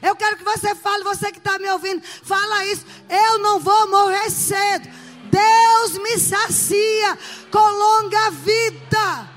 Eu 0.00 0.16
quero 0.16 0.36
que 0.36 0.44
você 0.44 0.74
fale, 0.74 1.04
você 1.04 1.30
que 1.30 1.38
está 1.38 1.58
me 1.58 1.70
ouvindo, 1.70 2.02
fala 2.22 2.64
isso. 2.66 2.86
Eu 3.08 3.38
não 3.38 3.60
vou 3.60 3.88
morrer 3.90 4.30
cedo. 4.30 4.88
Deus 5.30 5.98
me 5.98 6.18
sacia 6.18 7.18
com 7.50 7.58
longa 7.58 8.30
vida. 8.30 9.35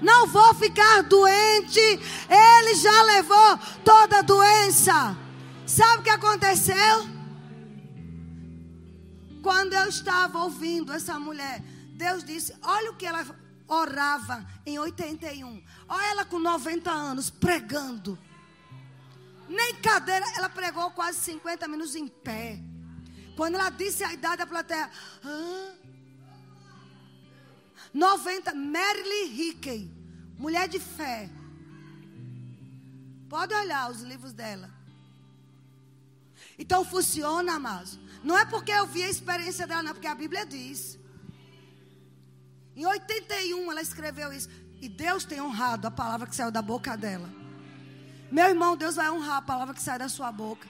Não 0.00 0.26
vou 0.26 0.54
ficar 0.54 1.02
doente. 1.02 1.80
Ele 1.80 2.74
já 2.74 3.02
levou 3.02 3.58
toda 3.84 4.18
a 4.18 4.22
doença. 4.22 5.16
Sabe 5.66 6.00
o 6.00 6.02
que 6.02 6.10
aconteceu? 6.10 7.16
Quando 9.42 9.74
eu 9.74 9.88
estava 9.88 10.38
ouvindo 10.42 10.92
essa 10.92 11.18
mulher, 11.18 11.62
Deus 11.92 12.24
disse: 12.24 12.54
Olha 12.62 12.90
o 12.90 12.96
que 12.96 13.06
ela 13.06 13.24
orava 13.68 14.46
em 14.64 14.78
81. 14.78 15.62
Olha 15.88 16.06
ela 16.06 16.24
com 16.24 16.38
90 16.38 16.90
anos 16.90 17.30
pregando. 17.30 18.18
Nem 19.48 19.76
cadeira, 19.76 20.24
ela 20.36 20.48
pregou 20.48 20.90
quase 20.90 21.18
50 21.20 21.68
minutos 21.68 21.94
em 21.94 22.08
pé. 22.08 22.58
Quando 23.36 23.54
ela 23.54 23.70
disse 23.70 24.02
a 24.02 24.12
idade 24.12 24.38
da 24.38 24.46
plateia, 24.46 24.90
ah, 25.24 25.72
90, 27.92 28.54
Marilyn 28.54 29.40
Hickey, 29.40 29.90
mulher 30.38 30.68
de 30.68 30.78
fé. 30.78 31.30
Pode 33.28 33.54
olhar 33.54 33.90
os 33.90 34.00
livros 34.02 34.32
dela. 34.32 34.70
Então 36.58 36.84
funciona, 36.84 37.54
amados. 37.54 37.98
Não 38.22 38.36
é 38.36 38.44
porque 38.44 38.72
eu 38.72 38.86
vi 38.86 39.02
a 39.02 39.10
experiência 39.10 39.66
dela, 39.66 39.82
não, 39.82 39.92
porque 39.92 40.06
a 40.06 40.14
Bíblia 40.14 40.46
diz. 40.46 40.98
Em 42.74 42.86
81 42.86 43.70
ela 43.70 43.82
escreveu 43.82 44.32
isso. 44.32 44.48
E 44.80 44.88
Deus 44.88 45.24
tem 45.24 45.40
honrado 45.40 45.86
a 45.86 45.90
palavra 45.90 46.26
que 46.26 46.36
saiu 46.36 46.50
da 46.50 46.62
boca 46.62 46.96
dela. 46.96 47.28
Meu 48.30 48.46
irmão, 48.46 48.76
Deus 48.76 48.96
vai 48.96 49.10
honrar 49.10 49.38
a 49.38 49.42
palavra 49.42 49.74
que 49.74 49.82
sai 49.82 49.98
da 49.98 50.08
sua 50.08 50.30
boca. 50.30 50.68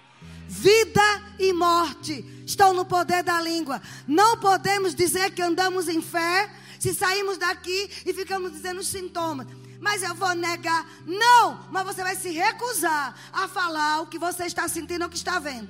Vida 0.49 1.01
e 1.39 1.53
morte 1.53 2.25
estão 2.47 2.73
no 2.73 2.85
poder 2.85 3.23
da 3.23 3.41
língua. 3.41 3.83
Não 4.07 4.39
podemos 4.39 4.95
dizer 4.95 5.31
que 5.33 5.43
andamos 5.43 5.89
em 5.89 6.01
fé 6.01 6.49
se 6.79 6.95
saímos 6.95 7.39
daqui 7.39 7.91
e 8.05 8.13
ficamos 8.13 8.53
dizendo 8.53 8.81
os 8.81 8.89
sintomas. 8.89 9.47
Mas 9.81 10.03
eu 10.03 10.15
vou 10.15 10.35
negar. 10.35 10.87
Não, 11.05 11.67
mas 11.71 11.85
você 11.85 12.03
vai 12.03 12.17
se 12.17 12.31
recusar 12.31 13.15
a 13.33 13.47
falar 13.49 14.01
o 14.01 14.07
que 14.07 14.19
você 14.19 14.45
está 14.47 14.69
sentindo 14.69 15.03
ou 15.03 15.09
o 15.09 15.11
que 15.11 15.17
está 15.17 15.39
vendo. 15.39 15.69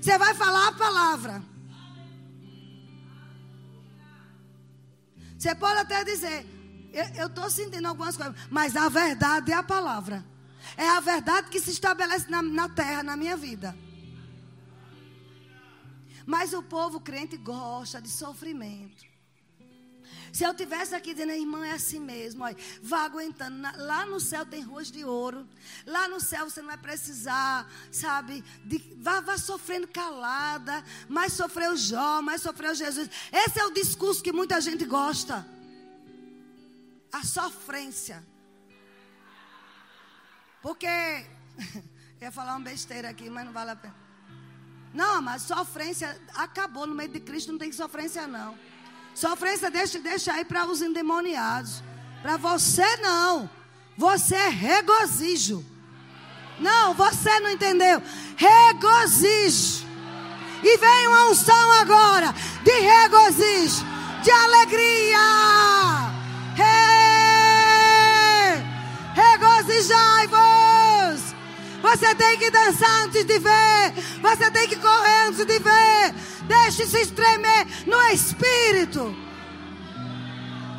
Você 0.00 0.18
vai 0.18 0.34
falar 0.34 0.68
a 0.68 0.72
palavra. 0.72 1.42
Você 5.38 5.54
pode 5.54 5.78
até 5.78 6.02
dizer, 6.02 6.46
eu 7.16 7.26
estou 7.26 7.48
sentindo 7.50 7.86
algumas 7.86 8.16
coisas, 8.16 8.34
mas 8.50 8.76
a 8.76 8.88
verdade 8.88 9.52
é 9.52 9.54
a 9.54 9.62
palavra. 9.62 10.24
É 10.76 10.88
a 10.88 11.00
verdade 11.00 11.48
que 11.48 11.60
se 11.60 11.70
estabelece 11.70 12.28
na, 12.30 12.42
na 12.42 12.68
terra, 12.68 13.02
na 13.02 13.16
minha 13.16 13.36
vida. 13.36 13.76
Mas 16.24 16.52
o 16.52 16.62
povo 16.62 16.98
crente 17.00 17.36
gosta 17.36 18.00
de 18.00 18.08
sofrimento. 18.08 19.05
Se 20.36 20.44
eu 20.44 20.52
tivesse 20.52 20.94
aqui 20.94 21.14
dizendo, 21.14 21.32
irmã, 21.32 21.64
é 21.66 21.72
assim 21.72 21.98
mesmo, 21.98 22.44
olha, 22.44 22.54
vá 22.82 23.04
aguentando. 23.04 23.56
Lá 23.78 24.04
no 24.04 24.20
céu 24.20 24.44
tem 24.44 24.60
ruas 24.60 24.90
de 24.90 25.02
ouro. 25.02 25.48
Lá 25.86 26.06
no 26.08 26.20
céu 26.20 26.44
você 26.44 26.60
não 26.60 26.68
vai 26.68 26.76
precisar, 26.76 27.66
sabe, 27.90 28.44
de, 28.62 28.76
vá, 28.98 29.22
vá 29.22 29.38
sofrendo 29.38 29.88
calada. 29.88 30.84
Mais 31.08 31.32
sofreu 31.32 31.74
Jó, 31.74 32.20
mais 32.20 32.42
sofreu 32.42 32.74
Jesus. 32.74 33.08
Esse 33.32 33.58
é 33.58 33.64
o 33.64 33.70
discurso 33.70 34.22
que 34.22 34.30
muita 34.30 34.60
gente 34.60 34.84
gosta. 34.84 35.48
A 37.10 37.22
sofrência. 37.24 38.22
Porque, 40.60 40.86
ia 42.20 42.30
falar 42.30 42.56
uma 42.56 42.60
besteira 42.60 43.08
aqui, 43.08 43.30
mas 43.30 43.46
não 43.46 43.54
vale 43.54 43.70
a 43.70 43.76
pena. 43.76 43.96
Não, 44.92 45.22
mas 45.22 45.42
sofrência 45.42 46.20
acabou 46.34 46.86
no 46.86 46.94
meio 46.94 47.08
de 47.08 47.20
Cristo, 47.20 47.52
não 47.52 47.58
tem 47.58 47.72
sofrência 47.72 48.26
não. 48.26 48.58
Sofrência 49.16 49.70
deixa, 49.70 49.98
deixa 49.98 50.30
aí 50.30 50.44
para 50.44 50.66
os 50.66 50.82
endemoniados. 50.82 51.82
Para 52.20 52.36
você 52.36 52.84
não. 52.98 53.48
Você 53.96 54.34
é 54.34 54.50
regozijo. 54.50 55.64
Não, 56.60 56.92
você 56.92 57.40
não 57.40 57.48
entendeu. 57.48 58.02
Regozijo. 58.36 59.86
E 60.62 60.76
vem 60.76 61.08
uma 61.08 61.30
unção 61.30 61.72
agora 61.80 62.34
de 62.62 62.72
regozijo, 62.72 63.86
de 64.22 64.30
alegria. 64.30 65.18
Regozijai-vos. 69.14 71.34
Você 71.80 72.14
tem 72.16 72.38
que 72.38 72.50
dançar 72.50 73.04
antes 73.04 73.24
de 73.24 73.38
ver. 73.38 73.94
Você 74.20 74.50
tem 74.50 74.68
que 74.68 74.76
correr 74.76 75.28
antes 75.28 75.46
de 75.46 75.58
ver. 75.58 76.14
Deixe-se 76.46 77.00
estremer 77.00 77.66
no 77.86 78.00
espírito. 78.12 79.14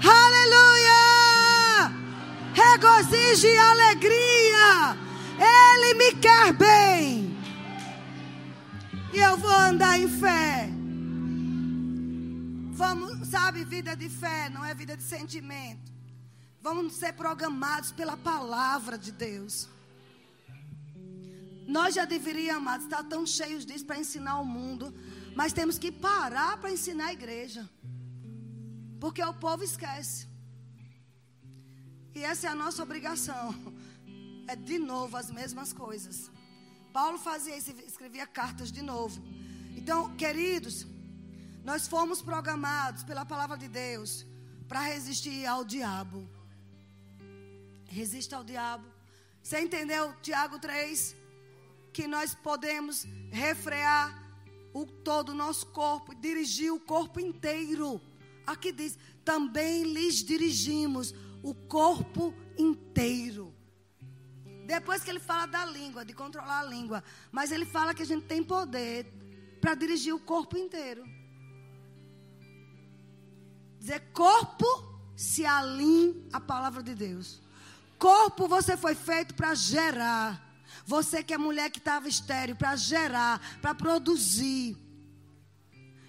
Aleluia! 0.03 1.91
Regozije 2.53 3.55
alegria. 3.57 4.97
Ele 5.39 5.93
me 5.93 6.13
quer 6.19 6.53
bem. 6.53 7.37
E 9.13 9.17
eu 9.17 9.37
vou 9.37 9.51
andar 9.51 9.99
em 9.99 10.07
fé. 10.07 10.69
Vamos, 12.71 13.27
sabe, 13.27 13.63
vida 13.63 13.95
de 13.95 14.09
fé 14.09 14.49
não 14.49 14.63
é 14.63 14.73
vida 14.73 14.95
de 14.95 15.03
sentimento. 15.03 15.91
Vamos 16.61 16.93
ser 16.93 17.13
programados 17.13 17.91
pela 17.91 18.15
palavra 18.15 18.97
de 18.97 19.11
Deus. 19.11 19.67
Nós 21.67 21.95
já 21.95 22.05
deveríamos, 22.05 22.83
estar 22.83 23.03
tão 23.03 23.25
cheios 23.25 23.65
disso 23.65 23.85
para 23.85 23.99
ensinar 23.99 24.39
o 24.39 24.45
mundo. 24.45 24.93
Mas 25.39 25.53
temos 25.53 25.77
que 25.77 25.91
parar 25.91 26.57
para 26.57 26.71
ensinar 26.71 27.07
a 27.09 27.13
igreja. 27.13 27.69
Porque 28.99 29.23
o 29.23 29.35
povo 29.45 29.63
esquece. 29.63 30.27
E 32.15 32.23
essa 32.23 32.47
é 32.47 32.49
a 32.49 32.55
nossa 32.55 32.81
obrigação. 32.81 33.45
É 34.47 34.55
de 34.55 34.79
novo 34.79 35.15
as 35.15 35.29
mesmas 35.29 35.71
coisas. 35.71 36.31
Paulo 36.91 37.19
fazia 37.19 37.55
isso, 37.55 37.69
escrevia 37.85 38.25
cartas 38.25 38.71
de 38.71 38.81
novo. 38.81 39.21
Então, 39.79 40.15
queridos, 40.15 40.87
nós 41.63 41.87
fomos 41.87 42.21
programados 42.21 43.03
pela 43.03 43.25
palavra 43.25 43.57
de 43.57 43.67
Deus 43.67 44.25
para 44.67 44.81
resistir 44.93 45.45
ao 45.45 45.63
diabo. 45.63 46.27
Resista 47.85 48.37
ao 48.37 48.43
diabo. 48.43 48.87
Você 49.43 49.59
entendeu, 49.59 50.15
Tiago 50.21 50.57
3? 50.57 51.15
Que 51.93 52.07
nós 52.07 52.33
podemos 52.33 53.05
refrear 53.31 54.26
o 54.81 54.85
todo 54.85 55.29
o 55.29 55.35
nosso 55.35 55.65
corpo, 55.67 56.13
dirigir 56.13 56.71
o 56.71 56.79
corpo 56.79 57.19
inteiro. 57.19 57.99
Aqui 58.45 58.71
diz: 58.71 58.97
também 59.25 59.83
lhes 59.83 60.23
dirigimos 60.23 61.13
o 61.41 61.53
corpo 61.53 62.33
inteiro. 62.57 63.53
Depois 64.65 65.03
que 65.03 65.09
ele 65.09 65.19
fala 65.19 65.45
da 65.45 65.65
língua, 65.65 66.05
de 66.05 66.13
controlar 66.13 66.59
a 66.59 66.65
língua, 66.65 67.03
mas 67.31 67.51
ele 67.51 67.65
fala 67.65 67.93
que 67.93 68.03
a 68.03 68.05
gente 68.05 68.25
tem 68.25 68.43
poder 68.43 69.11
para 69.61 69.73
dirigir 69.75 70.13
o 70.13 70.19
corpo 70.19 70.57
inteiro. 70.57 71.03
Dizer 73.79 74.11
corpo 74.11 74.65
se 75.15 75.45
alinha 75.45 76.13
a 76.33 76.39
palavra 76.39 76.83
de 76.83 76.93
Deus. 76.93 77.41
Corpo 77.97 78.47
você 78.47 78.77
foi 78.77 78.93
feito 78.93 79.33
para 79.33 79.55
gerar. 79.55 80.46
Você 80.87 81.21
que 81.21 81.33
é 81.33 81.37
mulher 81.37 81.69
que 81.69 81.79
estava 81.79 82.07
estéreo 82.07 82.55
para 82.55 82.73
gerar, 82.77 83.41
para 83.61 83.75
produzir. 83.75 84.77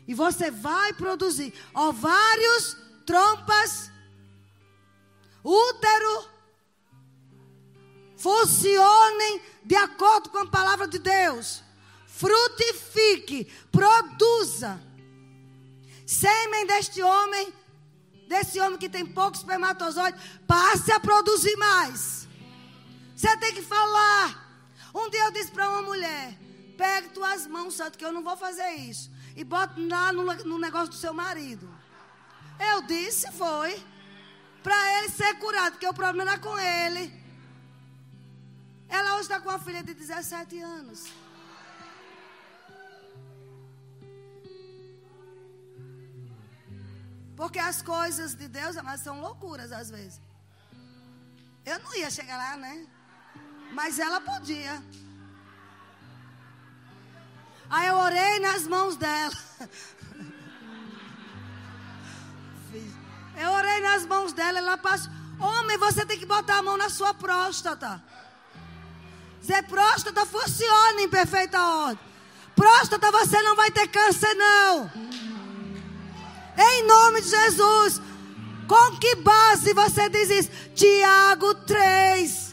E 0.06 0.14
você 0.14 0.52
vai 0.52 0.92
produzir 0.92 1.52
ovários, 1.74 2.76
trompas, 3.04 3.90
útero. 5.42 6.28
Funcionem 8.16 9.42
de 9.64 9.74
acordo 9.74 10.30
com 10.30 10.38
a 10.38 10.46
palavra 10.46 10.86
de 10.86 11.00
Deus. 11.00 11.60
Frutifique, 12.06 13.52
produza. 13.72 14.80
Sêmen 16.06 16.68
deste 16.68 17.02
homem, 17.02 17.52
desse 18.28 18.60
homem 18.60 18.78
que 18.78 18.88
tem 18.88 19.04
poucos 19.04 19.40
espermatozoides, 19.40 20.20
passe 20.46 20.92
a 20.92 21.00
produzir 21.00 21.56
mais. 21.56 22.28
Você 23.16 23.36
tem 23.38 23.52
que 23.52 23.62
falar. 23.62 24.47
Um 24.94 25.10
dia 25.10 25.24
eu 25.24 25.32
disse 25.32 25.50
para 25.50 25.68
uma 25.68 25.82
mulher: 25.82 26.36
Pegue 26.76 27.08
tuas 27.08 27.46
mãos, 27.46 27.74
santo, 27.74 27.98
que 27.98 28.04
eu 28.04 28.12
não 28.12 28.22
vou 28.22 28.36
fazer 28.36 28.68
isso. 28.76 29.10
E 29.34 29.42
bota 29.42 29.74
lá 29.76 30.12
no, 30.12 30.22
no 30.22 30.58
negócio 30.58 30.90
do 30.90 30.94
seu 30.94 31.12
marido. 31.12 31.68
Eu 32.58 32.82
disse, 32.82 33.30
foi. 33.32 33.84
Para 34.62 34.98
ele 34.98 35.08
ser 35.08 35.34
curado, 35.38 35.72
porque 35.72 35.86
o 35.86 35.94
problema 35.94 36.30
era 36.30 36.40
com 36.40 36.56
ele. 36.58 37.12
Ela 38.88 39.14
hoje 39.14 39.22
está 39.22 39.40
com 39.40 39.48
uma 39.48 39.58
filha 39.58 39.82
de 39.82 39.92
17 39.92 40.58
anos. 40.60 41.06
Porque 47.36 47.58
as 47.58 47.82
coisas 47.82 48.34
de 48.34 48.48
Deus, 48.48 48.76
elas 48.76 49.00
são 49.00 49.20
loucuras 49.20 49.70
às 49.72 49.90
vezes. 49.90 50.20
Eu 51.64 51.78
não 51.80 51.94
ia 51.96 52.10
chegar 52.10 52.36
lá, 52.36 52.56
né? 52.56 52.86
Mas 53.72 53.98
ela 53.98 54.20
podia. 54.20 54.82
Aí 57.70 57.88
eu 57.88 57.96
orei 57.96 58.40
nas 58.40 58.66
mãos 58.66 58.96
dela. 58.96 59.36
Eu 63.40 63.50
orei 63.52 63.80
nas 63.80 64.04
mãos 64.04 64.32
dela. 64.32 64.58
Ela 64.58 64.76
passou. 64.76 65.12
Homem, 65.38 65.78
você 65.78 66.04
tem 66.04 66.18
que 66.18 66.26
botar 66.26 66.58
a 66.58 66.62
mão 66.62 66.76
na 66.76 66.88
sua 66.88 67.14
próstata. 67.14 68.02
Dizer, 69.40 69.62
próstata 69.64 70.26
funciona 70.26 71.00
em 71.00 71.08
perfeita 71.08 71.60
ordem. 71.60 71.98
Próstata, 72.56 73.12
você 73.12 73.40
não 73.42 73.54
vai 73.54 73.70
ter 73.70 73.86
câncer, 73.86 74.34
não. 74.34 74.90
Em 76.58 76.86
nome 76.86 77.20
de 77.20 77.28
Jesus. 77.28 78.02
Com 78.66 78.96
que 78.96 79.14
base 79.16 79.72
você 79.72 80.08
diz 80.08 80.28
isso? 80.28 80.50
Tiago 80.74 81.54
3. 81.54 82.47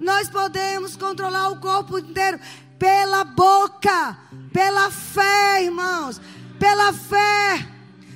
Nós 0.00 0.30
podemos 0.30 0.96
controlar 0.96 1.50
o 1.50 1.60
corpo 1.60 1.98
inteiro 1.98 2.40
pela 2.78 3.22
boca, 3.22 4.18
pela 4.50 4.90
fé, 4.90 5.64
irmãos. 5.64 6.18
Pela 6.58 6.92
fé. 6.92 7.68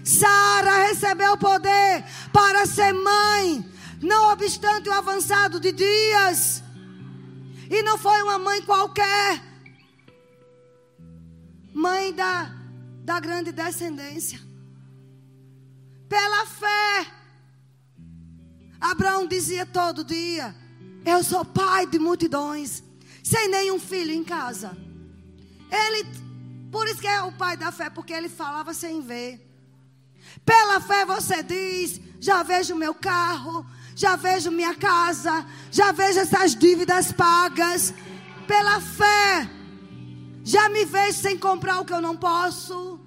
Sara 0.03 0.87
recebeu 0.89 1.33
o 1.33 1.39
poder 1.39 2.05
para 2.31 2.67
ser 2.67 2.93
mãe, 2.93 3.67
não 4.03 4.31
obstante 4.33 4.89
o 4.89 4.93
avançado 4.93 5.59
de 5.59 5.73
dias. 5.73 6.63
E 7.71 7.83
não 7.83 7.97
foi 7.97 8.23
uma 8.23 8.39
mãe 8.39 8.61
qualquer. 8.63 9.43
Mãe 11.73 12.13
da, 12.13 12.55
da 13.03 13.19
grande 13.19 13.51
descendência. 13.51 14.39
Pela 16.09 16.47
fé. 16.47 17.07
Abraão 18.79 19.27
dizia 19.27 19.65
todo 19.65 20.05
dia: 20.05 20.55
Eu 21.05 21.23
sou 21.23 21.45
pai 21.45 21.87
de 21.87 21.99
multidões, 21.99 22.83
sem 23.23 23.49
nenhum 23.49 23.79
filho 23.79 24.13
em 24.13 24.25
casa. 24.25 24.77
Ele, 25.71 26.07
por 26.71 26.87
isso 26.89 27.01
que 27.01 27.07
é 27.07 27.23
o 27.23 27.33
pai 27.33 27.57
da 27.57 27.71
fé, 27.71 27.91
porque 27.91 28.13
ele 28.13 28.29
falava 28.29 28.73
sem 28.73 29.01
ver. 29.01 29.41
Pela 30.45 30.81
fé 30.81 31.05
você 31.05 31.43
diz: 31.43 32.01
já 32.21 32.43
vejo 32.43 32.75
meu 32.75 32.95
carro, 32.95 33.67
já 33.95 34.17
vejo 34.17 34.51
minha 34.51 34.75
casa, 34.75 35.47
já 35.71 35.93
vejo 35.93 36.21
essas 36.21 36.55
dívidas 36.55 37.13
pagas. 37.13 37.93
Pela 38.47 38.81
fé, 38.81 39.51
já 40.43 40.69
me 40.69 40.85
vejo 40.85 41.19
sem 41.19 41.39
comprar 41.39 41.81
o 41.81 41.85
que 41.85 41.93
eu 41.93 42.01
não 42.01 42.17
posso. 42.17 43.01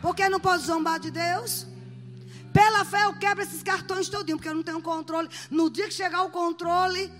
Porque 0.00 0.28
não 0.28 0.40
posso 0.40 0.66
zombar 0.66 0.98
de 0.98 1.10
Deus? 1.10 1.66
Pela 2.52 2.84
fé 2.84 3.04
eu 3.04 3.14
quebro 3.18 3.42
esses 3.42 3.62
cartões 3.62 4.08
todinho, 4.08 4.36
porque 4.36 4.48
eu 4.48 4.54
não 4.54 4.62
tenho 4.62 4.82
controle. 4.82 5.28
No 5.50 5.70
dia 5.70 5.86
que 5.86 5.94
chegar 5.94 6.22
o 6.22 6.30
controle, 6.30 7.10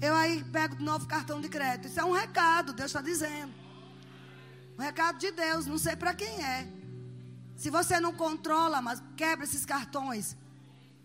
eu 0.00 0.14
aí 0.14 0.44
pego 0.44 0.76
de 0.76 0.84
novo 0.84 1.06
cartão 1.06 1.40
de 1.40 1.48
crédito. 1.48 1.88
Isso 1.88 1.98
é 1.98 2.04
um 2.04 2.12
recado, 2.12 2.72
Deus 2.72 2.90
está 2.90 3.00
dizendo. 3.00 3.52
Um 4.78 4.82
recado 4.82 5.18
de 5.18 5.30
Deus, 5.30 5.66
não 5.66 5.78
sei 5.78 5.96
para 5.96 6.14
quem 6.14 6.44
é. 6.44 6.68
Se 7.56 7.70
você 7.70 7.98
não 7.98 8.12
controla, 8.12 8.82
mas 8.82 9.02
quebra 9.16 9.44
esses 9.44 9.64
cartões. 9.64 10.36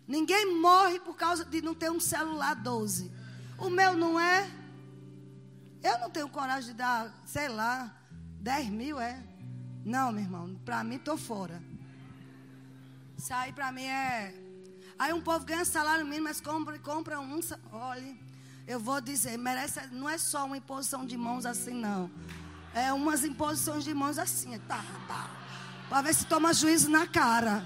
Ninguém 0.08 0.60
morre 0.60 1.00
por 1.00 1.16
causa 1.16 1.46
de 1.46 1.62
não 1.62 1.74
ter 1.74 1.90
um 1.90 2.00
celular 2.00 2.54
12. 2.54 3.10
O 3.58 3.70
meu 3.70 3.96
não 3.96 4.20
é. 4.20 4.50
Eu 5.82 5.98
não 6.00 6.10
tenho 6.10 6.30
coragem 6.30 6.72
de 6.72 6.78
dar, 6.78 7.12
sei 7.26 7.48
lá, 7.48 7.96
10 8.42 8.70
mil, 8.70 9.00
é? 9.00 9.24
Não, 9.86 10.12
meu 10.12 10.22
irmão, 10.22 10.60
para 10.66 10.84
mim 10.84 10.96
estou 10.98 11.18
fora. 11.18 11.71
Isso 13.22 13.36
aí 13.36 13.54
para 13.54 13.72
mim 13.72 13.86
é. 13.86 14.34
Aí 14.98 15.14
um 15.14 15.22
povo 15.22 15.46
ganha 15.46 15.64
salário 15.64 16.04
mínimo, 16.04 16.24
mas 16.24 16.42
compra, 16.42 16.80
compra 16.80 17.20
um. 17.20 17.40
Olha, 17.72 18.18
eu 18.68 18.80
vou 18.80 19.00
dizer, 19.00 19.38
merece, 19.38 19.80
não 19.92 20.10
é 20.10 20.18
só 20.18 20.44
uma 20.44 20.58
imposição 20.58 21.06
de 21.06 21.16
mãos 21.16 21.46
assim, 21.46 21.72
não. 21.72 22.10
É 22.74 22.92
umas 22.92 23.24
imposições 23.24 23.84
de 23.84 23.94
mãos 23.94 24.18
assim, 24.18 24.58
tá, 24.68 24.84
tá. 25.08 25.30
Para 25.88 26.02
ver 26.02 26.16
se 26.16 26.26
toma 26.26 26.52
juízo 26.52 26.90
na 26.90 27.06
cara. 27.06 27.64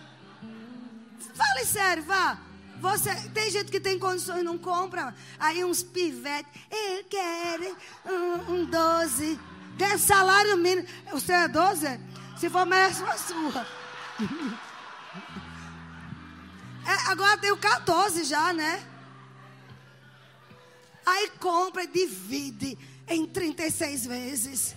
Fale 1.34 1.66
sério, 1.66 2.04
vá. 2.04 2.38
Você, 2.82 3.16
tem 3.30 3.50
gente 3.50 3.72
que 3.72 3.80
tem 3.80 3.98
condições 3.98 4.42
e 4.42 4.44
não 4.44 4.58
compra. 4.58 5.16
Aí 5.40 5.64
uns 5.64 5.82
pivetes. 5.82 6.52
Eu 6.70 7.06
quero 7.06 7.78
um, 8.06 8.56
um 8.56 8.66
12. 8.66 9.40
Ganha 9.78 9.98
salário 9.98 10.58
mínimo. 10.58 10.86
Você 11.14 11.32
é 11.32 11.48
12? 11.48 11.98
Se 12.38 12.50
for, 12.50 12.66
merece 12.66 13.02
uma 13.02 13.18
sua. 13.18 13.66
É, 16.86 17.12
agora 17.12 17.38
tem 17.38 17.52
o 17.52 17.58
14 17.58 18.24
já, 18.24 18.54
né? 18.54 18.86
Aí 21.06 21.30
compra 21.40 21.84
e 21.84 21.88
divide 21.88 22.78
em 23.08 23.26
36 23.26 24.06
vezes. 24.06 24.76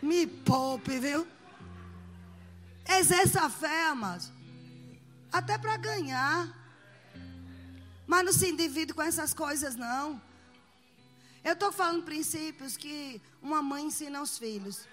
Me 0.00 0.26
poupe, 0.26 0.98
viu? 0.98 1.26
Exerça 2.88 3.42
a 3.42 3.50
fé, 3.50 3.86
amados. 3.86 4.30
Até 5.32 5.56
para 5.58 5.76
ganhar. 5.76 6.54
Mas 8.06 8.24
não 8.24 8.32
se 8.32 8.48
endivide 8.48 8.92
com 8.92 9.02
essas 9.02 9.32
coisas, 9.32 9.74
não. 9.76 10.20
Eu 11.42 11.54
estou 11.54 11.72
falando 11.72 12.04
princípios 12.04 12.76
que 12.76 13.20
uma 13.42 13.62
mãe 13.62 13.84
ensina 13.84 14.18
aos 14.18 14.38
filhos. 14.38 14.86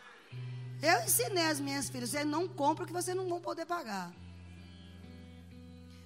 Eu 0.82 1.04
ensinei 1.04 1.46
às 1.46 1.60
minhas 1.60 1.90
filhas: 1.90 2.10
você 2.10 2.26
não 2.26 2.48
compra 2.48 2.84
o 2.84 2.88
que 2.88 2.94
você 2.94 3.14
não 3.14 3.30
vai 3.30 3.40
poder 3.40 3.66
pagar. 3.66 4.12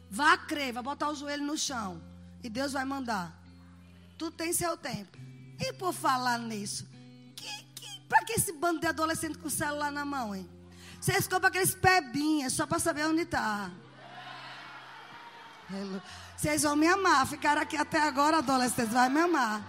Vá 0.09 0.37
crer, 0.37 0.73
vai 0.73 0.83
botar 0.83 1.09
o 1.09 1.15
joelho 1.15 1.43
no 1.43 1.57
chão. 1.57 2.01
E 2.43 2.49
Deus 2.49 2.73
vai 2.73 2.85
mandar. 2.85 3.33
Tudo 4.17 4.35
tem 4.35 4.53
seu 4.53 4.77
tempo. 4.77 5.17
E 5.59 5.73
por 5.73 5.93
falar 5.93 6.37
nisso, 6.37 6.87
para 8.07 8.23
que 8.23 8.33
esse 8.33 8.53
bando 8.53 8.79
de 8.79 8.87
adolescente 8.87 9.37
com 9.37 9.47
o 9.47 9.51
celular 9.51 9.91
na 9.91 10.05
mão, 10.05 10.35
hein? 10.35 10.49
Vocês 10.99 11.27
compram 11.27 11.49
aqueles 11.49 11.75
pebinhas 11.75 12.53
só 12.53 12.65
para 12.65 12.79
saber 12.79 13.05
onde 13.05 13.21
está. 13.21 13.71
Vocês 16.35 16.63
vão 16.63 16.75
me 16.75 16.87
amar. 16.87 17.27
Ficaram 17.27 17.61
aqui 17.61 17.77
até 17.77 18.01
agora, 18.01 18.37
adolescentes, 18.37 18.93
vai 18.93 19.09
me 19.09 19.19
amar. 19.19 19.61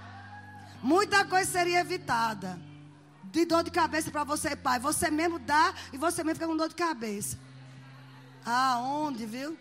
Muita 0.83 1.25
coisa 1.25 1.51
seria 1.51 1.81
evitada. 1.81 2.59
De 3.25 3.45
dor 3.45 3.63
de 3.63 3.71
cabeça 3.71 4.11
para 4.11 4.25
você, 4.25 4.55
pai. 4.57 4.79
Você 4.81 5.11
mesmo 5.11 5.39
dá 5.39 5.75
e 5.93 5.99
você 5.99 6.23
mesmo 6.23 6.37
fica 6.37 6.47
com 6.47 6.57
dor 6.57 6.69
de 6.69 6.75
cabeça. 6.75 7.39
Aonde, 8.45 9.27
viu? 9.27 9.59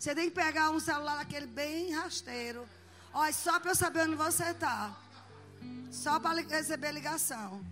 Você 0.00 0.14
tem 0.14 0.30
que 0.30 0.34
pegar 0.34 0.70
um 0.70 0.80
celular 0.80 1.18
daquele 1.18 1.46
bem 1.46 1.92
rasteiro. 1.92 2.66
Olha, 3.12 3.34
só 3.34 3.60
para 3.60 3.72
eu 3.72 3.74
saber 3.74 4.04
onde 4.06 4.16
você 4.16 4.44
está. 4.44 4.96
Só 5.92 6.18
para 6.18 6.40
receber 6.40 6.90
ligação. 6.90 7.62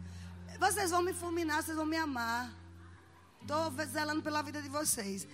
Vocês 0.61 0.91
vão 0.91 1.01
me 1.01 1.14
fulminar, 1.14 1.62
vocês 1.62 1.74
vão 1.74 1.87
me 1.87 1.97
amar. 1.97 2.53
Estou 3.41 3.72
zelando 3.87 4.22
pela 4.22 4.43
vida 4.43 4.61
de 4.61 4.68
vocês. 4.68 5.26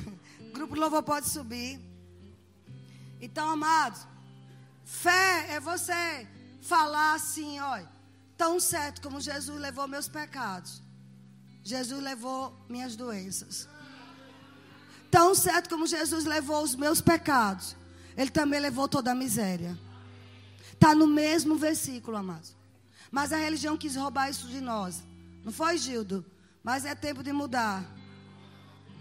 Grupo 0.52 0.74
Louvor 0.74 1.02
pode 1.02 1.26
subir. 1.30 1.80
Então, 3.18 3.48
amados, 3.48 4.06
fé 4.84 5.54
é 5.54 5.58
você 5.58 6.28
falar 6.60 7.14
assim, 7.14 7.60
olha, 7.60 7.90
tão 8.36 8.60
certo 8.60 9.00
como 9.00 9.22
Jesus 9.22 9.58
levou 9.58 9.88
meus 9.88 10.06
pecados. 10.06 10.82
Jesus 11.64 12.02
levou 12.02 12.54
minhas 12.68 12.94
doenças. 12.94 13.66
Tão 15.12 15.34
certo 15.34 15.68
como 15.68 15.86
Jesus 15.86 16.24
levou 16.24 16.62
os 16.62 16.74
meus 16.74 17.02
pecados, 17.02 17.76
Ele 18.16 18.30
também 18.30 18.58
levou 18.58 18.88
toda 18.88 19.12
a 19.12 19.14
miséria. 19.14 19.78
Está 20.72 20.94
no 20.94 21.06
mesmo 21.06 21.54
versículo, 21.54 22.16
amados. 22.16 22.56
Mas 23.10 23.30
a 23.30 23.36
religião 23.36 23.76
quis 23.76 23.94
roubar 23.94 24.30
isso 24.30 24.48
de 24.48 24.58
nós. 24.58 25.02
Não 25.44 25.52
foi, 25.52 25.76
Gildo? 25.76 26.24
Mas 26.64 26.86
é 26.86 26.94
tempo 26.94 27.22
de 27.22 27.30
mudar. 27.30 27.84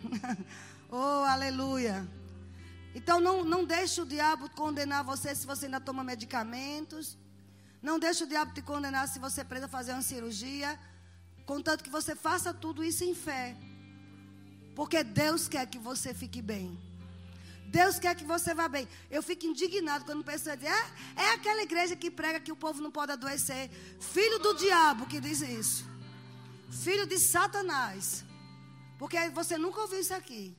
oh, 0.91 1.23
aleluia. 1.23 2.05
Então 2.93 3.21
não, 3.21 3.45
não 3.45 3.63
deixe 3.63 4.01
o 4.01 4.05
diabo 4.05 4.49
condenar 4.49 5.05
você 5.05 5.33
se 5.33 5.47
você 5.47 5.67
ainda 5.67 5.79
toma 5.79 6.03
medicamentos. 6.03 7.17
Não 7.81 7.97
deixe 7.97 8.25
o 8.25 8.27
diabo 8.27 8.53
te 8.53 8.61
condenar 8.61 9.07
se 9.07 9.17
você 9.17 9.45
precisa 9.45 9.69
fazer 9.69 9.93
uma 9.93 10.01
cirurgia. 10.01 10.77
Contanto 11.45 11.85
que 11.85 11.89
você 11.89 12.17
faça 12.17 12.53
tudo 12.53 12.83
isso 12.83 13.05
em 13.05 13.15
fé. 13.15 13.55
Porque 14.75 15.03
Deus 15.03 15.47
quer 15.47 15.65
que 15.65 15.77
você 15.77 16.13
fique 16.13 16.41
bem. 16.41 16.77
Deus 17.67 17.97
quer 17.97 18.15
que 18.15 18.25
você 18.25 18.53
vá 18.53 18.67
bem. 18.67 18.87
Eu 19.09 19.23
fico 19.23 19.45
indignado 19.45 20.03
quando 20.03 20.23
pessoas 20.23 20.59
dizem, 20.59 20.73
é, 20.73 21.23
é 21.23 21.33
aquela 21.33 21.61
igreja 21.61 21.95
que 21.95 22.11
prega 22.11 22.39
que 22.39 22.51
o 22.51 22.55
povo 22.55 22.81
não 22.81 22.91
pode 22.91 23.13
adoecer. 23.13 23.69
Filho 23.99 24.39
do 24.39 24.53
diabo 24.55 25.05
que 25.05 25.21
diz 25.21 25.41
isso. 25.41 25.85
Filho 26.69 27.05
de 27.07 27.17
Satanás. 27.17 28.25
Porque 28.99 29.29
você 29.29 29.57
nunca 29.57 29.81
ouviu 29.81 29.99
isso 29.99 30.13
aqui. 30.13 30.55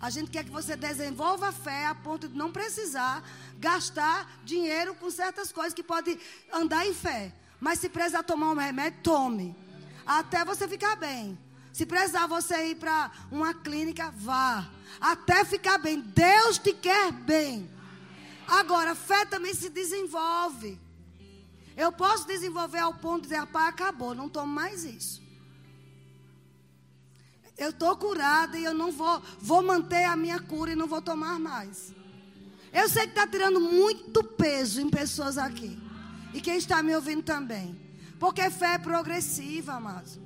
A 0.00 0.10
gente 0.10 0.30
quer 0.30 0.44
que 0.44 0.50
você 0.50 0.74
desenvolva 0.76 1.48
a 1.48 1.52
fé 1.52 1.86
a 1.86 1.94
ponto 1.94 2.28
de 2.28 2.36
não 2.36 2.50
precisar 2.50 3.22
gastar 3.58 4.40
dinheiro 4.44 4.94
com 4.94 5.10
certas 5.10 5.52
coisas 5.52 5.74
que 5.74 5.82
pode 5.82 6.18
andar 6.52 6.86
em 6.86 6.94
fé. 6.94 7.32
Mas 7.60 7.78
se 7.78 7.88
precisar 7.88 8.22
tomar 8.24 8.50
um 8.50 8.56
remédio, 8.56 9.00
tome. 9.02 9.56
Até 10.04 10.44
você 10.44 10.66
ficar 10.66 10.96
bem. 10.96 11.38
Se 11.72 11.86
precisar 11.86 12.26
você 12.26 12.70
ir 12.70 12.76
para 12.76 13.10
uma 13.30 13.54
clínica, 13.54 14.12
vá. 14.14 14.68
Até 15.00 15.44
ficar 15.44 15.78
bem. 15.78 16.00
Deus 16.00 16.58
te 16.58 16.72
quer 16.74 17.10
bem. 17.12 17.68
Agora, 18.46 18.94
fé 18.94 19.24
também 19.24 19.54
se 19.54 19.70
desenvolve. 19.70 20.78
Eu 21.74 21.90
posso 21.90 22.26
desenvolver 22.26 22.78
ao 22.78 22.94
ponto 22.94 23.22
de 23.22 23.28
dizer, 23.28 23.40
rapaz, 23.40 23.68
acabou, 23.68 24.14
não 24.14 24.28
tomo 24.28 24.52
mais 24.52 24.84
isso. 24.84 25.22
Eu 27.56 27.70
estou 27.70 27.96
curada 27.96 28.58
e 28.58 28.64
eu 28.64 28.74
não 28.74 28.92
vou, 28.92 29.22
vou 29.40 29.62
manter 29.62 30.04
a 30.04 30.16
minha 30.16 30.40
cura 30.40 30.72
e 30.72 30.76
não 30.76 30.86
vou 30.86 31.00
tomar 31.00 31.38
mais. 31.38 31.94
Eu 32.72 32.88
sei 32.88 33.04
que 33.04 33.10
está 33.10 33.26
tirando 33.26 33.60
muito 33.60 34.22
peso 34.22 34.80
em 34.80 34.90
pessoas 34.90 35.38
aqui. 35.38 35.78
E 36.34 36.40
quem 36.40 36.56
está 36.56 36.82
me 36.82 36.94
ouvindo 36.94 37.22
também. 37.22 37.78
Porque 38.18 38.50
fé 38.50 38.74
é 38.74 38.78
progressiva, 38.78 39.74
amados. 39.74 40.18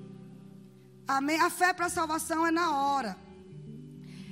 Amém? 1.07 1.41
A 1.41 1.51
fé 1.51 1.73
para 1.73 1.87
a 1.87 1.91
salvação 1.91 2.47
é 2.47 2.51
na 2.51 2.77
hora. 2.77 3.17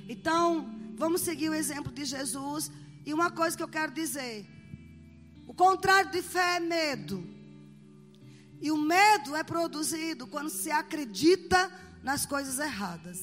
Então, 0.08 0.94
vamos 0.96 1.20
seguir 1.20 1.48
o 1.48 1.54
exemplo 1.54 1.92
de 1.92 2.04
Jesus. 2.04 2.70
E 3.06 3.14
uma 3.14 3.30
coisa 3.30 3.56
que 3.56 3.62
eu 3.62 3.68
quero 3.68 3.92
dizer: 3.92 4.46
o 5.46 5.54
contrário 5.54 6.10
de 6.10 6.22
fé 6.22 6.56
é 6.56 6.60
medo. 6.60 7.24
E 8.60 8.70
o 8.70 8.76
medo 8.76 9.36
é 9.36 9.42
produzido 9.42 10.26
quando 10.26 10.48
se 10.48 10.70
acredita 10.70 11.70
nas 12.02 12.24
coisas 12.24 12.58
erradas. 12.58 13.20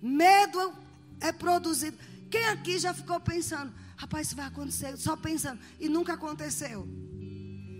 Medo 0.00 0.72
é 1.20 1.30
produzido. 1.32 1.98
Quem 2.30 2.44
aqui 2.46 2.78
já 2.78 2.94
ficou 2.94 3.20
pensando, 3.20 3.72
rapaz, 3.96 4.28
isso 4.28 4.36
vai 4.36 4.46
acontecer, 4.46 4.96
só 4.96 5.16
pensando, 5.16 5.60
e 5.78 5.88
nunca 5.88 6.14
aconteceu? 6.14 6.88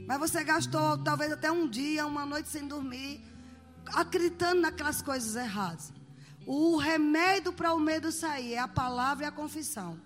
Mas 0.07 0.19
você 0.19 0.43
gastou 0.43 0.99
talvez 0.99 1.33
até 1.33 1.51
um 1.51 1.69
dia, 1.69 2.07
uma 2.07 2.27
noite 2.27 2.49
sem 2.49 2.67
dormir, 2.67 3.25
acreditando 3.95 4.61
naquelas 4.61 5.03
coisas 5.03 5.37
erradas. 5.37 5.93
O 6.47 6.77
remédio 6.77 7.53
para 7.53 7.75
o 7.75 7.81
medo 7.81 8.11
sair 8.11 8.55
é 8.55 8.59
a 8.59 8.69
palavra 8.69 9.25
e 9.25 9.29
a 9.29 9.33
confissão. 9.33 10.01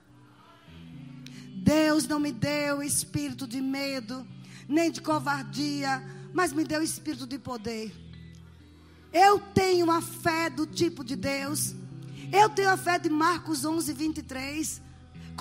Deus 1.57 2.07
não 2.07 2.21
me 2.21 2.33
deu 2.33 2.83
espírito 2.83 3.47
de 3.47 3.61
medo, 3.61 4.27
nem 4.69 4.91
de 4.91 5.01
covardia, 5.01 6.03
mas 6.33 6.53
me 6.53 6.65
deu 6.65 6.83
espírito 6.83 7.27
de 7.27 7.39
poder 7.39 8.05
eu 9.15 9.39
tenho 9.39 9.89
a 9.93 10.03
fé 10.03 10.51
do 10.51 10.67
tipo 10.67 11.05
de 11.05 11.15
Deus. 11.15 11.73
Eu 12.33 12.51
tenho 12.51 12.69
a 12.69 12.77
fé 12.77 12.99
de 12.99 13.09
Marcos 13.09 13.65
11, 13.65 13.93
23. 13.93 14.83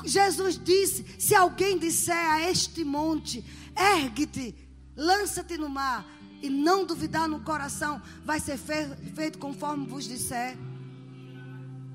Jesus 0.06 0.62
disse: 0.64 1.04
Se 1.18 1.34
alguém 1.34 1.80
disser 1.80 2.16
a 2.16 2.48
este 2.48 2.84
monte, 2.84 3.44
ergue-te, 3.76 4.56
lança-te 4.96 5.58
no 5.58 5.68
mar, 5.68 6.06
e 6.44 6.50
não 6.50 6.86
duvidar 6.86 7.26
no 7.26 7.40
coração, 7.40 8.02
vai 8.26 8.38
ser 8.38 8.58
feito 8.58 9.40
conforme 9.40 9.88
vos 9.88 10.04
disser. 10.04 10.58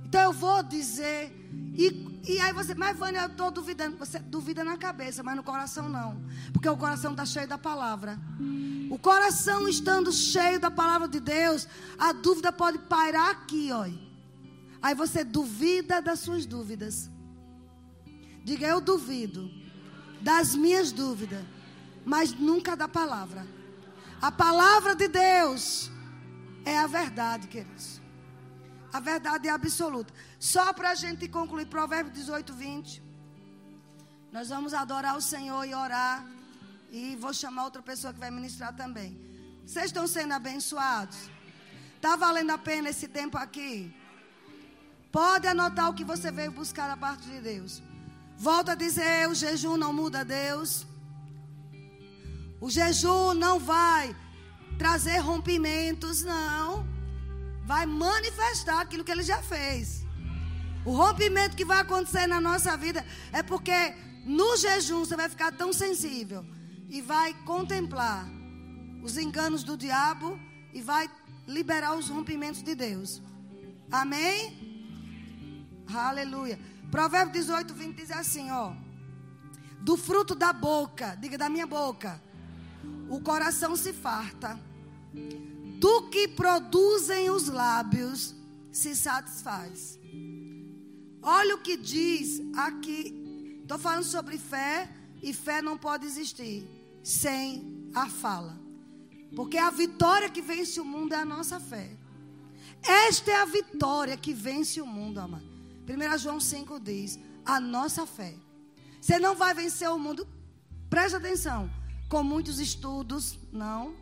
Então 0.07 0.23
eu 0.23 0.33
vou 0.33 0.63
dizer, 0.63 1.31
e, 1.75 2.23
e 2.27 2.41
aí 2.41 2.51
você, 2.55 2.75
mas 2.75 2.99
Vânia, 2.99 3.21
eu 3.21 3.27
estou 3.27 3.51
duvidando. 3.51 3.99
Você 3.99 4.19
duvida 4.19 4.65
na 4.65 4.79
cabeça, 4.79 5.23
mas 5.23 5.37
no 5.37 5.43
coração 5.43 5.87
não. 5.91 6.23
Porque 6.51 6.67
o 6.67 6.79
coração 6.79 7.11
está 7.11 7.27
cheio 7.27 7.47
da 7.47 7.59
palavra. 7.59 8.19
O 8.91 8.99
coração 8.99 9.69
estando 9.69 10.11
cheio 10.11 10.59
da 10.59 10.71
palavra 10.71 11.07
de 11.07 11.21
Deus, 11.21 11.69
a 11.99 12.13
dúvida 12.13 12.51
pode 12.51 12.79
pairar 12.79 13.29
aqui, 13.29 13.69
ó. 13.71 13.87
Aí 14.81 14.95
você 14.95 15.23
duvida 15.25 16.01
das 16.01 16.21
suas 16.21 16.47
dúvidas. 16.47 17.11
Diga, 18.45 18.67
eu 18.67 18.81
duvido 18.81 19.51
das 20.23 20.55
minhas 20.55 20.91
dúvidas, 20.91 21.45
mas 22.03 22.33
nunca 22.33 22.75
da 22.75 22.89
palavra. 22.89 23.58
A 24.21 24.33
palavra 24.33 24.97
de 24.97 25.07
Deus 25.07 25.91
é 26.65 26.77
a 26.77 26.87
verdade, 26.87 27.47
queridos. 27.47 28.01
A 28.93 28.99
verdade 28.99 29.47
é 29.47 29.51
absoluta. 29.51 30.13
Só 30.41 30.73
para 30.73 30.91
a 30.91 30.95
gente 30.95 31.29
concluir, 31.29 31.67
Provérbio 31.67 32.13
18, 32.13 32.53
20. 32.53 33.03
Nós 34.33 34.49
vamos 34.49 34.75
adorar 34.75 35.17
o 35.17 35.21
Senhor 35.21 35.65
e 35.65 35.75
orar. 35.75 36.25
E 36.91 37.15
vou 37.17 37.33
chamar 37.33 37.65
outra 37.65 37.83
pessoa 37.83 38.13
que 38.13 38.19
vai 38.19 38.31
ministrar 38.31 38.75
também. 38.75 39.21
Vocês 39.65 39.87
estão 39.87 40.07
sendo 40.07 40.33
abençoados? 40.33 41.19
Está 41.97 42.17
valendo 42.17 42.51
a 42.51 42.59
pena 42.59 42.89
esse 42.89 43.07
tempo 43.07 43.37
aqui? 43.37 43.95
Pode 45.13 45.47
anotar 45.47 45.91
o 45.91 45.95
que 45.95 46.05
você 46.05 46.31
veio 46.33 46.51
buscar 46.51 46.89
da 46.89 46.97
parte 46.97 47.29
de 47.29 47.41
Deus. 47.41 47.83
Volto 48.37 48.71
a 48.71 48.75
dizer: 48.75 49.29
o 49.29 49.35
jejum 49.35 49.77
não 49.77 49.93
muda 49.93 50.25
Deus. 50.25 50.88
O 52.61 52.71
jejum 52.71 53.35
não 53.35 53.59
vai 53.59 54.15
trazer 54.79 55.19
rompimentos, 55.19 56.23
não. 56.23 56.87
Vai 57.65 57.87
manifestar 57.87 58.81
aquilo 58.81 59.05
que 59.05 59.13
ele 59.13 59.23
já 59.23 59.43
fez. 59.43 60.05
O 60.85 60.93
rompimento 60.93 61.57
que 61.57 61.65
vai 61.65 61.81
acontecer 61.81 62.27
na 62.27 62.41
nossa 62.41 62.77
vida 62.77 63.05
é 63.33 63.43
porque 63.43 63.95
no 64.25 64.57
jejum 64.57 65.01
você 65.05 65.17
vai 65.17 65.29
ficar 65.29 65.53
tão 65.53 65.73
sensível 65.73 66.45
e 66.89 67.01
vai 67.01 67.35
contemplar 67.45 68.27
os 69.03 69.17
enganos 69.17 69.63
do 69.63 69.77
diabo 69.77 70.39
e 70.73 70.81
vai 70.81 71.11
liberar 71.47 71.95
os 71.97 72.09
rompimentos 72.09 72.63
de 72.63 72.75
Deus. 72.75 73.23
Amém? 73.91 74.69
Aleluia. 75.93 76.59
Provérbio 76.91 77.33
18, 77.33 77.75
20 77.75 77.97
diz 77.97 78.11
assim, 78.11 78.51
ó. 78.51 78.73
Do 79.81 79.97
fruto 79.97 80.35
da 80.35 80.53
boca, 80.53 81.17
diga 81.21 81.39
da 81.39 81.49
minha 81.49 81.67
boca, 81.67 82.21
o 83.09 83.21
coração 83.21 83.77
se 83.77 83.93
farta. 83.93 84.59
Do 85.79 86.09
que 86.09 86.29
produzem 86.29 87.31
os 87.31 87.49
lábios 87.49 88.35
se 88.71 88.95
satisfaz. 88.95 89.99
Olha 91.23 91.55
o 91.55 91.61
que 91.61 91.77
diz 91.77 92.41
aqui. 92.57 93.61
Estou 93.63 93.79
falando 93.79 94.05
sobre 94.05 94.39
fé 94.39 94.91
e 95.23 95.33
fé 95.33 95.61
não 95.61 95.77
pode 95.77 96.07
existir 96.07 96.67
sem 97.03 97.91
a 97.95 98.09
fala. 98.09 98.59
Porque 99.35 99.59
a 99.59 99.71
vitória 99.71 100.31
que 100.31 100.41
vence 100.41 100.81
o 100.81 100.85
mundo 100.85 101.13
é 101.13 101.17
a 101.17 101.25
nossa 101.25 101.61
fé. 101.61 101.91
Esta 102.83 103.31
é 103.31 103.37
a 103.37 103.45
vitória 103.45 104.17
que 104.17 104.33
vence 104.33 104.81
o 104.81 104.87
mundo, 104.87 105.19
amado. 105.19 105.45
1 105.89 106.19
João 106.19 106.41
5 106.41 106.81
diz: 106.81 107.19
a 107.45 107.59
nossa 107.59 108.07
fé. 108.07 108.35
Você 109.01 109.19
não 109.19 109.35
vai 109.35 109.55
vencer 109.55 109.89
o 109.91 109.99
mundo, 109.99 110.27
preste 110.91 111.17
atenção, 111.17 111.71
com 112.09 112.23
muitos 112.23 112.59
estudos, 112.59 113.39
não. 113.53 113.95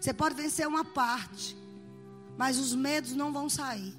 Você 0.00 0.12
pode 0.12 0.34
vencer 0.34 0.66
uma 0.66 0.84
parte, 0.84 1.56
mas 2.36 2.58
os 2.58 2.74
medos 2.74 3.12
não 3.12 3.32
vão 3.32 3.48
sair. 3.48 3.94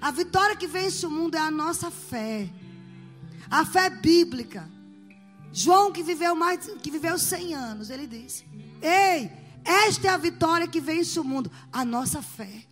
A 0.00 0.10
vitória 0.10 0.56
que 0.56 0.66
vence 0.66 1.04
o 1.06 1.10
mundo 1.10 1.36
é 1.36 1.40
a 1.40 1.50
nossa 1.50 1.90
fé. 1.90 2.48
A 3.50 3.64
fé 3.64 3.88
bíblica. 3.88 4.68
João, 5.52 5.90
que 5.90 6.02
viveu 6.02 6.34
mais, 6.34 6.66
que 6.82 6.90
viveu 6.90 7.18
100 7.18 7.54
anos, 7.54 7.90
ele 7.90 8.06
disse: 8.06 8.44
Ei, 8.82 9.30
esta 9.64 10.08
é 10.08 10.10
a 10.10 10.16
vitória 10.16 10.68
que 10.68 10.80
vence 10.80 11.18
o 11.18 11.24
mundo, 11.24 11.50
a 11.72 11.84
nossa 11.84 12.22
fé. 12.22 12.64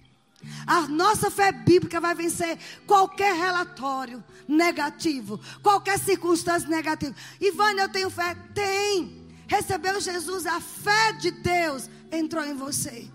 A 0.67 0.83
nossa 0.89 1.31
fé 1.31 1.53
bíblica 1.53 2.01
vai 2.01 2.15
vencer 2.15 2.59
qualquer 2.87 3.35
relatório 3.35 4.23
negativo, 4.49 5.41
qualquer 5.63 5.99
circunstância 5.99 6.69
negativa. 6.69 7.15
Ivane, 7.41 7.81
eu 7.81 7.89
tenho 7.89 8.11
fé? 8.11 8.35
Tem. 8.55 9.27
Recebeu 9.47 10.01
Jesus, 10.01 10.47
a 10.47 10.61
fé 10.61 11.13
de 11.13 11.31
Deus 11.31 11.89
entrou 12.11 12.45
em 12.45 12.55
você. 12.55 13.09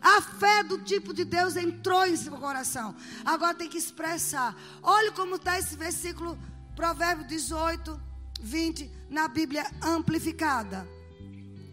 A 0.00 0.22
fé 0.22 0.64
do 0.64 0.78
tipo 0.78 1.12
de 1.12 1.24
Deus 1.24 1.56
entrou 1.56 2.06
em 2.06 2.16
seu 2.16 2.32
coração. 2.32 2.96
Agora 3.24 3.54
tem 3.54 3.68
que 3.68 3.78
expressar. 3.78 4.56
Olha 4.82 5.12
como 5.12 5.36
está 5.36 5.58
esse 5.58 5.76
versículo, 5.76 6.38
Provérbio 6.74 7.26
18, 7.26 8.00
20 8.40 8.90
na 9.10 9.28
Bíblia 9.28 9.70
amplificada. 9.82 10.88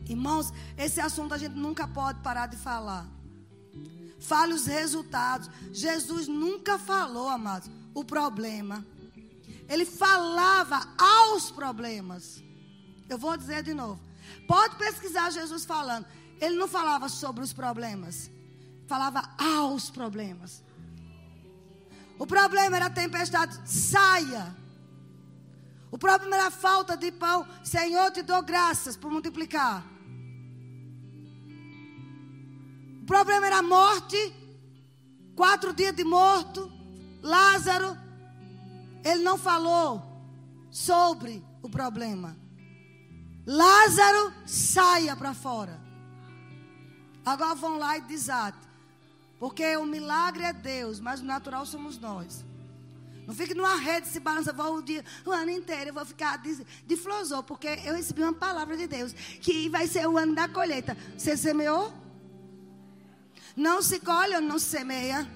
Irmãos, 0.05 0.51
esse 0.77 0.99
assunto 0.99 1.33
a 1.33 1.37
gente 1.37 1.55
nunca 1.55 1.87
pode 1.87 2.19
parar 2.21 2.47
de 2.47 2.57
falar. 2.57 3.07
Fale 4.19 4.53
os 4.53 4.65
resultados. 4.65 5.49
Jesus 5.71 6.27
nunca 6.27 6.77
falou, 6.77 7.29
amados, 7.29 7.69
o 7.93 8.03
problema. 8.03 8.85
Ele 9.67 9.85
falava 9.85 10.87
aos 10.97 11.51
problemas. 11.51 12.41
Eu 13.09 13.17
vou 13.17 13.37
dizer 13.37 13.63
de 13.63 13.73
novo. 13.73 13.99
Pode 14.47 14.75
pesquisar 14.75 15.31
Jesus 15.31 15.65
falando. 15.65 16.05
Ele 16.39 16.55
não 16.55 16.67
falava 16.67 17.09
sobre 17.09 17.43
os 17.43 17.53
problemas. 17.53 18.29
Falava 18.87 19.29
aos 19.37 19.89
problemas. 19.89 20.63
O 22.17 22.25
problema 22.25 22.77
era 22.77 22.85
a 22.85 22.89
tempestade. 22.89 23.59
Saia. 23.69 24.55
O 25.91 25.97
problema 25.97 26.35
era 26.35 26.47
a 26.47 26.51
falta 26.51 26.95
de 26.97 27.11
pão. 27.11 27.47
Senhor, 27.63 28.11
te 28.11 28.21
dou 28.21 28.41
graças 28.41 28.97
por 28.97 29.11
multiplicar. 29.11 29.85
Problema 33.07 33.47
era 33.47 33.59
a 33.59 33.63
morte. 33.63 34.17
Quatro 35.35 35.73
dias 35.73 35.95
de 35.95 36.03
morto. 36.03 36.71
Lázaro. 37.23 37.97
Ele 39.03 39.23
não 39.23 39.37
falou 39.37 40.03
sobre 40.69 41.43
o 41.63 41.69
problema. 41.69 42.37
Lázaro, 43.45 44.33
saia 44.45 45.15
para 45.15 45.33
fora. 45.33 45.79
Agora 47.25 47.55
vão 47.55 47.77
lá 47.77 47.97
e 47.97 48.01
desate. 48.01 48.67
Porque 49.39 49.77
o 49.77 49.85
milagre 49.85 50.43
é 50.43 50.53
Deus, 50.53 50.99
mas 50.99 51.21
o 51.21 51.25
natural 51.25 51.65
somos 51.65 51.97
nós. 51.97 52.45
Não 53.25 53.35
fique 53.35 53.53
numa 53.53 53.75
rede 53.75 54.07
se 54.07 54.19
balança 54.21 54.53
vou 54.53 54.77
o, 54.77 54.81
dia, 54.81 55.03
o 55.25 55.31
ano 55.31 55.51
inteiro. 55.51 55.89
Eu 55.89 55.93
vou 55.93 56.05
ficar 56.05 56.37
de, 56.37 56.65
de 56.85 56.95
flosor, 56.95 57.43
porque 57.43 57.67
eu 57.85 57.93
recebi 57.95 58.23
uma 58.23 58.33
palavra 58.33 58.75
de 58.77 58.87
Deus. 58.87 59.13
Que 59.41 59.69
vai 59.69 59.87
ser 59.87 60.07
o 60.07 60.17
ano 60.17 60.33
da 60.33 60.47
colheita. 60.47 60.97
Você 61.17 61.35
semeou? 61.35 61.93
Não 63.57 63.81
se 63.81 63.99
colhe 63.99 64.35
ou 64.35 64.41
não 64.41 64.59
se 64.59 64.65
semeia. 64.65 65.27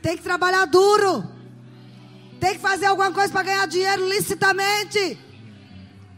Tem 0.00 0.16
que 0.16 0.22
trabalhar 0.22 0.64
duro. 0.64 1.22
Tem 2.40 2.54
que 2.54 2.58
fazer 2.58 2.86
alguma 2.86 3.12
coisa 3.12 3.30
para 3.30 3.42
ganhar 3.42 3.66
dinheiro 3.66 4.08
licitamente. 4.08 5.18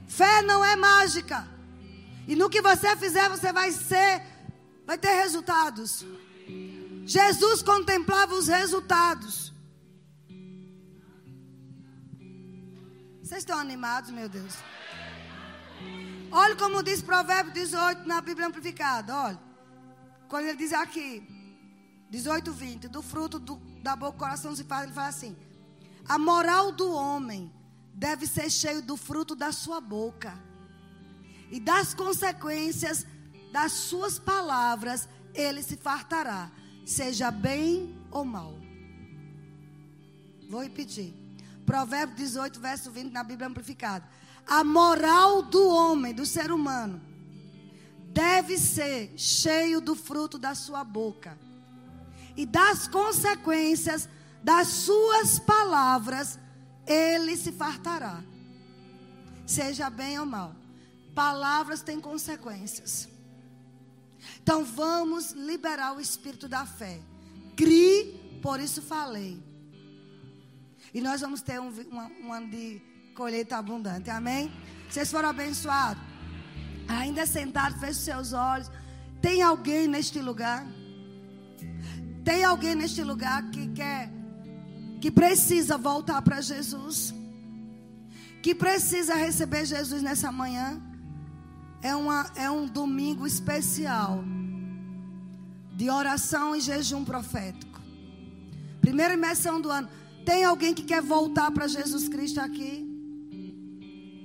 Fé 0.06 0.40
não 0.42 0.64
é 0.64 0.76
mágica. 0.76 1.48
E 2.28 2.36
no 2.36 2.48
que 2.48 2.62
você 2.62 2.94
fizer, 2.96 3.28
você 3.28 3.52
vai 3.52 3.72
ser, 3.72 4.22
vai 4.86 4.96
ter 4.96 5.14
resultados. 5.16 6.04
Jesus 7.04 7.60
contemplava 7.60 8.34
os 8.34 8.46
resultados. 8.46 9.52
Vocês 13.20 13.40
estão 13.40 13.58
animados, 13.58 14.10
meu 14.10 14.28
Deus? 14.28 14.54
Olha 16.30 16.54
como 16.54 16.82
diz 16.84 17.02
Provérbio 17.02 17.52
18 17.52 18.06
na 18.06 18.20
Bíblia 18.20 18.46
Amplificada. 18.46 19.14
Olha. 19.14 19.48
Quando 20.28 20.44
ele 20.44 20.58
diz 20.58 20.72
aqui, 20.74 21.26
18, 22.10 22.52
20, 22.52 22.88
do 22.88 23.02
fruto 23.02 23.38
do, 23.38 23.56
da 23.82 23.94
boca, 23.94 24.16
o 24.16 24.18
coração 24.18 24.56
se 24.56 24.64
faz, 24.64 24.84
ele 24.84 24.92
fala 24.92 25.08
assim: 25.08 25.36
A 26.08 26.18
moral 26.18 26.72
do 26.72 26.90
homem 26.90 27.52
deve 27.94 28.26
ser 28.26 28.50
cheio 28.50 28.80
do 28.80 28.96
fruto 28.96 29.34
da 29.34 29.52
sua 29.52 29.80
boca. 29.80 30.38
E 31.50 31.60
das 31.60 31.94
consequências 31.94 33.06
das 33.52 33.72
suas 33.72 34.18
palavras 34.18 35.08
ele 35.34 35.62
se 35.62 35.76
fartará 35.76 36.50
seja 36.84 37.30
bem 37.30 37.98
ou 38.10 38.24
mal. 38.24 38.54
Vou 40.48 40.62
repetir. 40.62 41.14
Provérbio 41.66 42.16
18, 42.16 42.58
verso 42.58 42.90
20 42.90 43.12
na 43.12 43.22
Bíblia 43.22 43.46
Amplificada. 43.46 44.08
A 44.46 44.64
moral 44.64 45.42
do 45.42 45.68
homem, 45.68 46.14
do 46.14 46.24
ser 46.24 46.50
humano, 46.50 47.00
deve 48.10 48.56
ser 48.56 49.12
cheio 49.18 49.78
do 49.78 49.94
fruto 49.94 50.38
da 50.38 50.54
sua 50.54 50.82
boca 50.82 51.38
e 52.38 52.46
das 52.46 52.86
consequências 52.86 54.08
das 54.40 54.68
suas 54.68 55.40
palavras, 55.40 56.38
ele 56.86 57.36
se 57.36 57.50
fartará. 57.50 58.22
Seja 59.44 59.90
bem 59.90 60.20
ou 60.20 60.24
mal. 60.24 60.54
Palavras 61.16 61.82
têm 61.82 62.00
consequências. 62.00 63.08
Então 64.40 64.64
vamos 64.64 65.32
liberar 65.32 65.96
o 65.96 66.00
espírito 66.00 66.46
da 66.46 66.64
fé. 66.64 67.00
Crie, 67.56 68.38
por 68.40 68.60
isso 68.60 68.80
falei. 68.82 69.42
E 70.94 71.00
nós 71.00 71.20
vamos 71.20 71.42
ter 71.42 71.60
um, 71.60 71.70
um, 71.70 72.26
um 72.28 72.32
ano 72.32 72.48
de 72.50 72.80
colheita 73.16 73.56
abundante. 73.56 74.10
Amém? 74.10 74.52
Vocês 74.88 75.10
foram 75.10 75.30
abençoados. 75.30 76.00
Ainda 76.86 77.26
sentado, 77.26 77.80
feche 77.80 77.98
seus 77.98 78.32
olhos. 78.32 78.70
Tem 79.20 79.42
alguém 79.42 79.88
neste 79.88 80.20
lugar? 80.20 80.64
Tem 82.24 82.44
alguém 82.44 82.74
neste 82.74 83.02
lugar 83.02 83.50
que 83.50 83.68
quer, 83.68 84.10
que 85.00 85.10
precisa 85.10 85.78
voltar 85.78 86.20
para 86.22 86.40
Jesus? 86.40 87.14
Que 88.42 88.54
precisa 88.54 89.14
receber 89.14 89.64
Jesus 89.64 90.02
nessa 90.02 90.30
manhã? 90.30 90.82
é, 91.82 91.94
uma, 91.94 92.30
é 92.34 92.50
um 92.50 92.66
domingo 92.66 93.26
especial 93.26 94.24
de 95.74 95.88
oração 95.90 96.56
e 96.56 96.60
jejum 96.60 97.04
profético. 97.04 97.80
Primeira 98.80 99.14
imersão 99.14 99.60
do 99.60 99.70
ano. 99.70 99.88
Tem 100.24 100.44
alguém 100.44 100.74
que 100.74 100.82
quer 100.82 101.00
voltar 101.00 101.50
para 101.50 101.66
Jesus 101.68 102.08
Cristo 102.08 102.40
aqui? 102.40 102.84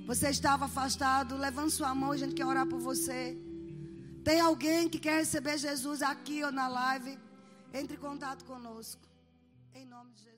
Você 0.06 0.28
estava 0.28 0.66
afastado, 0.66 1.36
levante 1.36 1.72
sua 1.72 1.94
mão, 1.94 2.12
a 2.12 2.16
gente 2.16 2.34
quer 2.34 2.44
orar 2.44 2.66
por 2.66 2.78
você. 2.78 3.38
Tem 4.22 4.40
alguém 4.40 4.88
que 4.88 4.98
quer 4.98 5.18
receber 5.18 5.56
Jesus 5.58 6.02
aqui 6.02 6.42
ou 6.42 6.52
na 6.52 6.66
live? 6.68 7.18
Entre 7.74 7.96
em 7.96 7.98
contato 7.98 8.44
conosco. 8.44 9.02
Em 9.74 9.84
nome 9.84 10.12
de 10.12 10.22
Jesus. 10.22 10.33